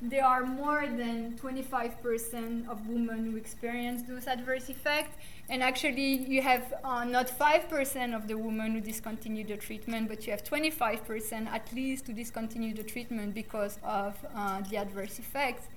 There 0.03 0.25
are 0.25 0.45
more 0.45 0.87
than 0.87 1.39
25% 1.43 2.69
of 2.69 2.87
women 2.87 3.31
who 3.31 3.37
experience 3.37 4.03
those 4.03 4.27
adverse 4.27 4.69
effects, 4.69 5.17
and 5.49 5.63
actually, 5.63 6.17
you 6.29 6.43
have 6.43 6.75
uh, 6.85 7.05
not 7.05 7.29
5% 7.29 8.15
of 8.15 8.29
the 8.29 8.37
women 8.37 8.73
who 8.73 8.81
discontinue 8.81 9.45
the 9.45 9.57
treatment, 9.57 10.09
but 10.09 10.27
you 10.27 10.33
have 10.33 10.45
25% 10.45 11.47
at 11.47 11.73
least 11.73 12.07
to 12.07 12.13
discontinue 12.13 12.75
the 12.75 12.83
treatment 12.83 13.35
because 13.35 13.79
of 13.83 14.17
uh, 14.35 14.61
the 14.69 14.77
adverse 14.77 15.19
effects. 15.19 15.69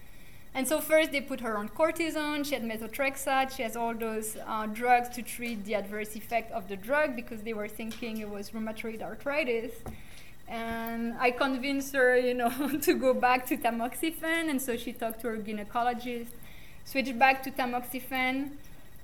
And 0.53 0.67
so 0.67 0.81
first 0.81 1.11
they 1.11 1.21
put 1.21 1.41
her 1.41 1.57
on 1.57 1.69
cortisone, 1.69 2.43
she 2.45 2.55
had 2.55 2.63
methotrexate, 2.63 3.55
she 3.55 3.63
has 3.63 3.75
all 3.75 3.93
those 3.93 4.35
uh, 4.47 4.65
drugs 4.65 5.09
to 5.09 5.21
treat 5.21 5.63
the 5.65 5.75
adverse 5.75 6.15
effect 6.15 6.51
of 6.51 6.67
the 6.67 6.75
drug 6.75 7.15
because 7.15 7.43
they 7.43 7.53
were 7.53 7.67
thinking 7.67 8.17
it 8.17 8.29
was 8.29 8.49
rheumatoid 8.49 9.01
arthritis. 9.01 9.71
And 10.47 11.13
I 11.19 11.29
convinced 11.29 11.93
her, 11.93 12.17
you 12.17 12.33
know, 12.33 12.49
to 12.81 12.93
go 12.95 13.13
back 13.13 13.45
to 13.47 13.57
tamoxifen, 13.57 14.49
and 14.49 14.59
so 14.59 14.75
she 14.75 14.91
talked 14.91 15.21
to 15.21 15.27
her 15.27 15.37
gynecologist, 15.37 16.31
switched 16.83 17.19
back 17.19 17.43
to 17.43 17.51
tamoxifen, 17.51 18.51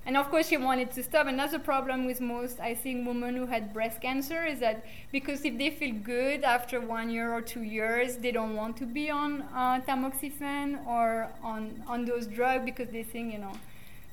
and 0.06 0.16
of 0.16 0.30
course, 0.30 0.48
she 0.48 0.56
wanted 0.56 0.92
to 0.92 1.02
stop. 1.02 1.26
Another 1.26 1.58
problem 1.58 2.06
with 2.06 2.20
most, 2.20 2.60
I 2.60 2.74
think, 2.74 3.06
women 3.06 3.36
who 3.36 3.46
had 3.46 3.74
breast 3.74 4.00
cancer 4.00 4.44
is 4.44 4.60
that 4.60 4.84
because 5.10 5.44
if 5.44 5.58
they 5.58 5.70
feel 5.70 5.94
good 5.94 6.44
after 6.44 6.80
one 6.80 7.10
year 7.10 7.32
or 7.32 7.42
two 7.42 7.62
years, 7.62 8.16
they 8.16 8.30
don't 8.30 8.54
want 8.54 8.76
to 8.78 8.86
be 8.86 9.10
on 9.10 9.42
uh, 9.52 9.80
tamoxifen 9.80 10.86
or 10.86 11.28
on, 11.42 11.82
on 11.88 12.04
those 12.04 12.28
drugs 12.28 12.64
because 12.64 12.88
they 12.90 13.02
think, 13.02 13.32
you 13.32 13.40
know. 13.40 13.52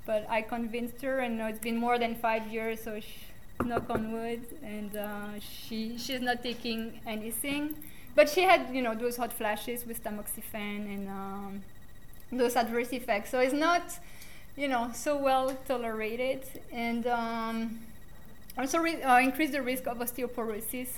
But 0.05 0.25
I 0.29 0.41
convinced 0.41 1.01
her, 1.03 1.19
and 1.19 1.39
it's 1.39 1.59
been 1.59 1.77
more 1.77 1.97
than 1.99 2.15
five 2.15 2.47
years, 2.47 2.83
so 2.83 2.99
knock 3.63 3.89
on 3.89 4.11
wood, 4.11 4.41
and 4.63 4.95
uh, 4.97 5.39
she 5.39 5.97
she's 5.97 6.21
not 6.21 6.43
taking 6.43 6.99
anything. 7.05 7.75
But 8.15 8.29
she 8.29 8.41
had, 8.41 8.67
you 8.73 8.81
know, 8.81 8.95
those 8.95 9.17
hot 9.17 9.31
flashes 9.33 9.85
with 9.85 10.03
tamoxifen 10.03 10.93
and 10.93 11.07
um, 11.09 11.63
those 12.31 12.55
adverse 12.55 12.91
effects. 12.93 13.29
So 13.31 13.39
it's 13.39 13.53
not 13.53 13.83
you 14.55 14.67
know, 14.67 14.91
so 14.93 15.17
well 15.17 15.55
tolerated 15.67 16.43
and 16.71 17.07
um, 17.07 17.79
also 18.57 18.77
re- 18.79 19.01
uh, 19.01 19.19
increase 19.19 19.51
the 19.51 19.61
risk 19.61 19.87
of 19.87 19.97
osteoporosis 19.97 20.89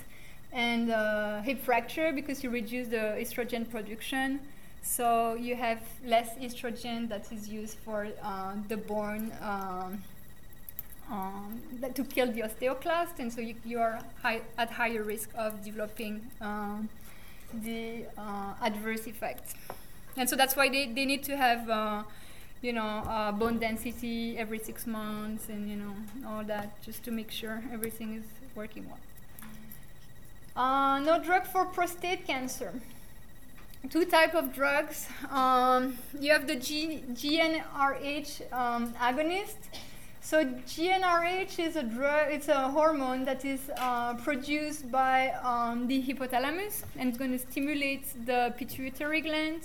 and 0.52 0.92
uh, 0.92 1.42
hip 1.42 1.62
fracture 1.64 2.12
because 2.14 2.44
you 2.44 2.50
reduce 2.50 2.88
the 2.88 3.16
estrogen 3.20 3.70
production. 3.70 4.40
So 4.82 5.34
you 5.34 5.56
have 5.56 5.82
less 6.06 6.36
estrogen 6.36 7.10
that 7.10 7.32
is 7.32 7.50
used 7.50 7.78
for 7.80 8.08
uh, 8.22 8.54
the 8.68 8.78
bone 8.78 9.32
um, 9.42 10.04
um, 11.12 11.62
to 11.94 12.04
kill 12.04 12.32
the 12.32 12.42
osteoclast, 12.42 13.20
and 13.20 13.32
so 13.32 13.42
you, 13.42 13.56
you 13.64 13.80
are 13.80 14.00
high, 14.22 14.42
at 14.58 14.72
higher 14.72 15.04
risk 15.04 15.30
of 15.36 15.64
developing 15.64 16.22
um, 16.42 16.90
the 17.54 18.06
uh, 18.18 18.54
adverse 18.62 19.08
effects. 19.08 19.56
And 20.18 20.30
so 20.30 20.36
that's 20.36 20.56
why 20.56 20.70
they, 20.70 20.88
they 20.88 21.06
need 21.06 21.24
to 21.24 21.36
have 21.36 21.70
uh, 21.70 22.04
you 22.66 22.74
know, 22.74 23.04
uh, 23.08 23.32
bone 23.32 23.60
density 23.60 24.38
every 24.40 24.58
six 24.58 24.88
months 24.88 25.50
and, 25.50 25.70
you 25.70 25.76
know, 25.76 25.94
all 26.28 26.44
that 26.44 26.82
just 26.82 27.04
to 27.04 27.12
make 27.12 27.30
sure 27.30 27.62
everything 27.72 28.16
is 28.16 28.26
working 28.56 28.86
well. 28.90 29.04
Uh, 30.56 31.00
no 31.00 31.22
drug 31.24 31.46
for 31.46 31.66
prostate 31.66 32.26
cancer. 32.26 32.74
Two 33.92 34.06
type 34.06 34.34
of 34.34 34.52
drugs. 34.52 35.08
Um, 35.30 36.00
you 36.20 36.32
have 36.32 36.48
the 36.48 36.56
G- 36.56 37.04
GnRH 37.12 38.52
um, 38.52 38.94
agonist. 38.94 39.62
So 40.22 40.44
GnRH 40.44 41.60
is 41.60 41.76
a 41.76 41.84
drug. 41.84 42.32
It's 42.32 42.48
a 42.48 42.70
hormone 42.70 43.26
that 43.26 43.46
is 43.46 43.70
uh, 43.78 44.16
produced 44.16 44.90
by 44.92 45.30
um, 45.44 45.88
the 45.88 46.02
hypothalamus 46.02 46.84
and 46.98 47.10
it's 47.10 47.18
going 47.20 47.32
to 47.32 47.38
stimulate 47.38 48.26
the 48.26 48.56
pituitary 48.58 49.22
gland 49.22 49.62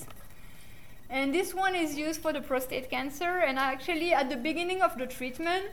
and 1.11 1.35
this 1.35 1.53
one 1.53 1.75
is 1.75 1.99
used 1.99 2.21
for 2.23 2.33
the 2.33 2.41
prostate 2.41 2.89
cancer. 2.89 3.41
And 3.41 3.59
actually, 3.59 4.13
at 4.13 4.31
the 4.31 4.37
beginning 4.37 4.81
of 4.81 4.97
the 4.97 5.07
treatment, 5.07 5.65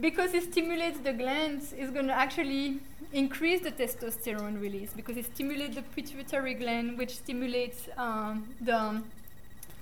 because 0.00 0.34
it 0.34 0.44
stimulates 0.44 1.00
the 1.00 1.12
glands, 1.12 1.72
it's 1.76 1.90
going 1.90 2.06
to 2.06 2.12
actually 2.12 2.78
increase 3.12 3.60
the 3.62 3.72
testosterone 3.72 4.60
release 4.60 4.92
because 4.94 5.16
it 5.16 5.26
stimulates 5.34 5.74
the 5.74 5.82
pituitary 5.82 6.54
gland, 6.54 6.96
which 6.96 7.16
stimulates 7.16 7.88
um, 7.96 8.46
the 8.60 9.02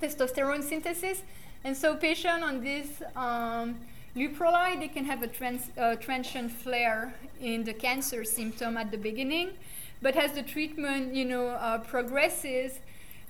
testosterone 0.01 0.63
synthesis. 0.63 1.23
And 1.63 1.77
so, 1.77 1.97
patients 1.97 2.43
on 2.43 2.63
this 2.63 3.03
um, 3.17 3.77
leuprolide, 4.17 4.81
they 4.81 4.89
can 4.89 5.05
have 5.05 5.23
a 5.23 5.27
trans, 5.27 5.69
uh, 5.77 5.97
transient 5.97 6.53
flare 6.53 7.13
in 7.39 7.65
the 7.65 7.75
cancer 7.75 8.25
symptom 8.25 8.79
at 8.79 8.91
the 8.91 8.99
beginning. 8.99 9.51
But 10.01 10.17
as 10.17 10.33
the 10.33 10.43
treatment, 10.43 11.15
you 11.15 11.25
know, 11.27 11.49
uh, 11.49 11.79
progresses, 11.79 12.79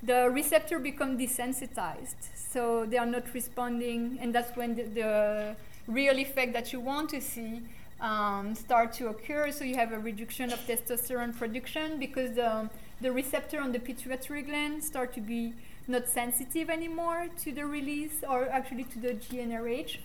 the 0.02 0.30
receptor 0.30 0.78
become 0.78 1.18
desensitized. 1.18 2.16
So 2.34 2.86
they 2.86 2.98
are 2.98 3.06
not 3.06 3.32
responding, 3.34 4.18
and 4.20 4.34
that's 4.34 4.56
when 4.56 4.76
the, 4.76 4.84
the 4.84 5.56
real 5.86 6.18
effect 6.18 6.52
that 6.52 6.72
you 6.72 6.80
want 6.80 7.10
to 7.10 7.20
see 7.20 7.62
um, 8.00 8.54
start 8.54 8.92
to 8.94 9.08
occur. 9.08 9.50
So 9.50 9.64
you 9.64 9.76
have 9.76 9.92
a 9.92 9.98
reduction 9.98 10.52
of 10.52 10.58
testosterone 10.66 11.36
production 11.36 11.98
because 11.98 12.34
the, 12.34 12.68
the 13.00 13.12
receptor 13.12 13.60
on 13.60 13.72
the 13.72 13.78
pituitary 13.78 14.42
gland 14.42 14.84
start 14.84 15.14
to 15.14 15.20
be 15.20 15.54
not 15.88 16.08
sensitive 16.08 16.68
anymore 16.68 17.28
to 17.44 17.52
the 17.52 17.64
release 17.64 18.24
or 18.28 18.48
actually 18.48 18.84
to 18.84 18.98
the 18.98 19.14
GnRH. 19.14 19.98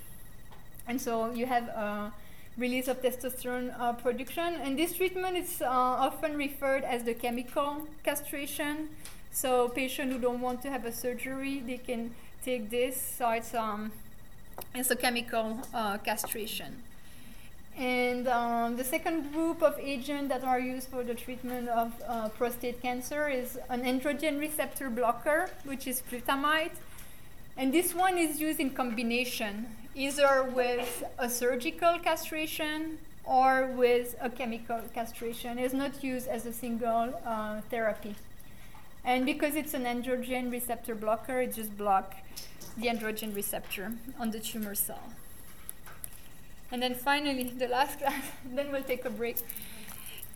And 0.88 1.02
so 1.02 1.32
you 1.32 1.46
have 1.46 1.68
a 1.70 2.14
release 2.58 2.88
of 2.88 3.02
testosterone 3.02 3.74
uh, 3.80 3.94
production. 3.94 4.56
And 4.56 4.78
this 4.78 4.94
treatment 4.94 5.38
is 5.38 5.62
uh, 5.62 5.68
often 5.68 6.38
referred 6.38 6.84
as 6.84 7.04
the 7.04 7.14
chemical 7.14 7.88
castration 8.04 8.90
so 9.32 9.70
patients 9.70 10.14
who 10.14 10.20
don't 10.20 10.42
want 10.42 10.62
to 10.64 10.70
have 10.70 10.86
a 10.86 10.92
surgery, 10.92 11.64
they 11.66 11.78
can 11.78 12.14
take 12.44 12.70
this. 12.70 13.00
So 13.18 13.30
it's 13.32 13.54
um, 13.54 13.92
it's 14.76 14.92
a 14.92 14.96
chemical 14.96 15.60
uh, 15.74 15.98
castration. 15.98 16.84
And 17.78 18.28
um, 18.28 18.76
the 18.76 18.84
second 18.84 19.32
group 19.32 19.64
of 19.64 19.80
agents 19.80 20.28
that 20.30 20.44
are 20.44 20.60
used 20.60 20.90
for 20.90 21.04
the 21.04 21.16
treatment 21.16 21.70
of 21.70 21.94
uh, 22.06 22.30
prostate 22.30 22.82
cancer 22.82 23.30
is 23.30 23.58
an 23.70 23.84
androgen 23.84 24.40
receptor 24.40 24.90
blocker, 24.90 25.50
which 25.64 25.88
is 25.88 26.02
flutamide. 26.02 26.72
And 27.58 27.74
this 27.74 27.94
one 27.94 28.18
is 28.18 28.42
used 28.42 28.60
in 28.60 28.72
combination, 28.72 29.68
either 29.96 30.44
with 30.44 31.04
a 31.18 31.30
surgical 31.30 31.98
castration 32.00 32.98
or 33.24 33.68
with 33.68 34.16
a 34.20 34.30
chemical 34.30 34.82
castration. 34.94 35.58
It's 35.58 35.74
not 35.74 36.04
used 36.04 36.28
as 36.28 36.46
a 36.46 36.54
single 36.54 37.14
uh, 37.26 37.62
therapy. 37.70 38.16
And 39.04 39.26
because 39.26 39.56
it's 39.56 39.74
an 39.74 39.86
androgen 39.86 40.52
receptor 40.52 40.96
blocker, 40.96 41.42
it 41.42 41.56
just 41.56 41.78
blocks 41.78 42.16
the 42.78 42.88
androgen 42.88 43.36
receptor 43.36 43.94
on 44.20 44.32
the 44.32 44.40
tumor 44.40 44.76
cell. 44.76 45.12
And 46.72 46.82
then 46.82 46.96
finally, 46.96 47.44
the 47.44 47.68
last 47.68 48.00
class, 48.00 48.24
then 48.46 48.72
we'll 48.72 48.84
take 48.84 49.06
a 49.06 49.10
break. 49.10 49.38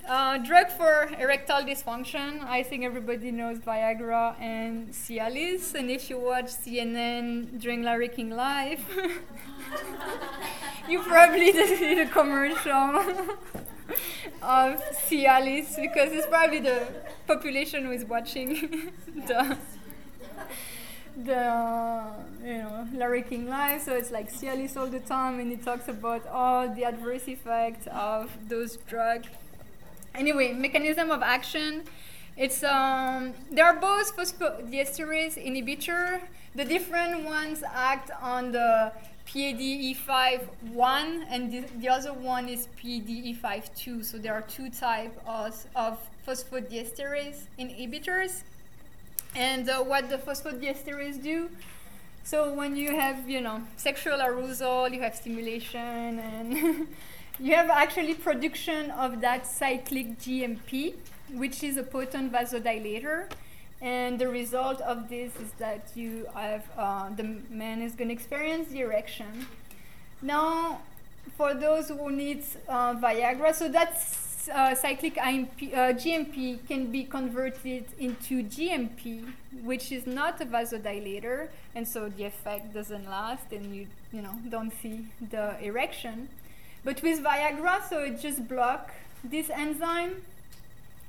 Uh, 0.08 0.38
drug 0.38 0.70
for 0.70 1.10
erectile 1.20 1.64
dysfunction. 1.64 2.44
I 2.44 2.62
think 2.62 2.84
everybody 2.84 3.32
knows 3.32 3.58
Viagra 3.58 4.40
and 4.40 4.90
Cialis. 4.90 5.74
And 5.74 5.90
if 5.90 6.12
you 6.12 6.20
watch 6.20 6.46
CNN 6.46 7.60
during 7.60 7.82
Larry 7.82 8.10
King 8.10 8.30
Live, 8.30 8.82
you 10.90 11.02
probably 11.02 11.52
did 11.52 11.80
see 11.80 11.96
the 11.96 12.06
commercial 12.06 13.04
of 14.42 14.82
Cialis 15.08 15.76
because 15.76 16.12
it's 16.12 16.28
probably 16.28 16.60
the 16.60 16.88
population 17.28 17.86
who 17.86 17.92
is 17.92 18.06
watching 18.06 18.92
the 19.28 19.58
the 21.18 22.04
you 22.44 22.58
know 22.58 22.88
Larry 22.94 23.22
King 23.22 23.48
live, 23.48 23.82
so 23.82 23.94
it's 23.96 24.12
like 24.12 24.32
Cialis 24.32 24.76
all 24.76 24.88
the 24.88 25.00
time, 25.00 25.40
and 25.40 25.50
he 25.52 25.58
talks 25.58 25.88
about 25.88 26.28
all 26.28 26.68
the 26.74 26.84
adverse 26.84 27.28
effects 27.28 27.88
of 27.92 28.32
those 28.50 28.78
drugs. 28.88 29.30
Anyway, 30.14 30.54
mechanism 30.54 31.12
of 31.12 31.22
action. 31.22 31.84
It's 32.38 32.64
um, 32.64 33.34
they 33.50 33.62
are 33.62 33.76
both 33.80 34.16
phosphodiesterase 34.18 35.38
inhibitor. 35.40 36.22
The 36.54 36.66
different 36.66 37.24
ones 37.24 37.64
act 37.74 38.12
on 38.22 38.52
the 38.52 38.92
PADE5-1 39.28 41.26
and 41.30 41.52
the, 41.52 41.66
the, 41.80 41.90
other 41.90 42.14
one 42.14 42.48
is 42.48 42.68
PADE5-2. 42.82 44.06
So 44.06 44.18
there 44.18 44.34
are 44.34 44.42
two 44.42 44.70
types 44.70 45.18
of, 45.26 45.66
of 45.76 46.00
phosphodiesterase 46.28 47.44
inhibitors. 47.60 48.44
And 49.36 49.70
uh, 49.70 49.84
what 49.84 50.10
the 50.10 50.18
phosphodiesterase 50.18 51.22
do? 51.22 51.50
So 52.24 52.52
when 52.54 52.76
you 52.76 52.96
have, 52.96 53.30
you 53.30 53.42
know, 53.42 53.62
sexual 53.78 54.20
arousal, 54.22 54.90
you 54.90 55.02
have 55.02 55.16
stimulation, 55.16 56.18
and 56.20 56.88
you 57.40 57.54
have 57.54 57.70
actually 57.70 58.16
production 58.16 58.90
of 58.92 59.22
that 59.22 59.46
cyclic 59.46 60.18
GMP, 60.20 60.96
which 61.34 61.64
is 61.64 61.78
a 61.78 61.84
potent 61.84 62.32
vasodilator. 62.32 63.30
And 63.86 64.18
the 64.18 64.28
result 64.28 64.82
of 64.82 65.10
this 65.10 65.36
is 65.36 65.52
that 65.60 65.92
you 65.94 66.26
have 66.34 66.64
uh, 66.76 67.10
the 67.16 67.38
man 67.52 67.84
is 67.84 67.94
going 67.94 68.08
to 68.08 68.16
experience 68.16 68.68
the 68.70 68.80
erection. 68.80 69.46
Now, 70.24 70.82
for 71.38 71.54
those 71.54 71.90
who 71.90 72.12
need 72.12 72.44
uh, 72.68 72.96
Viagra, 72.96 73.54
so 73.54 73.70
that's 73.70 74.50
uh, 74.50 74.74
cyclic 74.74 75.20
IMP, 75.20 75.72
uh, 75.72 75.94
GMP 75.94 76.68
can 76.68 76.92
be 76.92 77.04
converted 77.04 77.86
into 78.00 78.44
GMP, 78.44 79.32
which 79.62 79.92
is 79.92 80.08
not 80.08 80.42
a 80.42 80.48
vasodilator, 80.48 81.50
and 81.76 81.88
so 81.88 82.10
the 82.10 82.24
effect 82.24 82.74
doesn't 82.74 83.08
last, 83.08 83.52
and 83.52 83.76
you 83.76 83.86
you 84.12 84.24
know 84.24 84.34
don't 84.50 84.74
see 84.82 85.06
the 85.30 85.64
erection. 85.64 86.28
But 86.84 87.04
with 87.04 87.24
Viagra, 87.24 87.88
so 87.88 88.00
it 88.00 88.20
just 88.20 88.48
block 88.48 88.92
this 89.24 89.52
enzyme, 89.52 90.24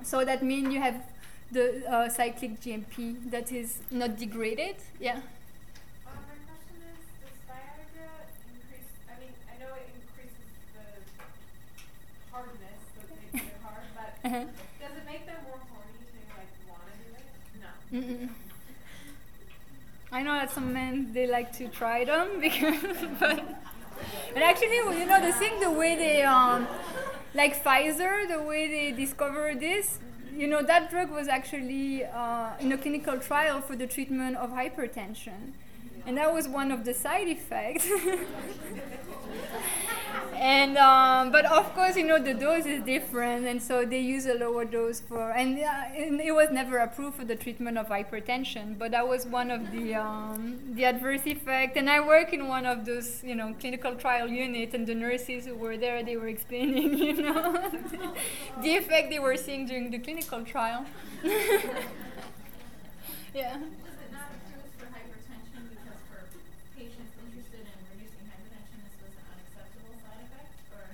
so 0.03 0.27
that 0.27 0.43
means 0.43 0.74
you 0.74 0.81
have 0.83 1.01
the 1.53 1.82
uh, 1.90 2.09
cyclic 2.09 2.61
GMP 2.61 3.16
that 3.30 3.53
is 3.53 3.78
not 3.90 4.16
degraded. 4.18 4.76
Yeah. 5.01 5.20
Uh, 6.07 6.11
my 6.11 6.36
question 6.47 6.76
is, 6.92 7.03
does 7.22 7.38
Viagra 7.49 8.11
increase, 8.51 8.90
I 9.09 9.14
mean, 9.20 9.32
I 9.51 9.55
know 9.62 9.72
it 9.74 9.88
increases 9.94 10.51
the 10.74 10.84
hardness, 12.30 12.82
that 12.97 13.09
makes 13.34 13.47
it 13.47 13.61
hard, 13.62 13.84
but 13.94 14.11
Uh-huh. 14.24 14.44
does 14.80 14.94
it 14.97 15.07
make 15.07 15.26
them 15.26 15.38
more 15.47 15.61
horny 15.70 16.03
to 16.12 16.18
like 16.34 16.53
wanna 16.68 16.94
do 17.03 17.09
it? 17.14 17.26
No. 17.62 17.70
Mm-mm. 17.99 18.28
I 20.12 20.22
know 20.22 20.32
that 20.34 20.51
some 20.51 20.72
men 20.72 21.12
they 21.12 21.26
like 21.26 21.53
to 21.59 21.68
try 21.68 22.05
them 22.05 22.28
because, 22.40 22.80
but, 23.18 23.42
but 24.32 24.42
actually, 24.42 24.76
you 24.76 25.07
know, 25.07 25.20
the 25.20 25.32
thing, 25.32 25.61
the 25.61 25.70
way 25.70 25.97
they, 25.97 26.22
um, 26.22 26.66
like 27.34 27.62
Pfizer, 27.62 28.28
the 28.28 28.42
way 28.42 28.68
they 28.68 28.92
discovered 28.97 29.61
this, 29.61 29.99
you 30.37 30.47
know, 30.47 30.62
that 30.62 30.91
drug 30.91 31.11
was 31.11 31.28
actually 31.28 32.05
uh, 32.05 32.51
in 32.61 32.72
a 32.72 32.78
clinical 32.78 33.18
trial 33.18 33.61
for 33.61 33.74
the 33.76 33.87
treatment 33.87 34.37
of 34.37 34.51
hypertension, 34.51 35.53
and 36.07 36.16
that 36.18 36.32
was 36.32 36.47
one 36.47 36.70
of 36.70 36.84
the 36.84 36.95
side 36.95 37.28
effects. 37.28 37.89
and 40.37 40.76
um, 40.78 41.32
but 41.32 41.45
of 41.47 41.72
course, 41.74 41.97
you 41.97 42.05
know, 42.07 42.18
the 42.18 42.34
dose 42.34 42.66
is 42.66 42.82
different, 42.82 43.47
and 43.47 43.62
so 43.62 43.84
they 43.84 44.01
use 44.01 44.26
a 44.26 44.34
lower 44.34 44.64
dose 44.64 45.01
for, 45.01 45.30
and, 45.32 45.59
uh, 45.59 45.66
and 45.97 46.20
it 46.20 46.32
was 46.32 46.51
never 46.51 46.78
approved 46.78 47.16
for 47.16 47.24
the 47.24 47.37
treatment 47.37 47.78
of 47.78 47.89
hypertension. 47.89 48.78
But 48.78 48.91
that 48.93 49.09
was 49.09 49.26
one 49.26 49.51
of 49.51 49.70
the 49.72 49.95
um, 49.95 50.59
the 50.74 50.84
adverse 50.84 51.26
effect. 51.26 51.76
And 51.76 51.89
I 51.91 52.01
work 52.01 52.32
in 52.32 52.49
one 52.49 52.66
of 52.66 52.84
those, 52.84 53.22
you 53.24 53.34
know, 53.34 53.55
clinical 53.61 53.95
trial 53.95 54.28
units, 54.28 54.74
and 54.74 54.87
the 54.87 54.95
nurses 54.95 55.47
who 55.47 55.55
were 55.55 55.76
there, 55.76 56.03
they 56.03 56.16
were 56.16 56.28
explaining, 56.28 56.99
you 57.09 57.22
know, 57.22 57.70
the 58.62 58.76
effect 58.76 59.11
they 59.11 59.18
were 59.18 59.37
seeing 59.37 59.66
during 59.66 59.91
the 59.91 59.99
clinical 59.99 60.45
trial. 60.45 60.84
yeah. 61.24 61.82
Was 63.34 63.99
it 64.01 64.12
not 64.12 64.30
approved 64.32 64.72
for 64.78 64.87
hypertension 64.89 65.68
because 65.70 66.01
for 66.09 66.24
patients 66.76 67.12
interested 67.20 67.66
in 67.68 67.78
reducing 67.93 68.24
hypertension, 68.26 68.80
this 68.84 68.97
was 69.03 69.12
an 69.12 69.26
unacceptable 69.28 69.97
side 70.05 70.20
effect, 70.24 70.53
or? 70.72 70.89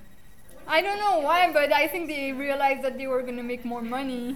I 0.72 0.80
don't 0.80 0.98
know 0.98 1.18
why, 1.18 1.52
but 1.52 1.70
I 1.70 1.86
think 1.86 2.08
they 2.08 2.32
realized 2.32 2.80
that 2.82 2.96
they 2.96 3.06
were 3.06 3.20
going 3.20 3.36
to 3.36 3.42
make 3.42 3.62
more 3.64 3.82
money. 3.82 4.34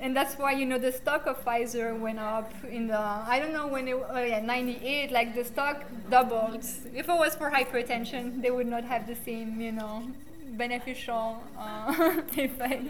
And 0.00 0.16
that's 0.16 0.38
why, 0.38 0.52
you 0.52 0.64
know, 0.64 0.78
the 0.78 0.92
stock 0.92 1.26
of 1.26 1.44
Pfizer 1.44 1.98
went 1.98 2.18
up 2.18 2.50
in 2.64 2.86
the, 2.86 2.98
I 2.98 3.38
don't 3.38 3.52
know 3.52 3.66
when 3.66 3.86
it, 3.86 3.96
oh 4.08 4.22
yeah, 4.22 4.40
98, 4.40 5.10
like 5.12 5.34
the 5.34 5.44
stock 5.44 5.84
doubled. 6.08 6.64
If 6.94 7.08
it 7.10 7.18
was 7.24 7.34
for 7.34 7.50
hypertension, 7.50 8.40
they 8.40 8.50
would 8.50 8.66
not 8.66 8.84
have 8.84 9.06
the 9.06 9.14
same, 9.16 9.60
you 9.60 9.72
know, 9.72 10.04
beneficial 10.52 11.42
uh, 11.58 11.92
effect. 12.36 12.84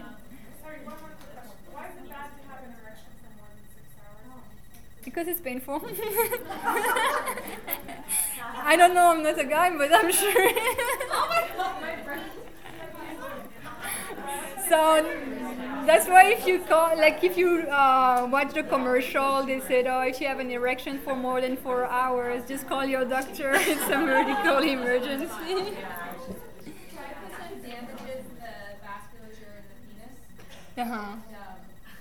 Sorry, 0.63 0.79
one 0.85 0.95
more 1.03 1.15
question. 1.19 1.51
Why 1.73 1.87
is 1.87 1.95
it 1.97 2.09
bad 2.09 2.29
to 2.31 2.47
have 2.47 2.63
an 2.63 2.73
erection 2.79 3.11
for 3.19 3.29
more 3.39 3.49
than 3.51 3.67
six 3.75 3.87
hours? 4.05 4.39
Because 5.03 5.27
it's 5.27 5.41
painful. 5.41 5.81
I 8.63 8.75
don't 8.77 8.93
know, 8.93 9.11
I'm 9.11 9.23
not 9.23 9.37
a 9.39 9.43
guy, 9.45 9.75
but 9.77 9.91
I'm 9.93 10.11
sure. 10.13 10.31
Oh 11.11 11.27
my 11.27 11.43
god, 11.57 11.81
my 11.81 11.95
brain. 12.05 12.19
So 14.69 15.03
that's 15.85 16.07
why 16.07 16.25
if 16.31 16.45
you 16.47 16.59
call, 16.59 16.95
like 16.97 17.23
if 17.23 17.37
you 17.37 17.61
uh, 17.69 18.27
watch 18.31 18.53
the 18.53 18.63
commercial, 18.63 19.43
they 19.45 19.59
said, 19.61 19.87
oh, 19.87 20.01
if 20.01 20.21
you 20.21 20.27
have 20.27 20.39
an 20.39 20.51
erection 20.51 20.99
for 20.99 21.15
more 21.15 21.41
than 21.41 21.57
four 21.57 21.85
hours, 21.85 22.43
just 22.47 22.67
call 22.67 22.85
your 22.85 23.05
doctor. 23.05 23.53
It's 23.55 23.87
a 23.89 23.97
medical 23.97 24.59
emergency. 24.59 25.75
Tryptophan 26.93 27.61
damages 27.63 28.25
the 28.39 28.53
vasculature 28.83 29.57
in 29.59 29.65
the 29.67 29.75
penis, 29.87 30.91
uh-huh. 30.91 30.95
um, 30.95 31.23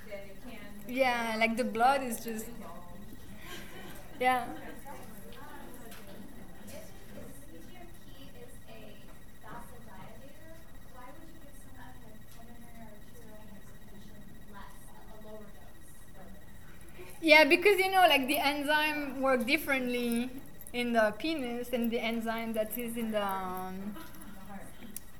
that 0.08 0.24
it 0.26 0.36
can. 0.44 0.94
Yeah, 0.94 1.36
like 1.38 1.56
the 1.56 1.64
blood 1.64 2.02
is 2.02 2.20
just, 2.24 2.46
yeah. 4.20 4.44
If 6.68 6.84
GMP 7.68 8.28
is 8.42 8.52
a 8.68 8.80
vasodilator, 9.44 10.54
why 10.94 11.06
would 11.16 11.28
you 11.32 11.40
give 11.42 11.56
someone 11.62 11.94
who 11.98 12.08
had 12.08 12.18
pulmonary 12.34 12.88
arterial 12.88 13.42
hypertension 13.50 14.22
less, 14.52 14.76
a 14.92 15.26
lower 15.26 15.46
dose? 15.56 15.92
Yeah, 17.20 17.44
because 17.44 17.78
you 17.78 17.90
know, 17.90 18.06
like 18.08 18.26
the 18.28 18.38
enzyme 18.38 19.20
work 19.20 19.46
differently 19.46 20.30
in 20.72 20.92
the 20.92 21.14
penis 21.18 21.68
than 21.68 21.88
the 21.88 21.98
enzyme 21.98 22.52
that 22.52 22.76
is 22.78 22.96
in 22.96 23.10
the 23.10 23.24
um, 23.24 23.94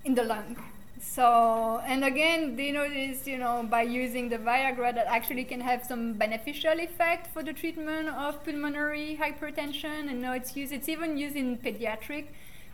in 0.04 0.14
the 0.14 0.24
lung. 0.24 0.56
So, 1.00 1.80
and 1.86 2.04
again, 2.04 2.56
they 2.56 2.72
notice, 2.72 3.26
you 3.26 3.38
know, 3.38 3.64
by 3.68 3.82
using 3.82 4.28
the 4.28 4.38
Viagra 4.38 4.94
that 4.94 5.06
actually 5.06 5.44
can 5.44 5.60
have 5.60 5.84
some 5.84 6.14
beneficial 6.14 6.78
effect 6.80 7.28
for 7.32 7.42
the 7.42 7.52
treatment 7.52 8.08
of 8.08 8.44
pulmonary 8.44 9.18
hypertension. 9.20 10.10
And 10.10 10.20
now 10.20 10.32
it's 10.32 10.56
used, 10.56 10.72
it's 10.72 10.88
even 10.88 11.16
used 11.16 11.36
in 11.36 11.56
pediatric 11.58 12.26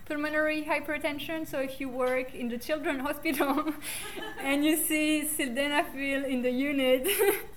pulmonary 0.07 0.65
hypertension. 0.65 1.47
So 1.47 1.61
if 1.61 1.81
you 1.81 1.89
work 1.91 2.35
in 2.35 2.49
the 2.49 2.59
children's 2.59 3.03
hospital 3.09 3.75
and 4.41 4.65
you 4.65 4.77
see 4.77 5.29
sildenafil 5.37 6.27
in 6.27 6.43
the 6.43 6.51
unit, 6.51 7.07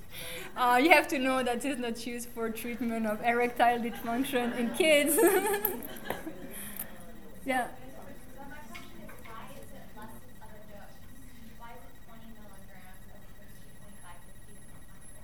uh, 0.56 0.80
you 0.82 0.90
have 0.90 1.08
to 1.10 1.20
know 1.20 1.44
that 1.44 1.64
it's 1.64 1.80
not 1.80 2.06
used 2.06 2.30
for 2.30 2.50
treatment 2.50 3.06
of 3.06 3.22
erectile 3.24 3.80
dysfunction 3.80 4.58
in 4.58 4.70
kids. 4.72 5.16
yeah. 7.46 7.68
So 7.68 8.44
my 8.50 8.56
question 8.68 8.98
is, 9.04 9.12
why 9.24 9.46
is 9.54 9.68
it 9.70 9.86
less 9.96 10.14
of 10.42 10.50
a 10.50 10.62
dose? 10.72 10.98
Why 11.60 11.72
is 11.72 11.84
it 11.86 11.94
20 12.08 12.26
milligrams 12.34 13.06
as 13.14 13.22
opposed 13.30 13.54
to 13.54 13.74
25, 13.78 14.18
50, 14.38 14.54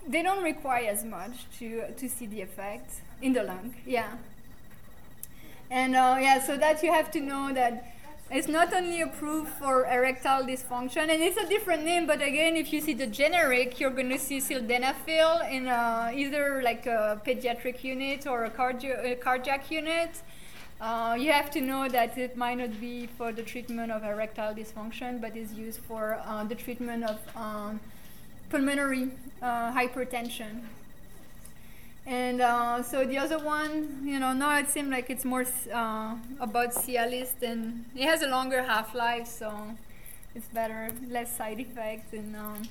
100? 0.06 0.12
They 0.12 0.22
don't 0.24 0.44
require 0.44 0.86
as 0.90 1.04
much 1.04 1.46
to 1.60 1.92
to 1.92 2.10
see 2.10 2.28
the 2.28 2.42
effect 2.42 3.02
in 3.22 3.34
the 3.34 3.44
lung. 3.44 3.76
Yeah. 3.86 4.18
And 5.72 5.96
uh, 5.96 6.18
yeah, 6.22 6.40
so 6.40 6.58
that 6.58 6.84
you 6.84 6.92
have 6.94 7.10
to 7.12 7.20
know 7.20 7.52
that 7.54 7.94
it's 8.32 8.48
not 8.48 8.74
only 8.74 9.02
approved 9.02 9.50
for 9.50 9.86
erectile 9.86 10.44
dysfunction, 10.44 11.10
and 11.10 11.22
it's 11.22 11.38
a 11.38 11.48
different 11.48 11.84
name. 11.84 12.08
But 12.08 12.22
again, 12.22 12.56
if 12.56 12.74
you 12.74 12.82
see 12.82 12.94
the 12.94 13.08
generic, 13.08 13.80
you're 13.80 13.92
going 13.92 14.10
to 14.10 14.20
see 14.20 14.40
sildenafil 14.40 15.52
in 15.52 15.68
uh, 15.68 16.12
either 16.14 16.62
like 16.64 16.86
a 16.86 17.22
pediatric 17.26 17.84
unit 17.84 18.26
or 18.26 18.46
a, 18.46 18.50
cardio- 18.50 19.12
a 19.12 19.16
cardiac 19.16 19.70
unit. 19.70 20.22
Uh, 20.82 21.16
you 21.18 21.32
have 21.32 21.50
to 21.52 21.62
know 21.62 21.88
that 21.88 22.18
it 22.18 22.36
might 22.36 22.58
not 22.58 22.80
be 22.82 23.08
for 23.08 23.32
the 23.32 23.44
treatment 23.44 23.92
of 23.92 24.04
erectile 24.04 24.54
dysfunction, 24.54 25.22
but 25.22 25.38
is 25.38 25.54
used 25.54 25.80
for 25.82 26.20
uh, 26.26 26.44
the 26.44 26.56
treatment 26.56 27.04
of 27.04 27.20
um, 27.38 27.80
pulmonary 28.50 29.12
uh, 29.42 29.72
hypertension. 29.72 30.62
And 32.06 32.42
uh, 32.42 32.84
so 32.84 33.06
the 33.06 33.18
other 33.18 33.40
one, 33.40 34.02
you 34.06 34.20
know, 34.20 34.34
now 34.34 34.58
it 34.60 34.70
seems 34.70 34.90
like 34.90 35.10
it's 35.10 35.24
more 35.24 35.46
uh, 35.74 36.16
about 36.40 36.74
Cialis 36.74 37.42
and 37.42 37.86
it 37.96 38.06
has 38.06 38.22
a 38.22 38.28
longer 38.28 38.64
half-life, 38.64 39.28
so 39.28 39.72
it's 40.36 40.48
better, 40.48 40.92
less 41.10 41.36
side 41.38 41.62
effects. 41.62 42.12
And 42.12 42.36
um, 42.36 42.64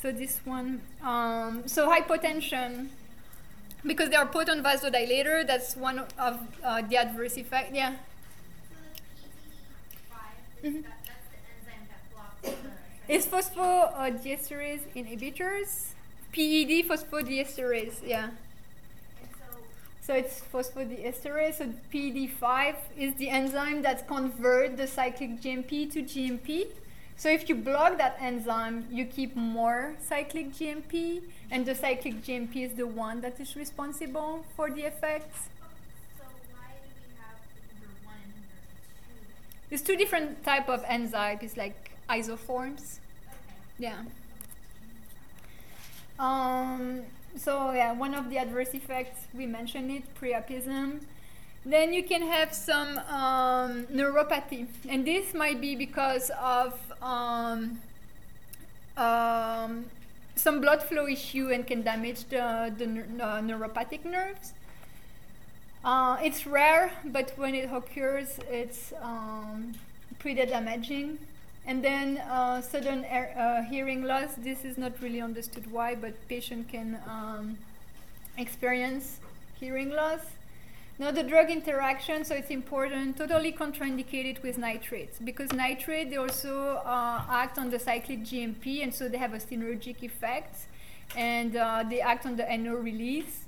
so 0.00 0.12
this 0.12 0.38
one, 0.44 0.80
um, 1.02 1.64
so 1.66 1.90
hypotension, 1.90 2.88
because 3.84 4.10
they 4.10 4.16
are 4.16 4.26
potent 4.26 4.62
vasodilator, 4.62 5.44
that's 5.44 5.76
one 5.76 6.04
of 6.16 6.38
uh, 6.62 6.82
the 6.82 6.96
adverse 6.98 7.36
effect. 7.36 7.74
Yeah. 7.74 7.96
Mhm. 10.62 10.84
The... 12.42 12.54
It's 13.08 13.26
phosphodiesterase 13.26 14.82
inhibitors. 14.94 15.94
PED 16.30 16.86
phosphodiesterase, 16.86 18.06
yeah. 18.06 18.30
So 20.08 20.14
it's 20.14 20.40
phosphodiesterase. 20.40 21.58
So 21.58 21.68
PD5 21.92 22.76
is 22.96 23.14
the 23.16 23.28
enzyme 23.28 23.82
that 23.82 24.08
convert 24.08 24.78
the 24.78 24.86
cyclic 24.86 25.42
GMP 25.42 25.92
to 25.92 26.02
GMP. 26.02 26.68
So 27.18 27.28
if 27.28 27.46
you 27.46 27.54
block 27.54 27.98
that 27.98 28.16
enzyme, 28.18 28.86
you 28.90 29.04
keep 29.04 29.36
more 29.36 29.96
cyclic 30.00 30.54
GMP, 30.54 31.20
and 31.50 31.66
the 31.66 31.74
cyclic 31.74 32.22
GMP 32.24 32.64
is 32.64 32.72
the 32.72 32.86
one 32.86 33.20
that 33.20 33.38
is 33.38 33.54
responsible 33.54 34.46
for 34.56 34.70
the 34.70 34.84
effects. 34.84 35.50
So 36.16 36.24
why 36.52 36.72
do 36.80 36.88
we 37.04 37.12
have 37.20 37.36
inhibitor 37.60 37.92
one 38.06 38.16
and 38.24 38.32
inhibitor 38.32 39.68
two? 39.68 39.74
It's 39.74 39.82
two 39.82 39.96
different 39.96 40.42
type 40.42 40.70
of 40.70 40.82
enzymes. 40.84 41.42
It's 41.42 41.58
like 41.58 41.90
isoforms. 42.08 43.00
Okay. 43.28 43.90
Yeah. 43.90 44.04
Um, 46.18 47.02
so 47.36 47.72
yeah, 47.72 47.92
one 47.92 48.14
of 48.14 48.30
the 48.30 48.38
adverse 48.38 48.74
effects 48.74 49.26
we 49.34 49.46
mentioned 49.46 49.90
it 49.90 50.02
priapism. 50.20 51.00
Then 51.64 51.92
you 51.92 52.02
can 52.02 52.22
have 52.22 52.54
some 52.54 52.98
um, 52.98 53.86
neuropathy, 53.92 54.66
and 54.88 55.06
this 55.06 55.34
might 55.34 55.60
be 55.60 55.76
because 55.76 56.30
of 56.40 56.78
um, 57.02 57.80
um, 58.96 59.84
some 60.34 60.60
blood 60.60 60.82
flow 60.82 61.06
issue 61.06 61.50
and 61.50 61.66
can 61.66 61.82
damage 61.82 62.24
the, 62.28 62.72
the 62.78 62.84
uh, 63.22 63.40
neuropathic 63.40 64.04
nerves. 64.04 64.54
Uh, 65.84 66.16
it's 66.22 66.46
rare, 66.46 66.92
but 67.04 67.32
when 67.36 67.54
it 67.54 67.70
occurs, 67.72 68.38
it's 68.50 68.92
um, 69.00 69.74
pretty 70.18 70.44
damaging. 70.46 71.18
And 71.68 71.84
then 71.84 72.16
uh, 72.16 72.62
sudden 72.62 73.04
uh, 73.04 73.62
hearing 73.64 74.02
loss. 74.02 74.30
This 74.38 74.64
is 74.64 74.78
not 74.78 74.92
really 75.02 75.20
understood 75.20 75.70
why, 75.70 75.94
but 75.94 76.14
patient 76.26 76.70
can 76.70 76.98
um, 77.06 77.58
experience 78.38 79.20
hearing 79.60 79.90
loss. 79.90 80.20
Now 80.98 81.10
the 81.10 81.22
drug 81.22 81.50
interaction, 81.50 82.24
so 82.24 82.34
it's 82.34 82.48
important, 82.48 83.18
totally 83.18 83.52
contraindicated 83.52 84.42
with 84.42 84.56
nitrates 84.56 85.18
because 85.22 85.52
nitrate 85.52 86.08
they 86.08 86.16
also 86.16 86.80
uh, 86.86 87.22
act 87.30 87.58
on 87.58 87.68
the 87.68 87.78
cyclic 87.78 88.20
GMP, 88.22 88.82
and 88.82 88.92
so 88.92 89.06
they 89.06 89.18
have 89.18 89.34
a 89.34 89.38
synergic 89.38 90.02
effect, 90.02 90.56
and 91.16 91.54
uh, 91.54 91.84
they 91.88 92.00
act 92.00 92.24
on 92.24 92.36
the 92.36 92.46
NO 92.56 92.76
release, 92.76 93.44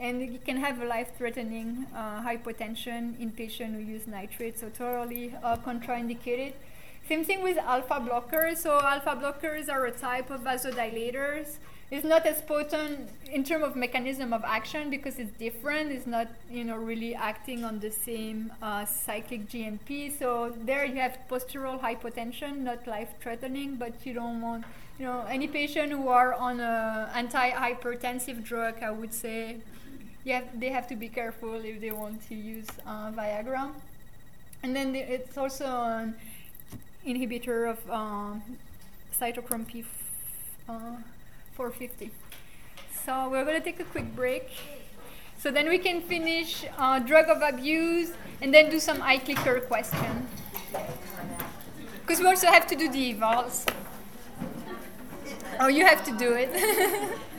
and 0.00 0.20
it 0.20 0.44
can 0.44 0.56
have 0.56 0.82
a 0.82 0.84
life-threatening 0.84 1.86
uh, 1.94 2.22
hypotension 2.22 3.18
in 3.20 3.30
patients 3.30 3.76
who 3.76 3.80
use 3.80 4.08
nitrate, 4.08 4.58
so 4.58 4.68
totally 4.68 5.32
uh, 5.44 5.56
contraindicated. 5.58 6.54
Same 7.08 7.24
thing 7.24 7.42
with 7.42 7.58
alpha 7.58 7.94
blockers. 7.94 8.58
So 8.58 8.80
alpha 8.80 9.16
blockers 9.16 9.68
are 9.68 9.86
a 9.86 9.90
type 9.90 10.30
of 10.30 10.42
vasodilators. 10.42 11.56
It's 11.90 12.06
not 12.06 12.24
as 12.24 12.40
potent 12.40 13.10
in 13.30 13.44
terms 13.44 13.64
of 13.64 13.76
mechanism 13.76 14.32
of 14.32 14.44
action 14.44 14.88
because 14.88 15.18
it's 15.18 15.32
different. 15.32 15.92
It's 15.92 16.06
not, 16.06 16.26
you 16.50 16.64
know, 16.64 16.76
really 16.76 17.14
acting 17.14 17.64
on 17.64 17.80
the 17.80 17.90
same 17.90 18.50
uh, 18.62 18.86
cyclic 18.86 19.46
GMP. 19.46 20.16
So 20.18 20.54
there 20.64 20.86
you 20.86 20.96
have 20.96 21.18
postural 21.30 21.78
hypotension, 21.78 22.60
not 22.60 22.86
life-threatening, 22.86 23.76
but 23.76 24.06
you 24.06 24.14
don't 24.14 24.40
want, 24.40 24.64
you 24.98 25.04
know, 25.04 25.26
any 25.28 25.46
patient 25.48 25.92
who 25.92 26.08
are 26.08 26.32
on 26.32 26.60
a 26.60 27.10
anti-hypertensive 27.14 28.42
drug, 28.42 28.82
I 28.82 28.90
would 28.90 29.12
say, 29.12 29.58
yeah, 30.24 30.44
they 30.54 30.70
have 30.70 30.86
to 30.88 30.96
be 30.96 31.08
careful 31.08 31.56
if 31.62 31.78
they 31.78 31.90
want 31.90 32.26
to 32.28 32.34
use 32.34 32.68
uh, 32.86 33.10
Viagra. 33.10 33.70
And 34.62 34.74
then 34.74 34.92
the, 34.92 35.00
it's 35.00 35.36
also 35.36 35.66
an 35.66 36.14
inhibitor 37.06 37.70
of 37.70 37.90
um, 37.90 38.42
cytochrome 39.18 39.66
P 39.66 39.84
uh, 40.68 40.96
450. 41.54 42.10
So 43.04 43.28
we're 43.30 43.44
going 43.44 43.58
to 43.58 43.64
take 43.64 43.80
a 43.80 43.84
quick 43.84 44.14
break. 44.14 44.48
So 45.38 45.50
then 45.50 45.68
we 45.68 45.78
can 45.78 46.00
finish 46.00 46.64
uh, 46.78 47.00
drug 47.00 47.28
of 47.28 47.42
abuse 47.42 48.12
and 48.40 48.54
then 48.54 48.70
do 48.70 48.78
some 48.78 48.98
iClicker 48.98 49.66
question. 49.66 50.28
Because 52.00 52.20
we 52.20 52.26
also 52.26 52.46
have 52.46 52.66
to 52.68 52.76
do 52.76 52.88
the 52.88 53.14
evals. 53.14 53.66
Oh, 55.58 55.68
you 55.68 55.84
have 55.84 56.04
to 56.04 56.16
do 56.16 56.32
it. 56.34 57.18